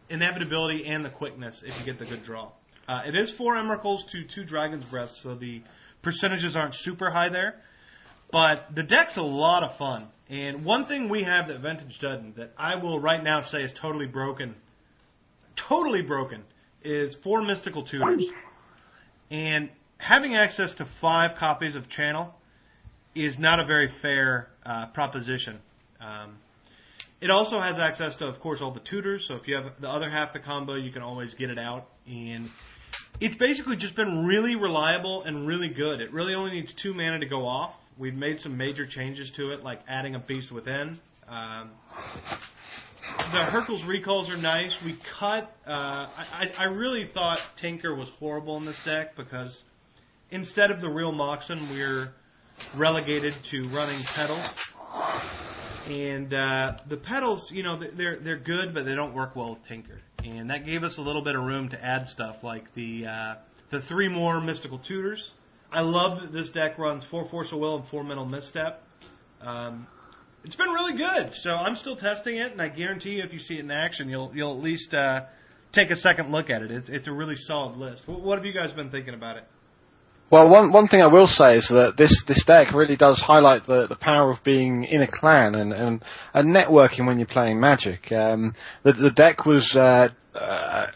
inevitability 0.09 0.85
and 0.85 1.03
the 1.03 1.09
quickness 1.09 1.63
if 1.65 1.77
you 1.79 1.85
get 1.85 2.00
the 2.00 2.05
good 2.05 2.24
draw. 2.24 2.51
Uh, 2.88 3.01
it 3.05 3.15
is 3.15 3.31
four 3.31 3.55
Emrakuls 3.55 4.07
to 4.09 4.24
two 4.24 4.43
Dragon's 4.43 4.85
Breath, 4.85 5.17
so 5.21 5.35
the 5.35 5.62
percentages 6.01 6.55
aren't 6.55 6.75
super 6.75 7.09
high 7.09 7.29
there. 7.29 7.55
But 8.31 8.74
the 8.74 8.83
deck's 8.83 9.17
a 9.17 9.21
lot 9.21 9.63
of 9.63 9.77
fun. 9.77 10.07
And 10.29 10.65
one 10.65 10.88
thing 10.88 11.09
we 11.09 11.24
have 11.24 11.47
that 11.47 11.59
Vintage 11.59 12.00
doesn't, 12.00 12.38
that 12.38 12.53
I 12.57 12.75
will 12.75 13.00
right 13.00 13.24
now 13.24 13.41
say 13.41 13.63
is 13.63 13.71
totally 13.74 14.07
broken, 14.07 14.55
totally 15.55 16.01
broken, 16.01 16.43
is 16.83 17.15
four 17.15 17.41
Mystical 17.41 17.83
Tutors. 17.83 18.25
And 19.31 19.69
having 19.97 20.35
access 20.35 20.74
to 20.75 20.85
five 20.85 21.35
copies 21.35 21.75
of 21.75 21.89
Channel 21.89 22.33
is 23.13 23.39
not 23.39 23.59
a 23.59 23.65
very 23.65 23.88
fair 23.88 24.50
uh, 24.65 24.88
proposition. 24.88 25.59
Um, 26.00 26.38
it 27.25 27.32
also 27.32 27.60
has 27.60 27.79
access 27.79 28.17
to, 28.17 28.27
of 28.27 28.39
course, 28.39 28.62
all 28.62 28.70
the 28.70 28.79
tutors. 28.79 29.25
So 29.25 29.34
if 29.34 29.48
you 29.48 29.55
have 29.55 29.82
the 29.82 29.89
other 29.89 30.12
half 30.12 30.32
the 30.32 30.38
combo, 30.38 30.75
you 30.75 30.91
can 30.91 31.01
always 31.01 31.34
get 31.34 31.50
it 31.50 31.58
out. 31.58 31.88
And 32.05 32.51
it's 33.20 33.36
basically 33.36 33.77
just 33.77 33.96
been 33.96 34.27
really 34.27 34.55
reliable 34.55 35.24
and 35.24 35.48
really 35.48 35.70
good. 35.70 36.01
It 36.01 36.13
really 36.13 36.36
only 36.36 36.51
needs 36.51 36.72
two 36.75 36.94
mana 36.94 37.17
to 37.17 37.25
go 37.25 37.48
off. 37.48 37.74
We've 37.98 38.13
made 38.13 38.41
some 38.41 38.58
major 38.58 38.86
changes 38.86 39.32
to 39.32 39.50
it, 39.50 39.63
like 39.63 39.82
adding 39.88 40.13
a 40.13 40.20
beast 40.20 40.51
within. 40.51 41.00
Um, 41.27 41.72
the 43.32 43.39
Hurkyl's 43.39 43.84
recalls 43.86 44.29
are 44.29 44.38
nice. 44.38 44.79
We 44.84 44.94
cut. 44.94 45.51
Uh, 45.65 46.08
I, 46.32 46.51
I 46.60 46.63
really 46.65 47.05
thought 47.05 47.44
Tinker 47.58 47.96
was 47.96 48.08
horrible 48.20 48.57
in 48.57 48.66
this 48.66 48.77
deck 48.85 49.16
because 49.16 49.64
instead 50.29 50.70
of 50.70 50.79
the 50.79 50.90
real 50.90 51.11
Moxen, 51.11 51.72
we're 51.72 52.14
relegated 52.75 53.33
to 53.46 53.64
running 53.70 54.03
petals. 54.03 54.46
And 55.87 56.33
uh, 56.33 56.77
the 56.87 56.98
petals, 56.98 57.51
you 57.51 57.61
know, 57.61 57.77
they're 57.77 58.17
they're 58.17 58.39
good, 58.39 58.74
but 58.74 58.85
they 58.85 58.95
don't 58.95 59.13
work 59.13 59.35
well 59.35 59.51
with 59.51 59.67
Tinker. 59.67 60.00
And 60.24 60.50
that 60.50 60.65
gave 60.65 60.83
us 60.83 60.98
a 60.98 61.01
little 61.01 61.21
bit 61.21 61.35
of 61.35 61.43
room 61.43 61.69
to 61.69 61.83
add 61.83 62.09
stuff 62.09 62.43
like 62.43 62.74
the 62.74 63.05
uh, 63.05 63.35
the 63.69 63.81
three 63.81 64.07
more 64.07 64.41
mystical 64.41 64.79
tutors. 64.79 65.33
I 65.71 65.81
love 65.81 66.21
that 66.21 66.31
this 66.31 66.50
deck 66.50 66.79
runs 66.79 67.03
four 67.03 67.27
force 67.29 67.51
of 67.51 67.59
will 67.59 67.75
and 67.75 67.87
four 67.87 68.03
mental 68.03 68.25
misstep. 68.25 68.81
Um, 69.41 69.85
it's 70.43 70.55
been 70.55 70.69
really 70.69 70.93
good. 70.93 71.33
So 71.35 71.51
I'm 71.51 71.75
still 71.75 71.95
testing 71.95 72.37
it, 72.37 72.51
and 72.51 72.61
I 72.61 72.69
guarantee 72.69 73.17
you, 73.17 73.24
if 73.24 73.33
you 73.33 73.39
see 73.39 73.55
it 73.55 73.61
in 73.61 73.71
action, 73.71 74.09
you'll 74.09 74.31
you'll 74.33 74.57
at 74.57 74.63
least 74.63 74.93
uh, 74.93 75.25
take 75.71 75.91
a 75.91 75.95
second 75.95 76.31
look 76.31 76.50
at 76.50 76.63
it. 76.63 76.71
It's 76.71 76.89
it's 76.89 77.07
a 77.07 77.13
really 77.13 77.35
solid 77.35 77.77
list. 77.77 78.07
What, 78.07 78.21
what 78.21 78.37
have 78.39 78.45
you 78.45 78.53
guys 78.53 78.71
been 78.71 78.89
thinking 78.89 79.13
about 79.13 79.37
it? 79.37 79.43
Well, 80.31 80.50
one 80.50 80.72
one 80.72 80.88
thing 80.88 81.01
I 81.01 81.07
will 81.07 81.27
say 81.27 81.57
is 81.57 81.68
that 81.70 81.98
this 81.98 82.24
this 82.24 82.44
deck 82.46 82.74
really 82.74 82.96
does 82.96 83.22
highlight 83.22 83.66
the, 83.66 83.85
the 83.85 83.96
power 83.96 84.31
of 84.31 84.44
being 84.44 84.83
in 84.83 85.03
a 85.03 85.07
clan 85.07 85.55
and 85.55 85.72
and, 85.72 86.03
and 86.33 86.50
networking 86.50 87.05
when 87.05 87.20
you're 87.20 87.27
playing 87.27 87.59
Magic. 87.59 88.11
Um, 88.11 88.55
the 88.81 88.94
the 88.94 89.11
deck 89.11 89.46
was 89.46 89.75
uh, 89.75 90.09
uh, 90.33 90.88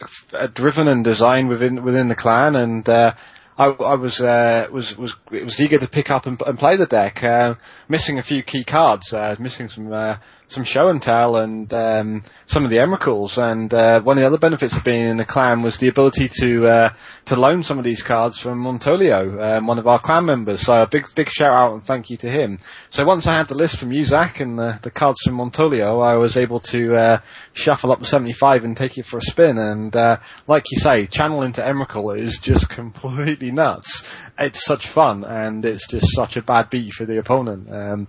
driven 0.52 0.88
and 0.88 1.04
designed 1.04 1.48
within 1.48 1.84
within 1.84 2.08
the 2.08 2.16
clan, 2.16 2.56
and 2.56 2.88
uh, 2.88 3.12
I, 3.56 3.66
I 3.66 3.94
was 3.94 4.20
uh, 4.20 4.66
was 4.72 4.96
was 4.96 5.14
was 5.30 5.60
eager 5.60 5.78
to 5.78 5.88
pick 5.88 6.10
up 6.10 6.26
and, 6.26 6.40
and 6.44 6.58
play 6.58 6.74
the 6.76 6.86
deck. 6.86 7.22
Uh, 7.22 7.54
missing 7.88 8.18
a 8.18 8.22
few 8.24 8.42
key 8.42 8.64
cards, 8.64 9.12
uh, 9.12 9.36
missing 9.38 9.68
some 9.68 9.92
uh, 9.92 10.16
some 10.50 10.64
show 10.64 10.88
and 10.88 11.00
tell, 11.00 11.36
and 11.36 11.72
um, 11.72 12.24
some 12.46 12.64
of 12.64 12.70
the 12.70 12.78
Emrakuls. 12.78 13.38
And 13.38 13.72
uh, 13.72 14.00
one 14.02 14.18
of 14.18 14.20
the 14.20 14.26
other 14.26 14.38
benefits 14.38 14.74
of 14.76 14.82
being 14.84 15.08
in 15.08 15.16
the 15.16 15.24
clan 15.24 15.62
was 15.62 15.78
the 15.78 15.88
ability 15.88 16.28
to 16.40 16.66
uh, 16.66 16.92
to 17.26 17.36
loan 17.36 17.62
some 17.62 17.78
of 17.78 17.84
these 17.84 18.02
cards 18.02 18.38
from 18.38 18.62
Montolio, 18.62 19.58
um, 19.58 19.66
one 19.66 19.78
of 19.78 19.86
our 19.86 20.00
clan 20.00 20.26
members. 20.26 20.62
So 20.62 20.74
a 20.74 20.88
big 20.88 21.06
big 21.14 21.30
shout 21.30 21.52
out 21.52 21.72
and 21.74 21.84
thank 21.84 22.10
you 22.10 22.16
to 22.18 22.28
him. 22.28 22.58
So 22.90 23.04
once 23.04 23.26
I 23.28 23.36
had 23.36 23.48
the 23.48 23.54
list 23.54 23.76
from 23.78 23.92
you, 23.92 24.02
Zach, 24.02 24.40
and 24.40 24.58
the, 24.58 24.78
the 24.82 24.90
cards 24.90 25.20
from 25.24 25.36
Montolio, 25.36 26.04
I 26.04 26.16
was 26.16 26.36
able 26.36 26.60
to 26.60 26.96
uh, 26.96 27.18
shuffle 27.52 27.92
up 27.92 28.00
the 28.00 28.06
75 28.06 28.64
and 28.64 28.76
take 28.76 28.98
it 28.98 29.06
for 29.06 29.18
a 29.18 29.22
spin. 29.22 29.58
And 29.58 29.94
uh, 29.94 30.16
like 30.48 30.64
you 30.72 30.80
say, 30.80 31.06
channel 31.06 31.42
into 31.42 31.62
Emrakul 31.62 32.20
is 32.20 32.38
just 32.38 32.68
completely 32.70 33.52
nuts. 33.52 34.02
It's 34.38 34.64
such 34.64 34.88
fun, 34.88 35.24
and 35.24 35.64
it's 35.64 35.86
just 35.86 36.08
such 36.14 36.36
a 36.36 36.42
bad 36.42 36.70
beat 36.70 36.92
for 36.92 37.06
the 37.06 37.18
opponent. 37.18 37.72
Um, 37.72 38.08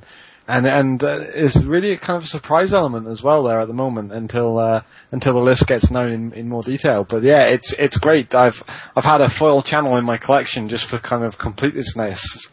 and 0.51 0.67
and 0.67 1.03
uh, 1.03 1.17
it's 1.33 1.55
really 1.63 1.91
a 1.91 1.97
kind 1.97 2.21
of 2.21 2.27
surprise 2.27 2.73
element 2.73 3.07
as 3.07 3.23
well 3.23 3.43
there 3.43 3.61
at 3.61 3.67
the 3.69 3.73
moment 3.73 4.11
until 4.11 4.59
uh, 4.59 4.81
until 5.11 5.33
the 5.33 5.39
list 5.39 5.65
gets 5.65 5.89
known 5.89 6.11
in, 6.11 6.33
in 6.33 6.49
more 6.49 6.61
detail. 6.61 7.05
But 7.07 7.23
yeah, 7.23 7.43
it's 7.47 7.73
it's 7.79 7.97
great. 7.97 8.35
I've 8.35 8.61
I've 8.95 9.05
had 9.05 9.21
a 9.21 9.29
foil 9.29 9.61
channel 9.61 9.95
in 9.95 10.03
my 10.03 10.17
collection 10.17 10.67
just 10.67 10.85
for 10.87 10.99
kind 10.99 11.23
of 11.23 11.37
completeness 11.37 11.93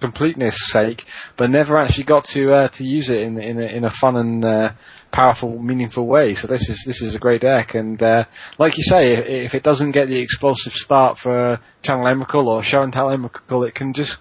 completeness 0.01 0.59
sake, 0.69 1.05
but 1.37 1.51
never 1.51 1.77
actually 1.77 2.05
got 2.05 2.25
to 2.27 2.53
uh, 2.53 2.69
to 2.69 2.85
use 2.85 3.09
it 3.09 3.19
in 3.19 3.41
in 3.41 3.61
a, 3.61 3.67
in 3.67 3.85
a 3.85 3.91
fun 3.91 4.17
and 4.17 4.45
uh, 4.45 4.69
powerful, 5.11 5.59
meaningful 5.59 6.07
way. 6.07 6.35
So 6.35 6.47
this 6.47 6.69
is 6.69 6.85
this 6.87 7.03
is 7.03 7.17
a 7.17 7.19
great 7.19 7.41
deck, 7.41 7.75
and 7.75 8.01
uh, 8.01 8.25
like 8.59 8.77
you 8.77 8.85
say, 8.85 9.15
if, 9.15 9.47
if 9.47 9.55
it 9.55 9.65
doesn't 9.65 9.91
get 9.91 10.07
the 10.07 10.21
explosive 10.21 10.73
start 10.73 11.19
for 11.19 11.59
Channel 11.83 12.05
Emrakul 12.05 12.47
or 12.47 12.63
Show 12.63 12.83
and 12.83 12.93
Tell 12.93 13.11
it 13.11 13.75
can 13.75 13.93
just 13.93 14.19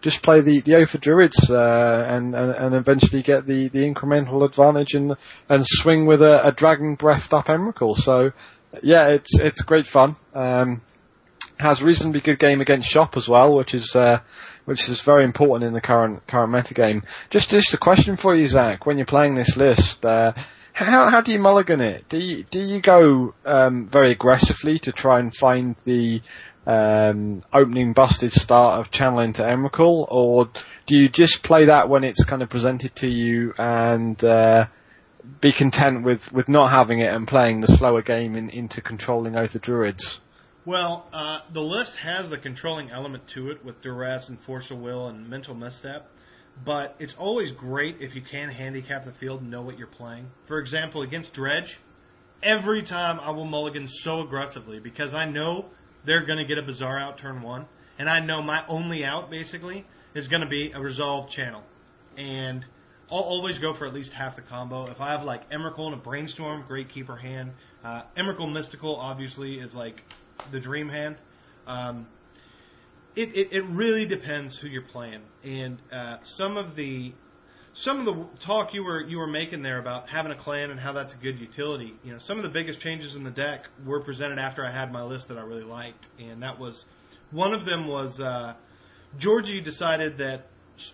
just 0.00 0.22
play 0.22 0.40
the 0.40 0.60
the 0.60 0.74
of 0.74 1.00
Druids 1.00 1.50
uh, 1.50 2.04
and, 2.08 2.34
and 2.34 2.50
and 2.52 2.74
eventually 2.74 3.22
get 3.22 3.46
the, 3.46 3.68
the 3.68 3.80
incremental 3.80 4.44
advantage 4.44 4.94
and 4.94 5.16
and 5.48 5.64
swing 5.66 6.06
with 6.06 6.22
a, 6.22 6.46
a 6.46 6.52
dragon 6.52 6.94
breathed 6.94 7.32
up 7.34 7.46
Emrakul. 7.46 7.96
So 7.96 8.30
yeah, 8.82 9.08
it's 9.08 9.38
it's 9.38 9.62
great 9.62 9.86
fun. 9.86 10.16
Um, 10.34 10.82
has 11.58 11.80
a 11.80 11.84
reasonably 11.84 12.20
good 12.20 12.38
game 12.38 12.60
against 12.60 12.88
Shop 12.88 13.16
as 13.16 13.28
well, 13.28 13.54
which 13.56 13.74
is 13.74 13.94
uh, 13.96 14.20
which 14.64 14.88
is 14.88 15.00
very 15.00 15.24
important 15.24 15.66
in 15.66 15.72
the 15.72 15.80
current 15.80 16.26
current 16.26 16.52
metagame. 16.52 17.02
Just 17.30 17.50
just 17.50 17.74
a 17.74 17.78
question 17.78 18.16
for 18.16 18.34
you, 18.34 18.46
Zach. 18.46 18.86
When 18.86 18.98
you're 18.98 19.06
playing 19.06 19.34
this 19.34 19.56
list, 19.56 20.04
uh, 20.04 20.32
how 20.72 21.10
how 21.10 21.20
do 21.20 21.32
you 21.32 21.40
mulligan 21.40 21.80
it? 21.80 22.08
Do 22.08 22.18
you 22.18 22.44
do 22.44 22.60
you 22.60 22.80
go 22.80 23.34
um, 23.44 23.88
very 23.88 24.12
aggressively 24.12 24.78
to 24.80 24.92
try 24.92 25.18
and 25.18 25.34
find 25.34 25.74
the 25.84 26.20
um, 26.68 27.42
opening 27.52 27.94
busted 27.94 28.30
start 28.30 28.78
of 28.78 28.90
Channel 28.90 29.20
into 29.20 29.42
Emrakul, 29.42 30.06
or 30.10 30.50
do 30.86 30.96
you 30.96 31.08
just 31.08 31.42
play 31.42 31.66
that 31.66 31.88
when 31.88 32.04
it's 32.04 32.22
kind 32.24 32.42
of 32.42 32.50
presented 32.50 32.94
to 32.96 33.08
you 33.08 33.54
and 33.56 34.22
uh, 34.22 34.66
be 35.40 35.50
content 35.50 36.04
with, 36.04 36.30
with 36.30 36.46
not 36.48 36.70
having 36.70 37.00
it 37.00 37.10
and 37.12 37.26
playing 37.26 37.62
the 37.62 37.68
slower 37.68 38.02
game 38.02 38.36
in, 38.36 38.50
into 38.50 38.82
controlling 38.82 39.34
Oath 39.34 39.54
of 39.54 39.62
Druids? 39.62 40.20
Well, 40.66 41.06
uh, 41.10 41.38
the 41.54 41.62
list 41.62 41.96
has 41.96 42.28
the 42.28 42.36
controlling 42.36 42.90
element 42.90 43.26
to 43.28 43.50
it 43.50 43.64
with 43.64 43.80
duress 43.80 44.28
and 44.28 44.38
force 44.38 44.70
of 44.70 44.78
will 44.78 45.08
and 45.08 45.26
mental 45.26 45.54
misstep, 45.54 46.10
but 46.66 46.96
it's 46.98 47.14
always 47.14 47.50
great 47.52 47.96
if 48.00 48.14
you 48.14 48.20
can 48.20 48.50
handicap 48.50 49.06
the 49.06 49.12
field 49.12 49.40
and 49.40 49.50
know 49.50 49.62
what 49.62 49.78
you're 49.78 49.86
playing. 49.86 50.30
For 50.46 50.58
example, 50.58 51.00
against 51.00 51.32
Dredge, 51.32 51.78
every 52.42 52.82
time 52.82 53.18
I 53.20 53.30
will 53.30 53.46
mulligan 53.46 53.88
so 53.88 54.20
aggressively 54.20 54.78
because 54.80 55.14
I 55.14 55.24
know 55.24 55.70
they're 56.04 56.24
going 56.24 56.38
to 56.38 56.44
get 56.44 56.58
a 56.58 56.62
bizarre 56.62 56.98
out 56.98 57.18
turn 57.18 57.42
one, 57.42 57.66
and 57.98 58.08
I 58.08 58.20
know 58.20 58.42
my 58.42 58.64
only 58.68 59.04
out 59.04 59.30
basically 59.30 59.84
is 60.14 60.28
going 60.28 60.42
to 60.42 60.48
be 60.48 60.72
a 60.72 60.80
resolved 60.80 61.30
channel, 61.30 61.62
and 62.16 62.64
I'll 63.10 63.18
always 63.20 63.58
go 63.58 63.74
for 63.74 63.86
at 63.86 63.94
least 63.94 64.12
half 64.12 64.36
the 64.36 64.42
combo. 64.42 64.86
If 64.86 65.00
I 65.00 65.12
have 65.12 65.24
like 65.24 65.50
Emrakul 65.50 65.86
and 65.86 65.94
a 65.94 65.98
Brainstorm, 65.98 66.64
great 66.68 66.90
keeper 66.90 67.16
hand. 67.16 67.52
Uh, 67.82 68.02
Emrakul 68.16 68.52
Mystical 68.52 68.96
obviously 68.96 69.58
is 69.60 69.74
like 69.74 70.02
the 70.50 70.60
dream 70.60 70.88
hand. 70.88 71.16
Um, 71.66 72.06
it, 73.16 73.34
it, 73.34 73.48
it 73.52 73.64
really 73.64 74.06
depends 74.06 74.56
who 74.56 74.68
you're 74.68 74.82
playing, 74.82 75.22
and 75.42 75.78
uh, 75.90 76.18
some 76.22 76.56
of 76.56 76.76
the 76.76 77.12
some 77.74 78.00
of 78.00 78.04
the 78.06 78.26
talk 78.40 78.74
you 78.74 78.82
were 78.82 79.02
you 79.02 79.18
were 79.18 79.26
making 79.26 79.62
there 79.62 79.78
about 79.78 80.08
having 80.08 80.32
a 80.32 80.36
clan 80.36 80.70
and 80.70 80.80
how 80.80 80.92
that's 80.92 81.12
a 81.12 81.16
good 81.16 81.38
utility. 81.38 81.94
You 82.04 82.12
know, 82.12 82.18
some 82.18 82.36
of 82.36 82.42
the 82.42 82.48
biggest 82.48 82.80
changes 82.80 83.14
in 83.14 83.24
the 83.24 83.30
deck 83.30 83.66
were 83.84 84.00
presented 84.00 84.38
after 84.38 84.64
I 84.64 84.70
had 84.70 84.92
my 84.92 85.02
list 85.02 85.28
that 85.28 85.38
I 85.38 85.42
really 85.42 85.64
liked, 85.64 86.06
and 86.18 86.42
that 86.42 86.58
was 86.58 86.84
one 87.30 87.52
of 87.52 87.64
them 87.64 87.86
was 87.86 88.20
uh, 88.20 88.54
Georgie 89.18 89.60
decided 89.60 90.18
that 90.18 90.46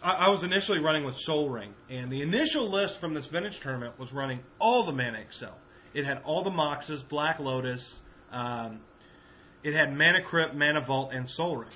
I, 0.03 0.13
I 0.13 0.29
was 0.31 0.43
initially 0.43 0.79
running 0.79 1.05
with 1.05 1.19
Sol 1.19 1.49
Ring, 1.49 1.75
and 1.89 2.11
the 2.11 2.23
initial 2.23 2.71
list 2.71 2.99
from 2.99 3.15
this 3.15 3.27
vintage 3.27 3.61
tournament 3.61 3.99
was 3.99 4.13
running 4.13 4.41
all 4.59 4.85
the 4.85 4.93
Mana 4.93 5.19
Excel. 5.19 5.57
It 5.93 6.05
had 6.05 6.23
all 6.25 6.43
the 6.43 6.51
Moxes, 6.51 7.03
Black 7.09 7.39
Lotus. 7.39 8.01
Um, 8.33 8.81
it 9.63 9.75
had 9.75 9.97
Mana 9.97 10.23
Crypt, 10.23 10.55
Mana 10.55 10.81
Vault, 10.81 11.13
and 11.13 11.29
Sol 11.29 11.57
Ring, 11.57 11.71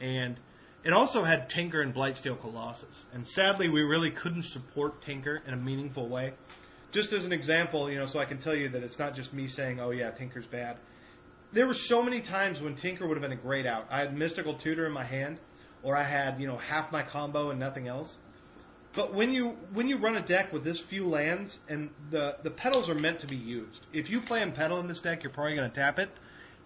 and 0.00 0.38
it 0.84 0.92
also 0.92 1.22
had 1.22 1.48
Tinker 1.48 1.80
and 1.80 1.94
Blightsteel 1.94 2.40
Colossus. 2.40 3.06
And 3.14 3.26
sadly, 3.26 3.68
we 3.68 3.82
really 3.82 4.10
couldn't 4.10 4.42
support 4.42 5.00
Tinker 5.02 5.42
in 5.46 5.54
a 5.54 5.56
meaningful 5.56 6.08
way. 6.08 6.34
Just 6.92 7.12
as 7.12 7.24
an 7.24 7.32
example, 7.32 7.90
you 7.90 7.98
know, 7.98 8.06
so 8.06 8.20
I 8.20 8.26
can 8.26 8.38
tell 8.38 8.54
you 8.54 8.68
that 8.68 8.82
it's 8.82 8.98
not 8.98 9.16
just 9.16 9.32
me 9.32 9.48
saying, 9.48 9.80
"Oh 9.80 9.90
yeah, 9.90 10.10
Tinker's 10.10 10.46
bad." 10.46 10.76
There 11.52 11.66
were 11.66 11.74
so 11.74 12.02
many 12.02 12.20
times 12.20 12.60
when 12.60 12.76
Tinker 12.76 13.06
would 13.06 13.16
have 13.16 13.22
been 13.22 13.36
a 13.36 13.42
great 13.42 13.66
out. 13.66 13.86
I 13.90 14.00
had 14.00 14.16
Mystical 14.16 14.54
Tutor 14.54 14.86
in 14.86 14.92
my 14.92 15.04
hand, 15.04 15.38
or 15.82 15.96
I 15.96 16.02
had 16.02 16.40
you 16.40 16.46
know 16.46 16.58
half 16.58 16.92
my 16.92 17.02
combo 17.02 17.50
and 17.50 17.58
nothing 17.58 17.88
else. 17.88 18.14
But 18.92 19.12
when 19.12 19.32
you 19.32 19.56
when 19.72 19.88
you 19.88 19.98
run 19.98 20.16
a 20.16 20.20
deck 20.20 20.52
with 20.52 20.62
this 20.62 20.78
few 20.78 21.08
lands 21.08 21.58
and 21.68 21.90
the 22.10 22.36
the 22.42 22.50
petals 22.50 22.88
are 22.88 22.94
meant 22.94 23.20
to 23.20 23.26
be 23.26 23.36
used, 23.36 23.80
if 23.92 24.08
you 24.08 24.20
play 24.20 24.42
in 24.42 24.52
petal 24.52 24.78
in 24.78 24.86
this 24.86 25.00
deck, 25.00 25.22
you're 25.22 25.32
probably 25.32 25.56
going 25.56 25.70
to 25.70 25.74
tap 25.74 25.98
it. 25.98 26.10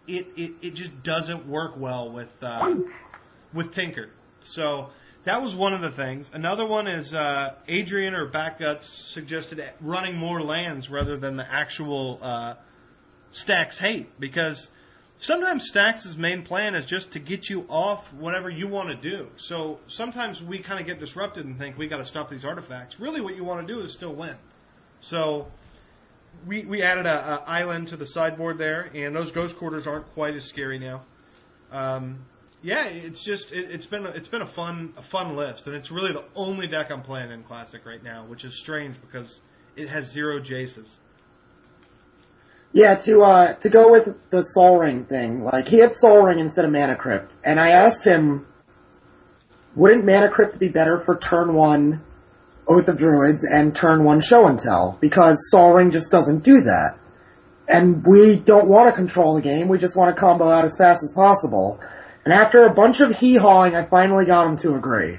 It, 0.06 0.26
it 0.36 0.52
it 0.60 0.74
just 0.74 1.02
doesn't 1.02 1.46
work 1.46 1.76
well 1.78 2.10
with 2.10 2.28
uh, 2.42 2.76
with 3.52 3.72
Tinker. 3.72 4.10
So 4.42 4.90
that 5.24 5.42
was 5.42 5.54
one 5.54 5.74
of 5.74 5.82
the 5.82 5.90
things. 5.90 6.30
Another 6.32 6.66
one 6.66 6.86
is 6.86 7.12
uh, 7.12 7.54
Adrian 7.66 8.14
or 8.14 8.30
Backguts 8.30 8.84
suggested 9.12 9.62
running 9.80 10.16
more 10.16 10.42
lands 10.42 10.88
rather 10.90 11.16
than 11.16 11.36
the 11.36 11.46
actual 11.50 12.18
uh, 12.22 12.54
Stacks 13.30 13.78
hate 13.78 14.18
because 14.18 14.70
sometimes 15.18 15.66
Stacks' 15.68 16.16
main 16.16 16.44
plan 16.44 16.74
is 16.74 16.86
just 16.86 17.12
to 17.12 17.18
get 17.18 17.50
you 17.50 17.66
off 17.68 18.10
whatever 18.14 18.48
you 18.48 18.68
want 18.68 18.88
to 18.88 19.10
do. 19.10 19.28
So 19.36 19.80
sometimes 19.86 20.42
we 20.42 20.60
kind 20.60 20.80
of 20.80 20.86
get 20.86 20.98
disrupted 20.98 21.44
and 21.44 21.58
think 21.58 21.76
we 21.76 21.88
got 21.88 21.98
to 21.98 22.06
stop 22.06 22.30
these 22.30 22.44
artifacts. 22.44 22.98
Really, 22.98 23.20
what 23.20 23.36
you 23.36 23.44
want 23.44 23.66
to 23.66 23.74
do 23.74 23.80
is 23.82 23.92
still 23.92 24.14
win. 24.14 24.36
So 25.00 25.48
we 26.46 26.64
we 26.64 26.82
added 26.82 27.06
a, 27.06 27.42
a 27.42 27.44
island 27.46 27.88
to 27.88 27.96
the 27.96 28.06
sideboard 28.06 28.58
there, 28.58 28.90
and 28.94 29.14
those 29.14 29.32
ghost 29.32 29.56
quarters 29.56 29.86
aren't 29.86 30.10
quite 30.14 30.34
as 30.34 30.44
scary 30.46 30.78
now. 30.78 31.02
Um, 31.70 32.24
yeah, 32.62 32.86
it's 32.86 33.22
just 33.22 33.52
it, 33.52 33.70
it's 33.70 33.86
been 33.86 34.06
it's 34.06 34.28
been 34.28 34.42
a 34.42 34.46
fun 34.46 34.92
a 34.96 35.02
fun 35.02 35.36
list, 35.36 35.66
and 35.66 35.76
it's 35.76 35.90
really 35.90 36.12
the 36.12 36.24
only 36.34 36.66
deck 36.66 36.90
I'm 36.90 37.02
playing 37.02 37.30
in 37.30 37.44
Classic 37.44 37.84
right 37.86 38.02
now, 38.02 38.26
which 38.26 38.44
is 38.44 38.58
strange 38.58 38.96
because 39.00 39.40
it 39.76 39.88
has 39.88 40.10
zero 40.10 40.40
Jaces. 40.40 40.88
Yeah, 42.72 42.96
to 42.96 43.22
uh 43.22 43.52
to 43.54 43.68
go 43.68 43.90
with 43.90 44.08
the 44.30 44.42
Sol 44.42 44.78
Ring 44.78 45.04
thing, 45.04 45.44
like 45.44 45.68
he 45.68 45.78
had 45.78 45.94
Sol 45.94 46.22
Ring 46.22 46.40
instead 46.40 46.64
of 46.64 46.72
Mana 46.72 46.96
Crypt, 46.96 47.32
and 47.44 47.60
I 47.60 47.70
asked 47.70 48.04
him, 48.04 48.46
wouldn't 49.76 50.04
Mana 50.04 50.28
Crypt 50.30 50.58
be 50.58 50.68
better 50.68 51.02
for 51.04 51.16
turn 51.16 51.54
one 51.54 52.04
Oath 52.66 52.88
of 52.88 52.98
Druids 52.98 53.44
and 53.44 53.74
turn 53.74 54.04
one 54.04 54.20
Show 54.20 54.46
and 54.48 54.58
Tell 54.58 54.98
because 55.00 55.38
Sol 55.50 55.74
Ring 55.74 55.90
just 55.90 56.10
doesn't 56.10 56.42
do 56.42 56.60
that, 56.64 56.98
and 57.68 58.04
we 58.04 58.36
don't 58.36 58.68
want 58.68 58.86
to 58.88 58.92
control 58.92 59.36
the 59.36 59.42
game. 59.42 59.68
We 59.68 59.78
just 59.78 59.96
want 59.96 60.14
to 60.14 60.20
combo 60.20 60.50
out 60.50 60.64
as 60.64 60.76
fast 60.76 60.98
as 61.04 61.12
possible. 61.14 61.78
And 62.24 62.34
after 62.34 62.66
a 62.66 62.74
bunch 62.74 63.00
of 63.00 63.18
hee 63.18 63.36
hawing, 63.36 63.74
I 63.74 63.86
finally 63.86 64.26
got 64.26 64.46
him 64.46 64.56
to 64.58 64.74
agree. 64.74 65.18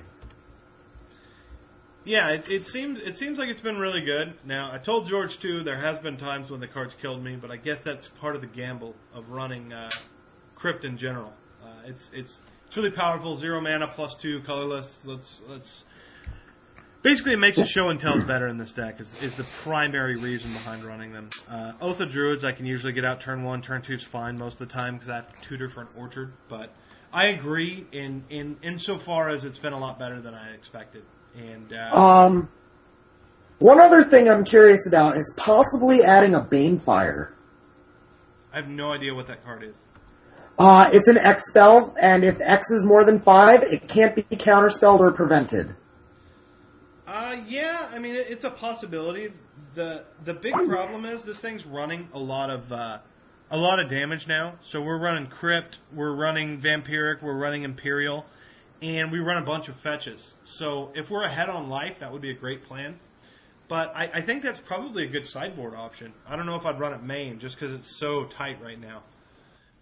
Yeah, 2.05 2.29
it, 2.29 2.49
it 2.49 2.65
seems 2.65 2.99
it 2.99 3.17
seems 3.17 3.37
like 3.37 3.49
it's 3.49 3.61
been 3.61 3.77
really 3.77 4.01
good. 4.01 4.33
Now, 4.43 4.71
I 4.73 4.79
told 4.79 5.07
George 5.07 5.39
too. 5.39 5.63
There 5.63 5.79
has 5.79 5.99
been 5.99 6.17
times 6.17 6.49
when 6.49 6.59
the 6.59 6.67
cards 6.67 6.95
killed 6.99 7.23
me, 7.23 7.35
but 7.35 7.51
I 7.51 7.57
guess 7.57 7.81
that's 7.81 8.07
part 8.07 8.35
of 8.35 8.41
the 8.41 8.47
gamble 8.47 8.95
of 9.13 9.29
running 9.29 9.71
uh, 9.71 9.89
Crypt 10.55 10.85
in 10.85 10.97
general. 10.97 11.33
Uh, 11.63 11.67
it's 11.85 12.09
it's 12.13 12.41
it's 12.67 12.77
really 12.77 12.91
powerful. 12.91 13.37
Zero 13.37 13.61
mana, 13.61 13.87
plus 13.87 14.15
two, 14.15 14.41
colorless. 14.45 14.97
Let's 15.05 15.41
let's. 15.47 15.83
Basically, 17.01 17.33
it 17.33 17.39
makes 17.39 17.57
the 17.57 17.65
show 17.65 17.89
and 17.89 17.99
tells 17.99 18.23
better 18.23 18.47
in 18.47 18.57
this 18.57 18.73
deck. 18.73 18.99
Is, 18.99 19.07
is 19.21 19.37
the 19.37 19.45
primary 19.63 20.17
reason 20.17 20.51
behind 20.51 20.83
running 20.83 21.13
them. 21.13 21.29
Uh, 21.49 21.71
Oath 21.79 21.99
of 22.01 22.11
Druids, 22.11 22.43
I 22.43 22.51
can 22.51 22.65
usually 22.65 22.91
get 22.91 23.05
out 23.05 23.21
turn 23.21 23.43
one, 23.43 23.61
turn 23.61 23.81
two 23.81 23.93
is 23.93 24.03
fine 24.03 24.37
most 24.37 24.59
of 24.59 24.67
the 24.67 24.73
time 24.73 24.95
because 24.95 25.09
I 25.09 25.15
have 25.15 25.33
to 25.33 25.47
tutor 25.47 25.69
for 25.69 25.81
an 25.81 25.87
orchard. 25.97 26.33
But 26.49 26.73
I 27.11 27.27
agree 27.27 27.85
in 27.91 28.23
in 28.29 28.57
insofar 28.63 29.29
as 29.29 29.43
it's 29.43 29.59
been 29.59 29.73
a 29.73 29.79
lot 29.79 29.97
better 29.97 30.21
than 30.21 30.33
I 30.33 30.51
expected. 30.53 31.03
And 31.35 31.73
uh, 31.73 31.95
Um, 31.95 32.49
one 33.59 33.79
other 33.79 34.03
thing 34.03 34.29
I'm 34.29 34.43
curious 34.43 34.87
about 34.87 35.17
is 35.17 35.33
possibly 35.37 36.03
adding 36.03 36.35
a 36.35 36.41
Banefire. 36.41 37.31
I 38.53 38.57
have 38.57 38.67
no 38.67 38.91
idea 38.91 39.13
what 39.13 39.27
that 39.27 39.43
card 39.43 39.63
is. 39.63 39.75
Uh, 40.57 40.89
it's 40.91 41.07
an 41.07 41.17
X 41.17 41.49
spell, 41.49 41.95
and 42.01 42.23
if 42.23 42.39
X 42.41 42.69
is 42.71 42.85
more 42.85 43.05
than 43.05 43.19
five, 43.19 43.63
it 43.63 43.87
can't 43.87 44.15
be 44.15 44.23
counterspelled 44.23 44.99
or 44.99 45.11
prevented. 45.11 45.75
Uh, 47.07 47.37
yeah, 47.47 47.89
I 47.91 47.97
mean 47.97 48.15
it, 48.15 48.27
it's 48.29 48.43
a 48.43 48.49
possibility. 48.49 49.33
the 49.75 50.03
The 50.25 50.33
big 50.33 50.53
problem 50.53 51.05
is 51.05 51.23
this 51.23 51.39
thing's 51.39 51.65
running 51.65 52.07
a 52.13 52.19
lot 52.19 52.49
of 52.49 52.71
uh, 52.71 52.99
a 53.51 53.57
lot 53.57 53.79
of 53.79 53.89
damage 53.89 54.27
now. 54.27 54.55
So 54.63 54.81
we're 54.81 54.99
running 54.99 55.27
Crypt, 55.27 55.77
we're 55.93 56.15
running 56.15 56.61
Vampiric, 56.61 57.21
we're 57.21 57.37
running 57.37 57.63
Imperial, 57.63 58.25
and 58.81 59.11
we 59.11 59.19
run 59.19 59.41
a 59.41 59.45
bunch 59.45 59.69
of 59.69 59.75
fetches. 59.81 60.33
So 60.43 60.91
if 60.95 61.09
we're 61.09 61.23
ahead 61.23 61.49
on 61.49 61.69
life, 61.69 61.97
that 61.99 62.11
would 62.11 62.21
be 62.21 62.31
a 62.31 62.35
great 62.35 62.63
plan. 62.65 62.99
But 63.67 63.95
I, 63.95 64.09
I 64.15 64.21
think 64.21 64.43
that's 64.43 64.59
probably 64.65 65.05
a 65.05 65.09
good 65.09 65.27
sideboard 65.27 65.75
option. 65.75 66.13
I 66.27 66.35
don't 66.35 66.45
know 66.45 66.55
if 66.55 66.65
I'd 66.65 66.79
run 66.79 66.93
it 66.93 67.03
main 67.03 67.39
just 67.39 67.59
because 67.59 67.73
it's 67.73 67.97
so 67.99 68.25
tight 68.25 68.61
right 68.61 68.79
now. 68.79 69.03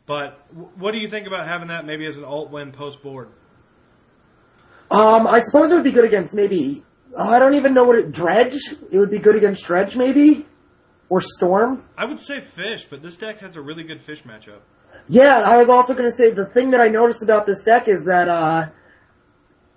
But 0.05 0.45
w- 0.49 0.69
what 0.77 0.91
do 0.93 0.99
you 0.99 1.09
think 1.09 1.25
about 1.27 1.47
having 1.47 1.69
that 1.69 1.85
maybe 1.85 2.05
as 2.05 2.17
an 2.17 2.25
alt 2.25 2.51
win 2.51 2.71
post 2.73 3.01
board? 3.01 3.29
Um, 4.89 5.27
I 5.27 5.39
suppose 5.39 5.71
it 5.71 5.75
would 5.75 5.83
be 5.83 5.91
good 5.91 6.05
against 6.05 6.33
maybe. 6.33 6.83
oh, 7.15 7.29
I 7.29 7.39
don't 7.39 7.55
even 7.55 7.73
know 7.73 7.83
what 7.83 7.97
it. 7.97 8.11
Dredge? 8.11 8.55
It 8.91 8.97
would 8.97 9.11
be 9.11 9.19
good 9.19 9.35
against 9.35 9.65
Dredge, 9.65 9.95
maybe? 9.95 10.45
Or 11.09 11.21
Storm? 11.21 11.83
I 11.97 12.05
would 12.05 12.19
say 12.19 12.41
fish, 12.41 12.85
but 12.89 13.01
this 13.01 13.15
deck 13.15 13.39
has 13.39 13.55
a 13.55 13.61
really 13.61 13.83
good 13.83 14.03
fish 14.03 14.23
matchup. 14.23 14.59
Yeah, 15.07 15.35
I 15.35 15.55
was 15.57 15.69
also 15.69 15.93
going 15.93 16.09
to 16.09 16.15
say 16.15 16.31
the 16.31 16.45
thing 16.45 16.71
that 16.71 16.81
I 16.81 16.87
noticed 16.87 17.23
about 17.23 17.45
this 17.45 17.63
deck 17.63 17.87
is 17.87 18.05
that 18.05 18.27
uh, 18.27 18.69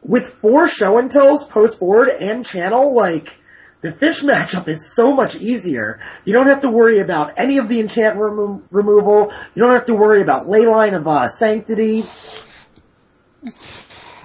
with 0.03 0.35
four 0.41 0.67
show 0.67 0.99
and 0.99 1.11
tells 1.11 1.47
post 1.47 1.79
board 1.79 2.09
and 2.09 2.45
channel, 2.45 2.95
like 2.95 3.29
the 3.81 3.93
fish 3.93 4.23
matchup 4.23 4.67
is 4.69 4.93
so 4.95 5.15
much 5.15 5.37
easier. 5.37 6.01
You 6.25 6.35
don't 6.35 6.49
have 6.49 6.61
to 6.61 6.69
worry 6.69 6.99
about 6.99 7.39
any 7.39 7.59
of 7.59 7.69
the 7.69 7.81
enchant 7.81 8.17
remo- 8.17 8.63
removal. 8.71 9.33
You 9.55 9.63
don't 9.63 9.75
have 9.75 9.87
to 9.87 9.95
worry 9.95 10.23
about 10.23 10.47
leyline 10.47 10.99
of 10.99 11.07
uh, 11.07 11.29
sanctity. 11.29 12.05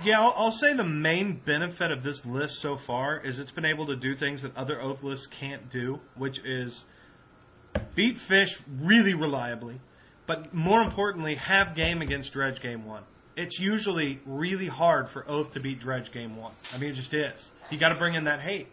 Yeah, 0.03 0.21
I'll, 0.21 0.33
I'll 0.37 0.51
say 0.51 0.73
the 0.73 0.83
main 0.83 1.41
benefit 1.45 1.91
of 1.91 2.03
this 2.03 2.25
list 2.25 2.61
so 2.61 2.77
far 2.77 3.25
is 3.25 3.39
it's 3.39 3.51
been 3.51 3.65
able 3.65 3.87
to 3.87 3.95
do 3.95 4.15
things 4.15 4.41
that 4.41 4.55
other 4.55 4.81
Oath 4.81 5.01
lists 5.03 5.27
can't 5.27 5.69
do, 5.71 5.99
which 6.15 6.39
is 6.45 6.83
beat 7.95 8.17
fish 8.17 8.57
really 8.81 9.13
reliably, 9.13 9.79
but 10.27 10.53
more 10.53 10.81
importantly, 10.81 11.35
have 11.35 11.75
game 11.75 12.01
against 12.01 12.33
Dredge 12.33 12.61
game 12.61 12.85
one. 12.85 13.03
It's 13.37 13.59
usually 13.59 14.21
really 14.25 14.67
hard 14.67 15.09
for 15.09 15.29
Oath 15.29 15.53
to 15.53 15.59
beat 15.59 15.79
Dredge 15.79 16.11
game 16.11 16.37
one. 16.37 16.53
I 16.73 16.77
mean, 16.77 16.91
it 16.91 16.95
just 16.95 17.13
is. 17.13 17.51
You 17.69 17.77
got 17.77 17.89
to 17.89 17.99
bring 17.99 18.15
in 18.15 18.25
that 18.25 18.39
hate. 18.39 18.67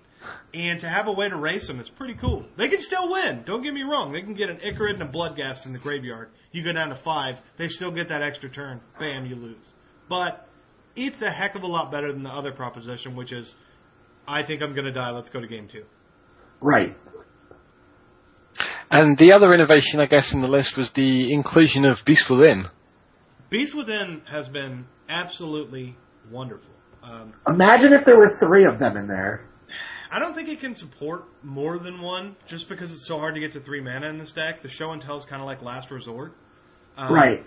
And 0.55 0.79
to 0.81 0.89
have 0.89 1.09
a 1.09 1.13
way 1.13 1.29
to 1.29 1.37
race 1.37 1.67
them, 1.67 1.81
it's 1.81 1.89
pretty 1.89 2.15
cool. 2.15 2.47
They 2.57 2.69
can 2.69 2.81
still 2.81 3.11
win. 3.11 3.43
Don't 3.45 3.63
get 3.63 3.75
me 3.75 3.83
wrong. 3.83 4.13
They 4.13 4.23
can 4.23 4.35
get 4.35 4.51
an 4.51 4.59
Ichorid 4.59 4.95
and 4.95 5.03
a 5.03 5.09
Bloodghast 5.09 5.67
in 5.67 5.73
the 5.73 5.81
graveyard. 5.81 6.29
You 6.53 6.63
go 6.63 6.73
down 6.73 6.91
to 6.91 6.95
five. 6.95 7.39
They 7.57 7.69
still 7.69 7.91
get 7.91 8.09
that 8.11 8.23
extra 8.23 8.49
turn. 8.49 8.81
Bam, 9.01 9.27
you 9.27 9.35
lose. 9.35 9.57
But 10.09 10.47
it's 10.95 11.23
a 11.23 11.31
heck 11.31 11.57
of 11.57 11.65
a 11.65 11.67
lot 11.67 11.91
better 11.91 12.13
than 12.13 12.23
the 12.23 12.31
other 12.31 12.53
proposition, 12.53 13.17
which 13.17 13.33
is, 13.33 13.53
I 14.29 14.45
think 14.45 14.63
I'm 14.63 14.75
going 14.75 14.85
to 14.85 14.93
die. 14.93 15.11
Let's 15.11 15.31
go 15.31 15.41
to 15.41 15.49
game 15.49 15.67
two. 15.67 15.85
Right. 16.61 16.97
And 18.93 19.17
the 19.17 19.33
other 19.33 19.55
innovation, 19.55 20.01
I 20.01 20.07
guess, 20.07 20.35
in 20.35 20.41
the 20.41 20.49
list 20.49 20.77
was 20.77 20.91
the 20.91 21.33
inclusion 21.33 21.87
of 21.87 22.05
Beast 22.05 22.29
Within. 22.29 22.69
Beast 23.49 23.75
Within 23.75 24.21
has 24.31 24.49
been 24.49 24.85
absolutely 25.09 25.97
wonderful. 26.31 26.69
Um, 27.03 27.33
Imagine 27.49 27.95
if 27.95 28.05
there 28.05 28.19
were 28.19 28.37
three 28.39 28.65
of 28.67 28.79
them 28.79 28.99
in 28.99 29.07
there. 29.09 29.47
I 30.11 30.19
don't 30.19 30.35
think 30.35 30.51
it 30.51 30.61
can 30.61 30.75
support 30.75 31.25
more 31.43 31.79
than 31.79 32.03
one, 32.03 32.37
just 32.47 32.69
because 32.69 32.93
it's 32.93 33.07
so 33.07 33.19
hard 33.19 33.35
to 33.35 33.41
get 33.41 33.53
to 33.53 33.61
three 33.61 33.81
mana 33.81 34.09
in 34.09 34.19
this 34.19 34.33
deck. 34.33 34.63
The 34.63 34.69
show 34.69 34.93
and 34.93 35.01
tell 35.01 35.17
is 35.17 35.25
kind 35.25 35.41
of 35.41 35.47
like 35.47 35.63
last 35.63 35.91
resort. 35.91 36.35
Um, 36.99 37.15
Right. 37.15 37.47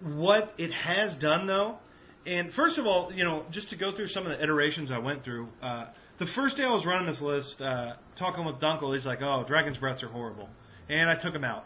What 0.00 0.54
it 0.58 0.72
has 0.72 1.14
done, 1.14 1.46
though, 1.46 1.78
and 2.26 2.52
first 2.52 2.78
of 2.78 2.86
all, 2.86 3.12
you 3.14 3.22
know, 3.24 3.44
just 3.52 3.70
to 3.70 3.76
go 3.76 3.94
through 3.94 4.08
some 4.08 4.26
of 4.26 4.36
the 4.36 4.42
iterations 4.42 4.90
I 4.90 4.98
went 4.98 5.22
through. 5.22 5.48
Uh, 5.62 5.86
the 6.18 6.26
first 6.26 6.56
day 6.56 6.64
I 6.64 6.72
was 6.74 6.84
running 6.84 7.06
this 7.06 7.20
list, 7.20 7.62
uh, 7.62 7.94
talking 8.16 8.44
with 8.44 8.56
Dunkel, 8.56 8.92
he's 8.92 9.06
like, 9.06 9.22
"Oh, 9.22 9.44
Dragon's 9.46 9.78
Breaths 9.78 10.02
are 10.02 10.08
horrible," 10.08 10.48
and 10.88 11.08
I 11.08 11.14
took 11.14 11.34
him 11.34 11.44
out. 11.44 11.64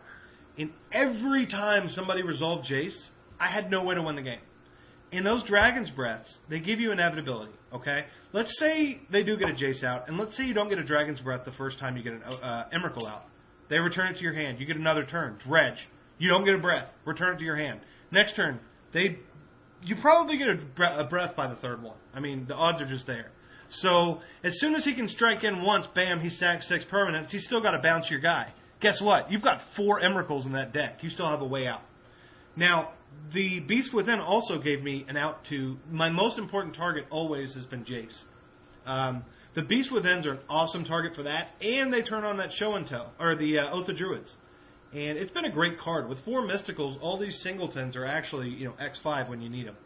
And 0.59 0.72
every 0.92 1.46
time 1.46 1.88
somebody 1.88 2.22
resolved 2.22 2.68
Jace, 2.68 3.09
I 3.38 3.46
had 3.48 3.70
no 3.70 3.85
way 3.85 3.94
to 3.94 4.02
win 4.02 4.16
the 4.16 4.22
game. 4.22 4.40
In 5.11 5.24
those 5.24 5.42
Dragon's 5.42 5.90
Breaths, 5.90 6.38
they 6.48 6.61
give 6.61 6.81
you 6.81 6.92
inevitability. 6.92 7.52
Okay, 7.72 8.07
let's 8.33 8.59
say 8.59 9.00
they 9.11 9.22
do 9.22 9.37
get 9.37 9.48
a 9.50 9.52
Jace 9.52 9.85
out, 9.85 10.09
and 10.09 10.18
let's 10.18 10.37
say 10.37 10.46
you 10.46 10.54
don't 10.54 10.68
get 10.68 10.78
a 10.78 10.85
Dragon's 10.85 11.20
Breath 11.20 11.44
the 11.44 11.52
first 11.52 11.78
time 11.78 11.96
you 11.96 12.02
get 12.02 12.14
an 12.14 12.22
uh, 12.22 12.64
Emrakul 12.72 13.09
out. 13.09 13.24
They 13.68 13.78
return 13.78 14.12
it 14.12 14.16
to 14.16 14.22
your 14.22 14.35
hand. 14.35 14.59
You 14.61 14.66
get 14.66 14.76
another 14.76 15.04
turn. 15.04 15.38
Dredge. 15.38 15.88
You 16.18 16.28
don't 16.28 16.44
get 16.44 16.54
a 16.54 16.59
breath. 16.59 16.88
Return 17.04 17.37
it 17.37 17.38
to 17.38 17.44
your 17.44 17.57
hand. 17.57 17.81
Next 18.11 18.35
turn, 18.35 18.59
they 18.92 19.18
you 19.83 19.96
probably 19.96 20.38
get 20.38 20.48
a, 20.48 20.57
bre- 20.57 20.85
a 20.85 21.04
breath 21.04 21.37
by 21.37 21.46
the 21.46 21.54
third 21.54 21.83
one. 21.83 21.96
I 22.12 22.20
mean, 22.20 22.46
the 22.46 22.54
odds 22.54 22.83
are 22.83 22.87
just 22.87 23.07
there. 23.07 23.31
So 23.68 24.20
as 24.42 24.59
soon 24.59 24.74
as 24.74 24.85
he 24.85 24.94
can 24.94 25.09
strike 25.09 25.44
in 25.44 25.62
once, 25.62 25.87
bam, 25.87 26.20
he 26.20 26.31
stacks 26.31 26.66
six 26.66 26.85
permanents. 26.85 27.31
He's 27.31 27.44
still 27.44 27.61
got 27.61 27.72
to 27.72 27.78
bounce 27.78 28.11
your 28.11 28.20
guy. 28.20 28.52
Guess 28.81 29.01
what? 29.01 29.31
You've 29.33 29.43
got 29.43 29.62
four 29.75 30.01
Emrakuls 30.01 30.47
in 30.47 30.53
that 30.53 30.73
deck. 30.73 31.03
You 31.03 31.11
still 31.11 31.29
have 31.29 31.43
a 31.43 31.47
way 31.47 31.67
out. 31.67 31.83
Now, 32.57 32.93
the 33.33 33.61
Beast 33.61 33.93
Within 33.93 34.21
also 34.21 34.59
gave 34.59 34.83
me 34.83 35.05
an 35.09 35.17
out 35.17 35.45
to 35.47 35.79
my 35.91 36.11
most 36.11 36.38
important 36.38 36.75
target 36.75 37.07
always 37.11 37.55
has 37.55 37.67
been 37.67 37.85
Jace. 37.85 38.25
Um, 38.87 39.25
the 39.55 39.62
Beast 39.62 39.91
Withins 39.91 40.27
are 40.27 40.33
an 40.33 40.38
awesome 40.49 40.85
target 40.85 41.14
for 41.14 41.25
that, 41.25 41.53
and 41.61 41.93
they 41.93 42.03
turn 42.03 42.25
on 42.25 42.37
that 42.38 42.53
Show 42.53 42.75
and 42.75 42.87
Tell 42.87 43.12
or 43.19 43.35
the 43.35 43.59
uh, 43.59 43.71
Oath 43.71 43.88
of 43.88 43.97
Druids, 43.97 44.37
and 44.93 45.19
it's 45.19 45.33
been 45.33 45.45
a 45.45 45.51
great 45.51 45.79
card 45.79 46.09
with 46.09 46.21
four 46.21 46.43
Mysticals. 46.43 46.97
All 47.01 47.19
these 47.19 47.41
singletons 47.41 47.97
are 47.97 48.07
actually 48.07 48.49
you 48.51 48.67
know 48.67 48.75
X 48.79 48.99
five 48.99 49.29
when 49.29 49.41
you 49.41 49.49
need 49.49 49.67
them, 49.67 49.77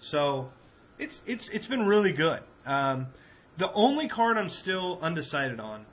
so 0.00 0.50
it's 0.98 1.22
it's 1.26 1.48
it's 1.50 1.66
been 1.66 1.86
really 1.86 2.12
good. 2.12 2.40
Um, 2.66 3.06
the 3.58 3.72
only 3.72 4.08
card 4.08 4.38
I'm 4.38 4.48
still 4.48 4.98
undecided 5.00 5.60
on, 5.60 5.86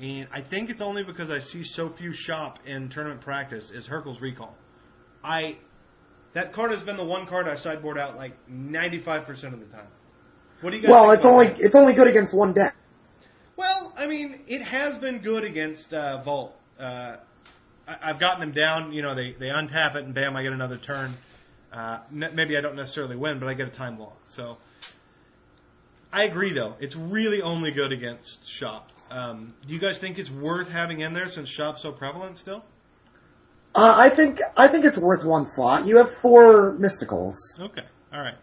and 0.00 0.28
I 0.32 0.40
think 0.42 0.70
it's 0.70 0.80
only 0.82 1.02
because 1.02 1.30
I 1.30 1.38
see 1.38 1.62
so 1.62 1.88
few 1.88 2.12
shop 2.12 2.58
in 2.66 2.88
tournament 2.88 3.20
practice, 3.22 3.70
is 3.70 3.86
Hurkyl's 3.86 4.20
Recall. 4.20 4.54
I 5.24 5.56
that 6.34 6.52
card 6.52 6.70
has 6.72 6.82
been 6.82 6.96
the 6.96 7.04
one 7.04 7.26
card 7.26 7.48
I 7.48 7.56
sideboard 7.56 7.98
out 7.98 8.16
like 8.16 8.34
95% 8.50 9.28
of 9.54 9.60
the 9.60 9.66
time. 9.66 9.86
What 10.60 10.70
do 10.70 10.76
you 10.76 10.82
guys 10.82 10.90
Well, 10.90 11.10
it's 11.12 11.24
only 11.24 11.48
that? 11.48 11.60
it's 11.60 11.74
only 11.74 11.94
good 11.94 12.08
against 12.08 12.34
one 12.34 12.52
deck. 12.52 12.76
Well, 13.56 13.92
I 13.96 14.06
mean, 14.06 14.40
it 14.46 14.62
has 14.62 14.98
been 14.98 15.20
good 15.20 15.44
against 15.44 15.94
uh, 15.94 16.22
Vault. 16.22 16.54
Uh, 16.78 17.16
I, 17.88 17.96
I've 18.02 18.18
gotten 18.20 18.40
them 18.40 18.52
down. 18.52 18.92
You 18.92 19.00
know, 19.02 19.14
they 19.14 19.32
they 19.32 19.46
untap 19.46 19.94
it 19.96 20.04
and 20.04 20.14
bam, 20.14 20.36
I 20.36 20.42
get 20.42 20.52
another 20.52 20.76
turn. 20.76 21.14
Uh, 21.72 22.00
n- 22.12 22.32
maybe 22.34 22.56
I 22.56 22.60
don't 22.60 22.76
necessarily 22.76 23.16
win, 23.16 23.38
but 23.38 23.48
I 23.48 23.54
get 23.54 23.68
a 23.68 23.70
time 23.70 23.98
lock. 23.98 24.18
So 24.26 24.58
I 26.12 26.24
agree, 26.24 26.52
though. 26.52 26.74
It's 26.80 26.96
really 26.96 27.40
only 27.42 27.70
good 27.70 27.92
against 27.92 28.46
Shop. 28.48 28.90
Um, 29.10 29.54
do 29.66 29.72
you 29.72 29.80
guys 29.80 29.98
think 29.98 30.18
it's 30.18 30.30
worth 30.30 30.68
having 30.68 31.00
in 31.00 31.14
there 31.14 31.28
since 31.28 31.48
Shop's 31.48 31.82
so 31.82 31.92
prevalent 31.92 32.38
still? 32.38 32.64
Uh, 33.74 33.94
I 33.98 34.14
think 34.14 34.40
I 34.56 34.68
think 34.68 34.84
it's 34.84 34.96
worth 34.96 35.24
one 35.24 35.44
slot. 35.46 35.86
You 35.86 35.98
have 35.98 36.10
four 36.22 36.76
mysticals. 36.78 37.34
Okay, 37.60 37.82
all 38.12 38.20
right. 38.20 38.36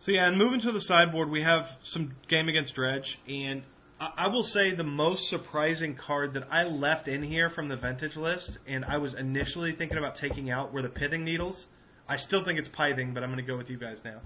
So 0.00 0.12
yeah, 0.12 0.28
and 0.28 0.38
moving 0.38 0.60
to 0.60 0.72
the 0.72 0.80
sideboard, 0.80 1.30
we 1.30 1.42
have 1.42 1.68
some 1.82 2.14
game 2.28 2.48
against 2.48 2.74
Dredge, 2.74 3.18
and 3.26 3.62
I, 3.98 4.10
I 4.18 4.28
will 4.28 4.42
say 4.42 4.74
the 4.74 4.84
most 4.84 5.28
surprising 5.28 5.96
card 5.96 6.34
that 6.34 6.44
I 6.50 6.64
left 6.64 7.08
in 7.08 7.22
here 7.22 7.50
from 7.50 7.68
the 7.68 7.76
vintage 7.76 8.16
list, 8.16 8.58
and 8.66 8.84
I 8.84 8.98
was 8.98 9.14
initially 9.14 9.72
thinking 9.72 9.98
about 9.98 10.16
taking 10.16 10.50
out 10.50 10.72
were 10.72 10.82
the 10.82 10.88
Pithing 10.88 11.24
Needles. 11.24 11.66
I 12.08 12.18
still 12.18 12.44
think 12.44 12.58
it's 12.58 12.68
Pithing, 12.68 13.14
but 13.14 13.22
I'm 13.22 13.30
going 13.30 13.44
to 13.44 13.50
go 13.50 13.56
with 13.56 13.70
you 13.70 13.78
guys 13.78 13.98
now. 14.04 14.20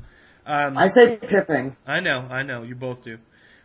Um, 0.44 0.78
I 0.78 0.88
say 0.88 1.16
pithing. 1.16 1.76
I 1.86 2.00
know, 2.00 2.20
I 2.20 2.42
know, 2.42 2.62
you 2.62 2.74
both 2.74 3.04
do. 3.04 3.18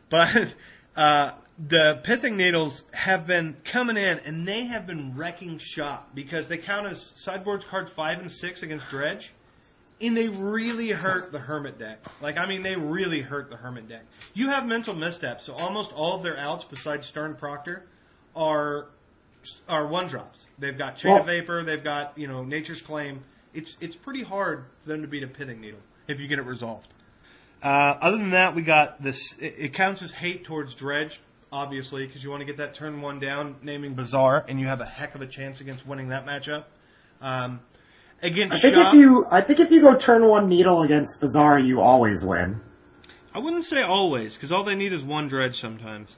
But 0.09 0.53
uh, 0.95 1.31
the 1.57 2.01
pithing 2.03 2.35
needles 2.37 2.83
have 2.91 3.27
been 3.27 3.55
coming 3.63 3.97
in, 3.97 4.19
and 4.19 4.47
they 4.47 4.65
have 4.65 4.87
been 4.87 5.15
wrecking 5.15 5.59
shop 5.59 6.09
because 6.15 6.47
they 6.47 6.57
count 6.57 6.87
as 6.87 7.13
sideboards 7.15 7.65
cards 7.65 7.91
five 7.91 8.19
and 8.19 8.31
six 8.31 8.63
against 8.63 8.87
dredge, 8.89 9.31
and 10.01 10.17
they 10.17 10.27
really 10.27 10.89
hurt 10.89 11.31
the 11.31 11.39
hermit 11.39 11.77
deck. 11.77 11.99
Like, 12.21 12.37
I 12.37 12.47
mean, 12.47 12.63
they 12.63 12.75
really 12.75 13.21
hurt 13.21 13.49
the 13.49 13.55
hermit 13.55 13.87
deck. 13.87 14.03
You 14.33 14.49
have 14.49 14.65
mental 14.65 14.95
missteps, 14.95 15.45
so 15.45 15.53
almost 15.53 15.91
all 15.93 16.15
of 16.15 16.23
their 16.23 16.37
outs 16.37 16.65
besides 16.69 17.07
Stern 17.07 17.35
Proctor 17.35 17.85
are 18.35 18.87
are 19.67 19.85
one 19.87 20.07
drops. 20.07 20.39
They've 20.57 20.77
got 20.77 20.97
Chain 20.97 21.11
Well- 21.11 21.21
of 21.21 21.27
Vapor, 21.27 21.63
they've 21.65 21.83
got 21.83 22.17
you 22.17 22.27
know 22.27 22.43
Nature's 22.43 22.81
Claim. 22.81 23.23
It's 23.53 23.77
it's 23.79 23.95
pretty 23.95 24.23
hard 24.23 24.65
for 24.81 24.89
them 24.89 25.01
to 25.03 25.07
beat 25.07 25.21
a 25.21 25.27
pithing 25.27 25.61
needle 25.61 25.81
if 26.07 26.19
you 26.19 26.27
get 26.27 26.39
it 26.39 26.45
resolved. 26.45 26.87
Uh, 27.61 27.67
other 28.01 28.17
than 28.17 28.31
that, 28.31 28.55
we 28.55 28.61
got 28.61 29.01
this. 29.01 29.35
It, 29.39 29.55
it 29.57 29.73
counts 29.73 30.01
as 30.01 30.11
hate 30.11 30.43
towards 30.43 30.75
Dredge, 30.75 31.21
obviously, 31.53 32.05
because 32.07 32.23
you 32.23 32.31
want 32.31 32.41
to 32.41 32.45
get 32.45 32.57
that 32.57 32.73
turn 32.73 32.99
one 32.99 33.19
down, 33.19 33.55
naming 33.61 33.93
Bazaar, 33.93 34.43
and 34.49 34.59
you 34.59 34.67
have 34.67 34.81
a 34.81 34.85
heck 34.85 35.13
of 35.15 35.21
a 35.21 35.27
chance 35.27 35.61
against 35.61 35.85
winning 35.87 36.09
that 36.09 36.25
matchup. 36.25 36.65
Um, 37.21 37.61
against 38.21 38.57
I 38.57 38.59
think 38.59 38.75
Shop, 38.75 38.93
if 38.93 38.99
you 38.99 39.25
I 39.31 39.41
think 39.41 39.59
if 39.59 39.71
you 39.71 39.81
go 39.81 39.95
turn 39.95 40.27
one 40.27 40.49
needle 40.49 40.81
against 40.81 41.21
Bazaar, 41.21 41.59
you 41.59 41.79
always 41.79 42.25
win. 42.25 42.59
I 43.33 43.39
wouldn't 43.39 43.65
say 43.65 43.81
always, 43.81 44.33
because 44.33 44.51
all 44.51 44.63
they 44.63 44.75
need 44.75 44.93
is 44.93 45.03
one 45.03 45.27
Dredge 45.29 45.61
sometimes. 45.61 46.09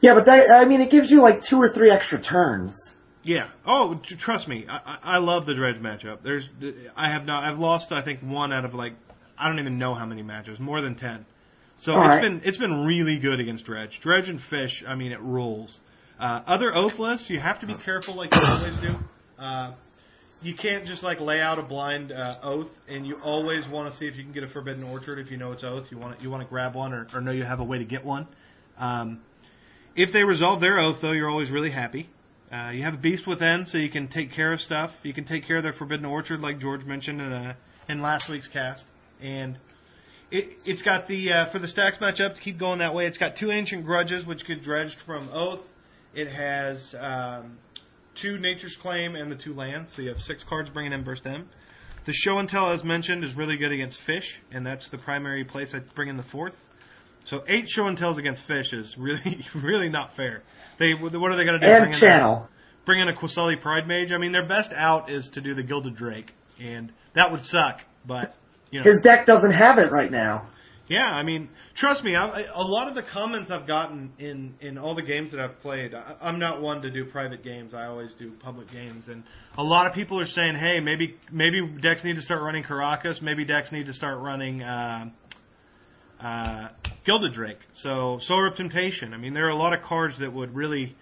Yeah, 0.00 0.14
but 0.14 0.26
that 0.26 0.50
I 0.50 0.66
mean 0.66 0.82
it 0.82 0.90
gives 0.90 1.10
you 1.10 1.22
like 1.22 1.40
two 1.40 1.56
or 1.56 1.70
three 1.70 1.90
extra 1.90 2.20
turns. 2.20 2.76
Yeah. 3.22 3.48
Oh, 3.66 3.94
tr- 3.94 4.16
trust 4.16 4.46
me, 4.46 4.66
I, 4.68 4.76
I 4.76 4.98
I 5.14 5.18
love 5.18 5.46
the 5.46 5.54
Dredge 5.54 5.76
matchup. 5.76 6.18
There's, 6.22 6.46
I 6.94 7.10
have 7.10 7.24
not, 7.24 7.42
I've 7.44 7.58
lost, 7.58 7.90
I 7.90 8.02
think, 8.02 8.20
one 8.20 8.52
out 8.52 8.66
of 8.66 8.74
like, 8.74 8.92
I 9.38 9.48
don't 9.48 9.58
even 9.58 9.78
know 9.78 9.94
how 9.94 10.04
many 10.04 10.22
matches, 10.22 10.60
more 10.60 10.82
than 10.82 10.94
ten. 10.94 11.24
So 11.76 11.92
All 11.92 12.00
it's 12.00 12.08
right. 12.08 12.22
been 12.22 12.42
it's 12.44 12.56
been 12.56 12.84
really 12.84 13.18
good 13.18 13.40
against 13.40 13.64
Dredge. 13.64 14.00
Dredge 14.00 14.28
and 14.28 14.40
Fish, 14.40 14.84
I 14.86 14.94
mean, 14.94 15.12
it 15.12 15.20
rules. 15.20 15.80
Uh, 16.18 16.40
other 16.46 16.74
oath 16.74 16.98
lists, 16.98 17.28
you 17.28 17.40
have 17.40 17.60
to 17.60 17.66
be 17.66 17.74
careful, 17.74 18.14
like 18.14 18.34
you 18.34 18.40
always 18.42 18.80
do. 18.80 18.94
Uh, 19.38 19.72
you 20.42 20.54
can't 20.54 20.86
just 20.86 21.02
like 21.02 21.20
lay 21.20 21.40
out 21.40 21.58
a 21.58 21.62
blind 21.62 22.12
uh, 22.12 22.38
oath, 22.42 22.70
and 22.88 23.06
you 23.06 23.16
always 23.16 23.66
want 23.68 23.90
to 23.90 23.98
see 23.98 24.06
if 24.06 24.16
you 24.16 24.22
can 24.22 24.32
get 24.32 24.44
a 24.44 24.48
Forbidden 24.48 24.84
Orchard. 24.84 25.18
If 25.18 25.30
you 25.30 25.36
know 25.36 25.52
it's 25.52 25.64
oath, 25.64 25.86
you 25.90 25.98
want 25.98 26.22
you 26.22 26.30
want 26.30 26.42
to 26.42 26.48
grab 26.48 26.74
one, 26.74 26.92
or, 26.92 27.06
or 27.12 27.20
know 27.20 27.32
you 27.32 27.44
have 27.44 27.60
a 27.60 27.64
way 27.64 27.78
to 27.78 27.84
get 27.84 28.04
one. 28.04 28.28
Um, 28.78 29.20
if 29.96 30.12
they 30.12 30.22
resolve 30.22 30.60
their 30.60 30.78
oath, 30.78 31.00
though, 31.00 31.12
you're 31.12 31.30
always 31.30 31.50
really 31.50 31.70
happy. 31.70 32.08
Uh, 32.52 32.70
you 32.70 32.82
have 32.82 32.94
a 32.94 32.98
beast 32.98 33.26
within, 33.26 33.66
so 33.66 33.78
you 33.78 33.90
can 33.90 34.08
take 34.08 34.32
care 34.32 34.52
of 34.52 34.60
stuff. 34.60 34.92
You 35.02 35.14
can 35.14 35.24
take 35.24 35.46
care 35.46 35.56
of 35.56 35.62
their 35.62 35.72
forbidden 35.72 36.04
orchard, 36.04 36.40
like 36.40 36.60
George 36.60 36.84
mentioned 36.84 37.20
in, 37.20 37.32
uh, 37.32 37.54
in 37.88 38.02
last 38.02 38.28
week's 38.28 38.48
cast, 38.48 38.84
and 39.20 39.58
it, 40.34 40.62
it's 40.66 40.82
got 40.82 41.06
the 41.08 41.32
uh, 41.32 41.46
for 41.50 41.58
the 41.58 41.68
stacks 41.68 41.98
matchup 41.98 42.34
to 42.34 42.40
keep 42.40 42.58
going 42.58 42.80
that 42.80 42.94
way. 42.94 43.06
It's 43.06 43.18
got 43.18 43.36
two 43.36 43.50
ancient 43.50 43.84
grudges, 43.84 44.26
which 44.26 44.44
get 44.46 44.62
dredged 44.62 44.98
from 45.00 45.28
oath. 45.32 45.60
It 46.14 46.28
has 46.30 46.94
um, 46.98 47.58
two 48.14 48.38
nature's 48.38 48.76
claim 48.76 49.14
and 49.16 49.30
the 49.30 49.36
two 49.36 49.54
lands, 49.54 49.94
so 49.94 50.02
you 50.02 50.08
have 50.08 50.20
six 50.22 50.44
cards 50.44 50.70
bringing 50.70 50.92
in 50.92 51.04
versus 51.04 51.24
them. 51.24 51.48
The 52.04 52.12
show 52.12 52.38
and 52.38 52.48
tell, 52.48 52.70
as 52.70 52.84
mentioned, 52.84 53.24
is 53.24 53.34
really 53.34 53.56
good 53.56 53.72
against 53.72 53.98
fish, 54.00 54.40
and 54.52 54.66
that's 54.66 54.88
the 54.88 54.98
primary 54.98 55.44
place 55.44 55.74
I 55.74 55.78
bring 55.94 56.08
in 56.08 56.16
the 56.16 56.22
fourth. 56.22 56.52
So 57.24 57.42
eight 57.48 57.70
show 57.70 57.86
and 57.86 57.96
tells 57.96 58.18
against 58.18 58.42
fish 58.42 58.72
is 58.74 58.98
really, 58.98 59.46
really 59.54 59.88
not 59.88 60.14
fair. 60.16 60.42
They 60.78 60.92
what 60.92 61.14
are 61.14 61.36
they 61.36 61.44
going 61.44 61.58
to 61.60 61.66
do? 61.66 61.72
Bring 61.72 61.82
And 61.84 61.84
in 61.86 61.96
a- 61.96 62.00
channel. 62.00 62.48
bring 62.84 63.00
in 63.00 63.08
a 63.08 63.14
Qasali 63.14 63.60
Pridemage. 63.60 64.12
I 64.12 64.18
mean, 64.18 64.32
their 64.32 64.46
best 64.46 64.72
out 64.72 65.10
is 65.10 65.28
to 65.30 65.40
do 65.40 65.54
the 65.54 65.62
Gilded 65.62 65.96
Drake, 65.96 66.32
and 66.60 66.92
that 67.14 67.32
would 67.32 67.46
suck. 67.46 67.80
But 68.06 68.34
you 68.70 68.80
know, 68.80 68.84
His 68.84 69.00
deck 69.00 69.26
doesn't 69.26 69.52
have 69.52 69.78
it 69.78 69.90
right 69.90 70.10
now. 70.10 70.48
yeah, 70.88 71.10
I 71.10 71.22
mean, 71.22 71.48
trust 71.74 72.02
me. 72.04 72.14
I, 72.14 72.42
a 72.54 72.62
lot 72.62 72.88
of 72.88 72.94
the 72.94 73.02
comments 73.02 73.50
I've 73.50 73.66
gotten 73.66 74.12
in 74.18 74.54
in 74.60 74.78
all 74.78 74.94
the 74.94 75.02
games 75.02 75.30
that 75.30 75.40
I've 75.40 75.60
played, 75.60 75.94
I, 75.94 76.14
I'm 76.20 76.38
not 76.38 76.60
one 76.60 76.82
to 76.82 76.90
do 76.90 77.04
private 77.04 77.42
games. 77.42 77.72
I 77.74 77.86
always 77.86 78.12
do 78.14 78.32
public 78.32 78.70
games, 78.70 79.08
and 79.08 79.22
a 79.56 79.62
lot 79.62 79.86
of 79.86 79.94
people 79.94 80.20
are 80.20 80.26
saying, 80.26 80.56
"Hey, 80.56 80.80
maybe 80.80 81.16
maybe 81.32 81.66
decks 81.80 82.04
need 82.04 82.16
to 82.16 82.22
start 82.22 82.42
running 82.42 82.64
Karakas. 82.64 83.22
Maybe 83.22 83.44
decks 83.44 83.72
need 83.72 83.86
to 83.86 83.92
start 83.92 84.18
running." 84.20 84.62
Uh, 84.62 85.10
uh, 86.20 86.68
Gilded 87.04 87.34
Drake. 87.34 87.58
So, 87.74 88.18
Sower 88.18 88.46
of 88.46 88.56
Temptation. 88.56 89.12
I 89.12 89.18
mean, 89.18 89.34
there 89.34 89.46
are 89.46 89.50
a 89.50 89.56
lot 89.56 89.74
of 89.74 89.82
cards 89.82 90.18
that 90.18 90.32
would 90.32 90.54
really 90.54 90.96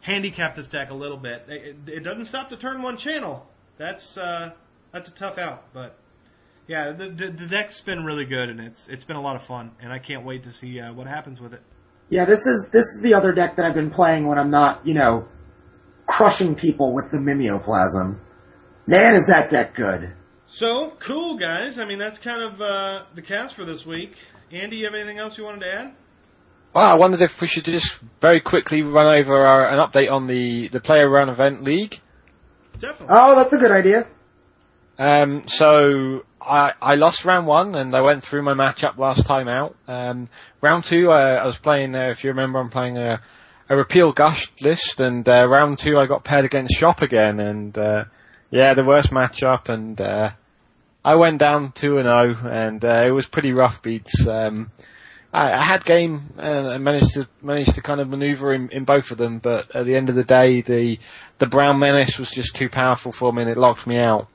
handicap 0.00 0.54
this 0.54 0.68
deck 0.68 0.90
a 0.90 0.94
little 0.94 1.16
bit. 1.16 1.44
It, 1.48 1.76
it 1.86 2.00
doesn't 2.04 2.26
stop 2.26 2.48
the 2.50 2.56
turn 2.56 2.82
one 2.82 2.96
channel. 2.96 3.46
That's 3.78 4.16
uh, 4.16 4.52
that's 4.92 5.08
a 5.08 5.12
tough 5.12 5.38
out, 5.38 5.72
but 5.72 5.96
yeah, 6.72 6.92
the, 6.92 7.10
the 7.10 7.30
the 7.30 7.46
deck's 7.48 7.82
been 7.82 8.02
really 8.02 8.24
good 8.24 8.48
and 8.48 8.58
it's 8.58 8.80
it's 8.88 9.04
been 9.04 9.16
a 9.16 9.20
lot 9.20 9.36
of 9.36 9.42
fun, 9.42 9.72
and 9.82 9.92
I 9.92 9.98
can't 9.98 10.24
wait 10.24 10.44
to 10.44 10.52
see 10.54 10.80
uh, 10.80 10.94
what 10.94 11.06
happens 11.06 11.38
with 11.38 11.52
it. 11.52 11.60
Yeah, 12.08 12.24
this 12.24 12.46
is 12.46 12.66
this 12.72 12.84
is 12.84 13.00
the 13.02 13.12
other 13.12 13.32
deck 13.32 13.56
that 13.56 13.66
I've 13.66 13.74
been 13.74 13.90
playing 13.90 14.26
when 14.26 14.38
I'm 14.38 14.50
not, 14.50 14.86
you 14.86 14.94
know, 14.94 15.28
crushing 16.06 16.54
people 16.54 16.94
with 16.94 17.10
the 17.10 17.18
mimeoplasm. 17.18 18.18
Man, 18.86 19.16
is 19.16 19.26
that 19.26 19.50
deck 19.50 19.74
good. 19.74 20.14
So 20.48 20.94
cool, 20.98 21.36
guys. 21.36 21.78
I 21.78 21.84
mean, 21.84 21.98
that's 21.98 22.18
kind 22.18 22.42
of 22.42 22.60
uh, 22.60 23.04
the 23.14 23.22
cast 23.22 23.54
for 23.54 23.66
this 23.66 23.84
week. 23.84 24.14
Andy, 24.50 24.76
you 24.76 24.86
have 24.86 24.94
anything 24.94 25.18
else 25.18 25.36
you 25.36 25.44
wanted 25.44 25.60
to 25.60 25.74
add? 25.74 25.94
Well, 26.74 26.84
I 26.86 26.94
wondered 26.94 27.20
if 27.20 27.38
we 27.38 27.46
should 27.46 27.66
just 27.66 28.00
very 28.22 28.40
quickly 28.40 28.82
run 28.82 29.20
over 29.20 29.34
our, 29.46 29.68
an 29.68 29.78
update 29.78 30.10
on 30.10 30.26
the, 30.26 30.68
the 30.68 30.80
Player 30.80 31.08
Run 31.08 31.28
Event 31.28 31.62
League. 31.62 32.00
Definitely. 32.80 33.08
Oh, 33.10 33.36
that's 33.36 33.52
a 33.52 33.58
good 33.58 33.70
idea. 33.70 34.06
Um, 34.98 35.44
so 35.46 36.24
I, 36.40 36.72
I 36.80 36.94
lost 36.96 37.24
round 37.24 37.46
one 37.46 37.74
and 37.74 37.94
I 37.94 38.02
went 38.02 38.22
through 38.22 38.42
my 38.42 38.54
matchup 38.54 38.98
last 38.98 39.26
time 39.26 39.48
out. 39.48 39.76
Um, 39.88 40.28
round 40.60 40.84
two, 40.84 41.10
uh, 41.10 41.40
I 41.42 41.46
was 41.46 41.58
playing, 41.58 41.94
uh, 41.94 42.08
if 42.10 42.24
you 42.24 42.30
remember, 42.30 42.58
I'm 42.58 42.70
playing 42.70 42.98
a, 42.98 43.20
a 43.68 43.76
repeal 43.76 44.12
gush 44.12 44.50
list 44.60 45.00
and, 45.00 45.28
uh, 45.28 45.46
round 45.46 45.78
two 45.78 45.98
I 45.98 46.06
got 46.06 46.24
paired 46.24 46.44
against 46.44 46.74
Shop 46.74 47.02
again 47.02 47.40
and, 47.40 47.76
uh, 47.76 48.04
yeah, 48.50 48.74
the 48.74 48.84
worst 48.84 49.10
matchup 49.10 49.68
and, 49.68 50.00
uh, 50.00 50.30
I 51.04 51.16
went 51.16 51.38
down 51.38 51.72
2 51.72 51.98
and 51.98 52.08
0 52.08 52.48
and, 52.48 52.84
uh, 52.84 53.02
it 53.04 53.10
was 53.10 53.26
pretty 53.26 53.52
rough 53.52 53.82
beats. 53.82 54.24
Um, 54.26 54.70
I, 55.32 55.52
I 55.52 55.64
had 55.64 55.84
game 55.84 56.34
and 56.36 56.84
managed 56.84 57.14
to 57.14 57.28
managed 57.40 57.74
to 57.74 57.82
kind 57.82 58.00
of 58.00 58.08
manoeuvre 58.08 58.54
in, 58.54 58.68
in 58.68 58.84
both 58.84 59.10
of 59.10 59.18
them, 59.18 59.38
but 59.38 59.74
at 59.74 59.86
the 59.86 59.96
end 59.96 60.10
of 60.10 60.14
the 60.14 60.24
day, 60.24 60.60
the 60.60 60.98
the 61.38 61.46
Brown 61.46 61.78
Menace 61.78 62.18
was 62.18 62.30
just 62.30 62.54
too 62.54 62.68
powerful 62.68 63.12
for 63.12 63.32
me 63.32 63.42
and 63.42 63.50
it 63.50 63.56
locked 63.56 63.86
me 63.86 63.98
out. 63.98 64.28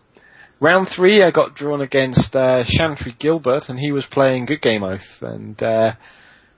Round 0.60 0.90
three, 0.90 1.22
I 1.22 1.30
got 1.30 1.54
drawn 1.54 1.82
against 1.82 2.36
uh, 2.36 2.64
Gilbert, 3.20 3.70
and 3.70 3.80
he 3.80 3.92
was 3.92 4.08
playing 4.08 4.46
Good 4.46 4.62
Game 4.62 4.84
Oath, 4.84 5.22
and 5.22 5.62
uh, 5.62 5.92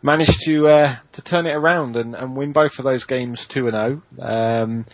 managed 0.01 0.39
to 0.45 0.67
uh, 0.67 0.95
to 1.11 1.21
turn 1.21 1.45
it 1.45 1.51
around 1.53 1.97
and, 1.97 2.15
and 2.15 2.37
win 2.37 2.53
both 2.53 2.79
of 2.79 2.85
those 2.85 3.03
games 3.03 3.45
two 3.45 3.67
and 3.67 3.73
zero. 3.73 4.01
Um, 4.21 4.85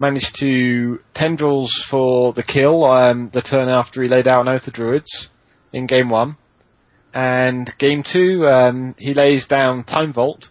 managed 0.00 0.34
to 0.40 0.98
tendrils 1.14 1.74
for 1.74 2.32
the 2.32 2.42
kill 2.42 2.84
um, 2.86 3.30
the 3.32 3.40
turn 3.40 3.68
after 3.68 4.02
he 4.02 4.08
laid 4.08 4.26
out 4.26 4.40
an 4.40 4.48
Oath 4.48 4.66
of 4.66 4.72
Druids 4.72 5.28
in 5.72 5.86
game 5.86 6.08
one, 6.08 6.36
and 7.14 7.72
game 7.78 8.02
two 8.02 8.48
um, 8.48 8.96
he 8.98 9.14
lays 9.14 9.46
down 9.46 9.84
Time 9.84 10.12
Vault, 10.12 10.50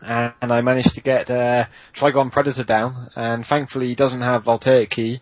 and, 0.00 0.32
and 0.40 0.50
I 0.50 0.62
managed 0.62 0.94
to 0.94 1.02
get 1.02 1.30
uh, 1.30 1.66
Trigon 1.94 2.32
Predator 2.32 2.64
down, 2.64 3.10
and 3.14 3.46
thankfully 3.46 3.88
he 3.88 3.94
doesn't 3.94 4.22
have 4.22 4.44
Voltaic 4.44 4.88
Key 4.88 5.20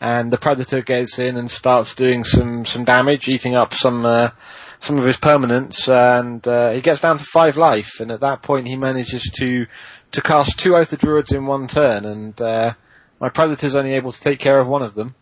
and 0.00 0.32
the 0.32 0.38
predator 0.38 0.80
gets 0.80 1.18
in 1.18 1.36
and 1.36 1.50
starts 1.50 1.94
doing 1.94 2.24
some 2.24 2.64
some 2.64 2.84
damage, 2.84 3.28
eating 3.28 3.54
up 3.54 3.74
some 3.74 4.04
uh, 4.06 4.30
some 4.78 4.98
of 4.98 5.04
his 5.04 5.18
permanents, 5.18 5.88
and 5.88 6.46
uh, 6.48 6.72
he 6.72 6.80
gets 6.80 7.00
down 7.00 7.18
to 7.18 7.24
five 7.24 7.56
life. 7.56 8.00
And 8.00 8.10
at 8.10 8.20
that 8.20 8.42
point, 8.42 8.66
he 8.66 8.76
manages 8.76 9.30
to 9.40 9.66
to 10.12 10.22
cast 10.22 10.58
two 10.58 10.74
Oath 10.74 10.92
of 10.92 10.98
Druids 10.98 11.32
in 11.32 11.46
one 11.46 11.68
turn, 11.68 12.06
and 12.06 12.40
uh, 12.40 12.72
my 13.20 13.28
predator's 13.28 13.76
only 13.76 13.92
able 13.92 14.12
to 14.12 14.20
take 14.20 14.38
care 14.38 14.58
of 14.58 14.66
one 14.66 14.82
of 14.82 14.94
them. 14.94 15.14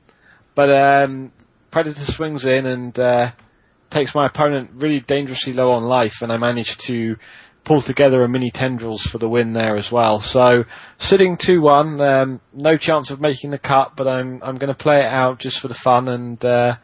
But 0.55 0.71
um, 0.71 1.33
predator 1.71 2.05
swings 2.05 2.47
in 2.47 2.67
and 2.67 2.99
uh, 2.99 3.33
takes 3.91 4.15
my 4.15 4.27
opponent 4.27 4.71
really 4.75 5.01
dangerously 5.01 5.53
low 5.53 5.73
on 5.73 5.85
life, 5.85 6.23
and 6.23 6.33
I 6.33 6.37
manage 6.37 6.77
to 6.87 7.17
pull 7.65 7.83
together 7.83 8.23
a 8.23 8.29
mini 8.29 8.51
tendrils 8.51 9.03
for 9.03 9.19
the 9.19 9.29
win 9.29 9.53
there 9.53 9.77
as 9.77 9.93
well. 9.93 10.21
So 10.21 10.65
sitting 10.99 11.37
two 11.37 11.61
one, 11.61 12.01
um, 12.01 12.41
no 12.53 12.77
chance 12.77 13.11
of 13.11 13.21
making 13.21 13.51
the 13.51 13.59
cut, 13.59 13.93
but 13.97 14.09
I'm 14.09 14.43
I'm 14.43 14.57
going 14.57 14.73
to 14.73 14.75
play 14.75 15.01
it 15.01 15.07
out 15.07 15.39
just 15.39 15.61
for 15.61 15.69
the 15.69 15.75
fun 15.75 16.09
and 16.09 16.43
uh, 16.45 16.77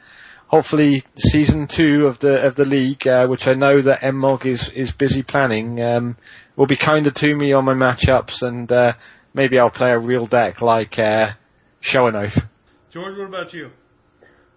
hopefully 0.46 1.02
season 1.16 1.66
two 1.66 2.06
of 2.06 2.18
the 2.18 2.46
of 2.46 2.56
the 2.56 2.64
league, 2.64 3.06
uh, 3.06 3.26
which 3.26 3.46
I 3.46 3.54
know 3.54 3.82
that 3.82 4.02
MMOG 4.02 4.46
is 4.46 4.70
is 4.74 4.92
busy 4.92 5.22
planning, 5.22 5.80
um, 5.82 6.16
will 6.56 6.66
be 6.66 6.76
kinder 6.76 7.10
to 7.10 7.34
me 7.34 7.52
on 7.52 7.64
my 7.64 7.74
matchups 7.74 8.42
and 8.42 8.70
uh, 8.70 8.92
maybe 9.32 9.58
I'll 9.58 9.70
play 9.70 9.90
a 9.90 9.98
real 9.98 10.26
deck 10.26 10.60
like 10.60 10.98
uh, 10.98 11.32
Show 11.80 12.06
an 12.06 12.16
Oath. 12.16 12.38
George, 12.92 13.18
what 13.18 13.28
about 13.28 13.52
you? 13.52 13.70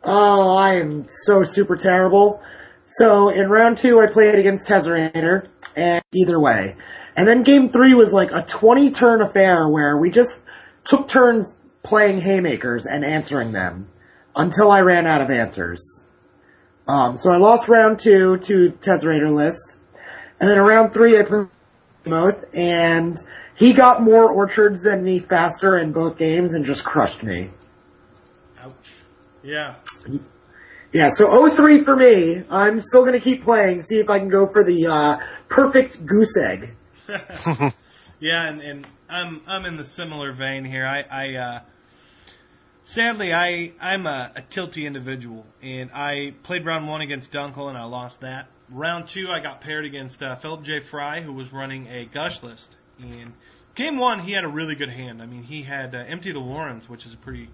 Oh, 0.03 0.55
I 0.55 0.75
am 0.75 1.07
so 1.25 1.43
super 1.43 1.75
terrible. 1.75 2.41
So 2.85 3.29
in 3.29 3.49
round 3.49 3.79
two, 3.79 3.99
I 3.99 4.11
played 4.11 4.35
against 4.35 4.65
Tezzerator, 4.65 5.49
and 5.77 6.03
either 6.13 6.39
way. 6.39 6.75
And 7.15 7.27
then 7.27 7.43
game 7.43 7.69
three 7.69 7.93
was 7.93 8.11
like 8.11 8.29
a 8.31 8.45
20 8.45 8.91
turn 8.91 9.21
affair 9.21 9.69
where 9.69 9.97
we 9.97 10.11
just 10.11 10.29
took 10.83 11.07
turns 11.07 11.53
playing 11.83 12.21
haymakers 12.21 12.85
and 12.85 13.05
answering 13.05 13.51
them 13.51 13.89
until 14.35 14.71
I 14.71 14.79
ran 14.79 15.07
out 15.07 15.21
of 15.21 15.29
answers. 15.29 16.03
Um, 16.87 17.17
so 17.17 17.31
I 17.31 17.37
lost 17.37 17.67
round 17.67 17.99
two 17.99 18.37
to 18.37 18.71
Tezzerator 18.71 19.33
list. 19.33 19.77
And 20.39 20.49
then 20.49 20.57
around 20.57 20.93
three 20.93 21.19
I 21.19 21.23
played 21.23 21.47
Moth 22.05 22.43
and 22.53 23.17
he 23.55 23.73
got 23.73 24.03
more 24.03 24.31
orchards 24.31 24.81
than 24.83 25.03
me 25.03 25.19
faster 25.19 25.77
in 25.77 25.91
both 25.91 26.17
games 26.17 26.53
and 26.53 26.65
just 26.65 26.83
crushed 26.83 27.23
me. 27.23 27.51
Ouch. 28.59 28.73
Yeah. 29.43 29.75
Yeah, 30.93 31.09
so 31.09 31.49
03 31.49 31.83
for 31.83 31.95
me. 31.95 32.43
I'm 32.49 32.79
still 32.79 33.03
gonna 33.03 33.19
keep 33.19 33.43
playing, 33.43 33.83
see 33.83 33.99
if 33.99 34.09
I 34.09 34.19
can 34.19 34.29
go 34.29 34.47
for 34.47 34.63
the, 34.63 34.87
uh, 34.87 35.17
perfect 35.49 36.05
goose 36.05 36.35
egg. 36.37 36.75
yeah, 38.19 38.47
and, 38.47 38.61
and 38.61 38.87
I'm 39.09 39.41
I'm 39.47 39.65
in 39.65 39.77
the 39.77 39.85
similar 39.85 40.33
vein 40.33 40.65
here. 40.65 40.85
I, 40.85 41.01
I 41.01 41.35
uh, 41.35 41.59
sadly 42.83 43.33
I 43.33 43.73
I'm 43.79 44.05
a, 44.05 44.31
a 44.35 44.41
tilty 44.41 44.85
individual, 44.85 45.45
and 45.61 45.91
I 45.93 46.33
played 46.43 46.65
round 46.65 46.87
one 46.87 47.01
against 47.01 47.31
Dunkel 47.31 47.69
and 47.69 47.77
I 47.77 47.85
lost 47.85 48.21
that. 48.21 48.47
Round 48.69 49.07
two 49.07 49.27
I 49.29 49.41
got 49.41 49.61
paired 49.61 49.85
against 49.85 50.21
uh, 50.21 50.35
Philip 50.35 50.63
J. 50.63 50.81
Fry, 50.91 51.21
who 51.21 51.33
was 51.33 51.51
running 51.53 51.87
a 51.87 52.05
gush 52.05 52.43
list, 52.43 52.67
and 52.99 53.33
game 53.75 53.97
one 53.97 54.19
he 54.19 54.33
had 54.33 54.43
a 54.43 54.49
really 54.49 54.75
good 54.75 54.89
hand. 54.89 55.21
I 55.21 55.25
mean 55.25 55.43
he 55.43 55.63
had 55.63 55.95
uh, 55.95 55.99
Empty 55.99 56.33
the 56.33 56.41
Warrens, 56.41 56.89
which 56.89 57.05
is 57.05 57.13
a 57.13 57.17
pretty 57.17 57.49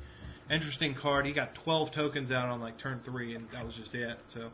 interesting 0.50 0.96
card. 0.96 1.26
He 1.26 1.34
got 1.34 1.56
12 1.56 1.92
tokens 1.92 2.32
out 2.32 2.50
on 2.50 2.60
like 2.60 2.78
turn 2.78 3.02
three, 3.04 3.36
and 3.36 3.48
that 3.52 3.66
was 3.66 3.76
just 3.76 3.94
it. 3.96 4.18
So 4.34 4.50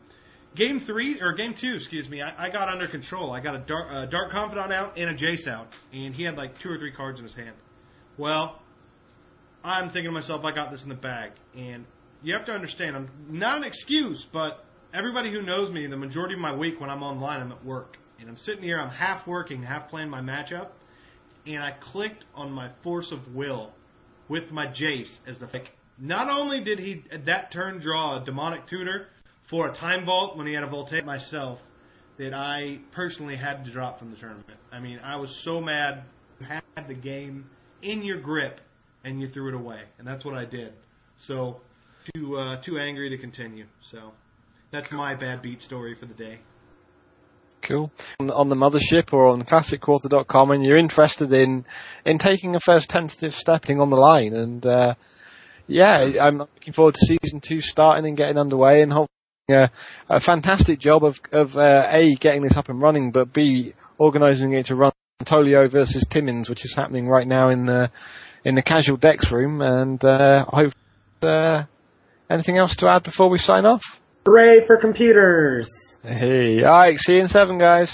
Game 0.56 0.80
three 0.80 1.20
or 1.20 1.32
game 1.32 1.54
two, 1.54 1.74
excuse 1.74 2.08
me, 2.08 2.22
I, 2.22 2.46
I 2.46 2.50
got 2.50 2.68
under 2.68 2.88
control. 2.88 3.32
I 3.32 3.40
got 3.40 3.54
a 3.54 3.60
dark, 3.60 4.10
dark 4.10 4.32
confidant 4.32 4.72
out 4.72 4.98
and 4.98 5.08
a 5.08 5.14
Jace 5.14 5.46
out, 5.46 5.68
and 5.92 6.14
he 6.14 6.24
had 6.24 6.36
like 6.36 6.58
two 6.58 6.70
or 6.70 6.78
three 6.78 6.90
cards 6.90 7.20
in 7.20 7.24
his 7.24 7.34
hand. 7.34 7.54
Well, 8.16 8.60
I'm 9.62 9.90
thinking 9.90 10.06
to 10.06 10.10
myself, 10.10 10.44
I 10.44 10.52
got 10.52 10.72
this 10.72 10.82
in 10.82 10.88
the 10.88 10.96
bag, 10.96 11.32
and 11.56 11.84
you 12.22 12.34
have 12.34 12.46
to 12.46 12.52
understand, 12.52 12.96
I'm 12.96 13.08
not 13.28 13.58
an 13.58 13.64
excuse, 13.64 14.26
but 14.32 14.64
everybody 14.92 15.30
who 15.30 15.42
knows 15.42 15.70
me, 15.70 15.86
the 15.86 15.96
majority 15.96 16.34
of 16.34 16.40
my 16.40 16.54
week 16.54 16.80
when 16.80 16.90
I'm 16.90 17.04
online, 17.04 17.40
I'm 17.42 17.52
at 17.52 17.64
work, 17.64 17.96
and 18.18 18.28
I'm 18.28 18.36
sitting 18.36 18.64
here, 18.64 18.80
I'm 18.80 18.90
half 18.90 19.28
working, 19.28 19.62
half 19.62 19.88
playing 19.88 20.10
my 20.10 20.20
matchup, 20.20 20.70
and 21.46 21.62
I 21.62 21.72
clicked 21.72 22.24
on 22.34 22.50
my 22.50 22.70
force 22.82 23.12
of 23.12 23.34
will 23.34 23.70
with 24.28 24.50
my 24.50 24.66
Jace 24.66 25.16
as 25.28 25.38
the 25.38 25.46
pick. 25.46 25.70
Not 26.00 26.30
only 26.30 26.64
did 26.64 26.78
he 26.78 27.04
at 27.12 27.26
that 27.26 27.50
turn 27.50 27.78
draw 27.78 28.20
a 28.20 28.24
demonic 28.24 28.66
tutor 28.66 29.08
for 29.48 29.68
a 29.68 29.74
time 29.74 30.06
vault 30.06 30.36
when 30.36 30.46
he 30.46 30.54
had 30.54 30.64
a 30.64 30.66
voltaic 30.66 31.04
myself 31.04 31.58
that 32.16 32.32
I 32.32 32.78
personally 32.92 33.36
had 33.36 33.64
to 33.66 33.70
drop 33.70 33.98
from 33.98 34.10
the 34.10 34.16
tournament. 34.16 34.58
I 34.72 34.80
mean, 34.80 34.98
I 35.02 35.16
was 35.16 35.34
so 35.34 35.60
mad. 35.60 36.04
You 36.40 36.46
had 36.46 36.88
the 36.88 36.94
game 36.94 37.50
in 37.82 38.02
your 38.02 38.18
grip 38.18 38.60
and 39.04 39.20
you 39.20 39.28
threw 39.28 39.48
it 39.48 39.54
away, 39.54 39.82
and 39.98 40.06
that's 40.06 40.24
what 40.24 40.34
I 40.34 40.44
did. 40.44 40.72
So, 41.18 41.60
too 42.14 42.38
uh, 42.38 42.62
too 42.62 42.78
angry 42.78 43.10
to 43.10 43.18
continue. 43.18 43.66
So, 43.90 44.12
that's 44.70 44.90
my 44.90 45.14
bad 45.14 45.42
beat 45.42 45.62
story 45.62 45.96
for 45.98 46.06
the 46.06 46.14
day. 46.14 46.40
Cool. 47.62 47.90
On 48.18 48.48
the 48.48 48.56
mothership 48.56 49.12
or 49.12 49.28
on 49.28 49.42
classicquarter.com 49.42 50.50
and 50.50 50.64
you're 50.64 50.78
interested 50.78 51.32
in, 51.32 51.66
in 52.06 52.18
taking 52.18 52.56
a 52.56 52.60
first 52.60 52.88
tentative 52.88 53.34
stepping 53.34 53.80
on 53.80 53.90
the 53.90 53.96
line 53.96 54.34
and, 54.34 54.64
uh, 54.64 54.94
yeah, 55.66 56.10
I'm 56.20 56.38
looking 56.38 56.72
forward 56.72 56.94
to 56.94 57.06
season 57.06 57.40
two 57.40 57.60
starting 57.60 58.06
and 58.06 58.16
getting 58.16 58.38
underway 58.38 58.82
and 58.82 58.92
hopefully 58.92 59.10
a, 59.50 59.70
a 60.08 60.20
fantastic 60.20 60.78
job 60.78 61.04
of, 61.04 61.20
of 61.32 61.56
uh, 61.56 61.86
A, 61.90 62.14
getting 62.14 62.42
this 62.42 62.56
up 62.56 62.68
and 62.68 62.80
running, 62.80 63.10
but 63.10 63.32
B, 63.32 63.74
organising 63.98 64.52
it 64.52 64.66
to 64.66 64.76
run 64.76 64.92
Tolio 65.24 65.70
versus 65.70 66.04
Timmins, 66.08 66.48
which 66.48 66.64
is 66.64 66.74
happening 66.74 67.08
right 67.08 67.26
now 67.26 67.50
in 67.50 67.66
the, 67.66 67.90
in 68.44 68.54
the 68.54 68.62
casual 68.62 68.96
decks 68.96 69.30
room, 69.30 69.60
and 69.60 70.04
uh, 70.04 70.44
hope. 70.48 70.72
Uh, 71.22 71.64
anything 72.30 72.56
else 72.56 72.76
to 72.76 72.88
add 72.88 73.02
before 73.02 73.28
we 73.28 73.38
sign 73.38 73.66
off? 73.66 74.00
Hooray 74.26 74.66
for 74.66 74.76
computers! 74.78 75.68
Hey, 76.02 76.62
alright, 76.62 76.98
see 76.98 77.16
you 77.16 77.22
in 77.22 77.28
seven, 77.28 77.58
guys. 77.58 77.88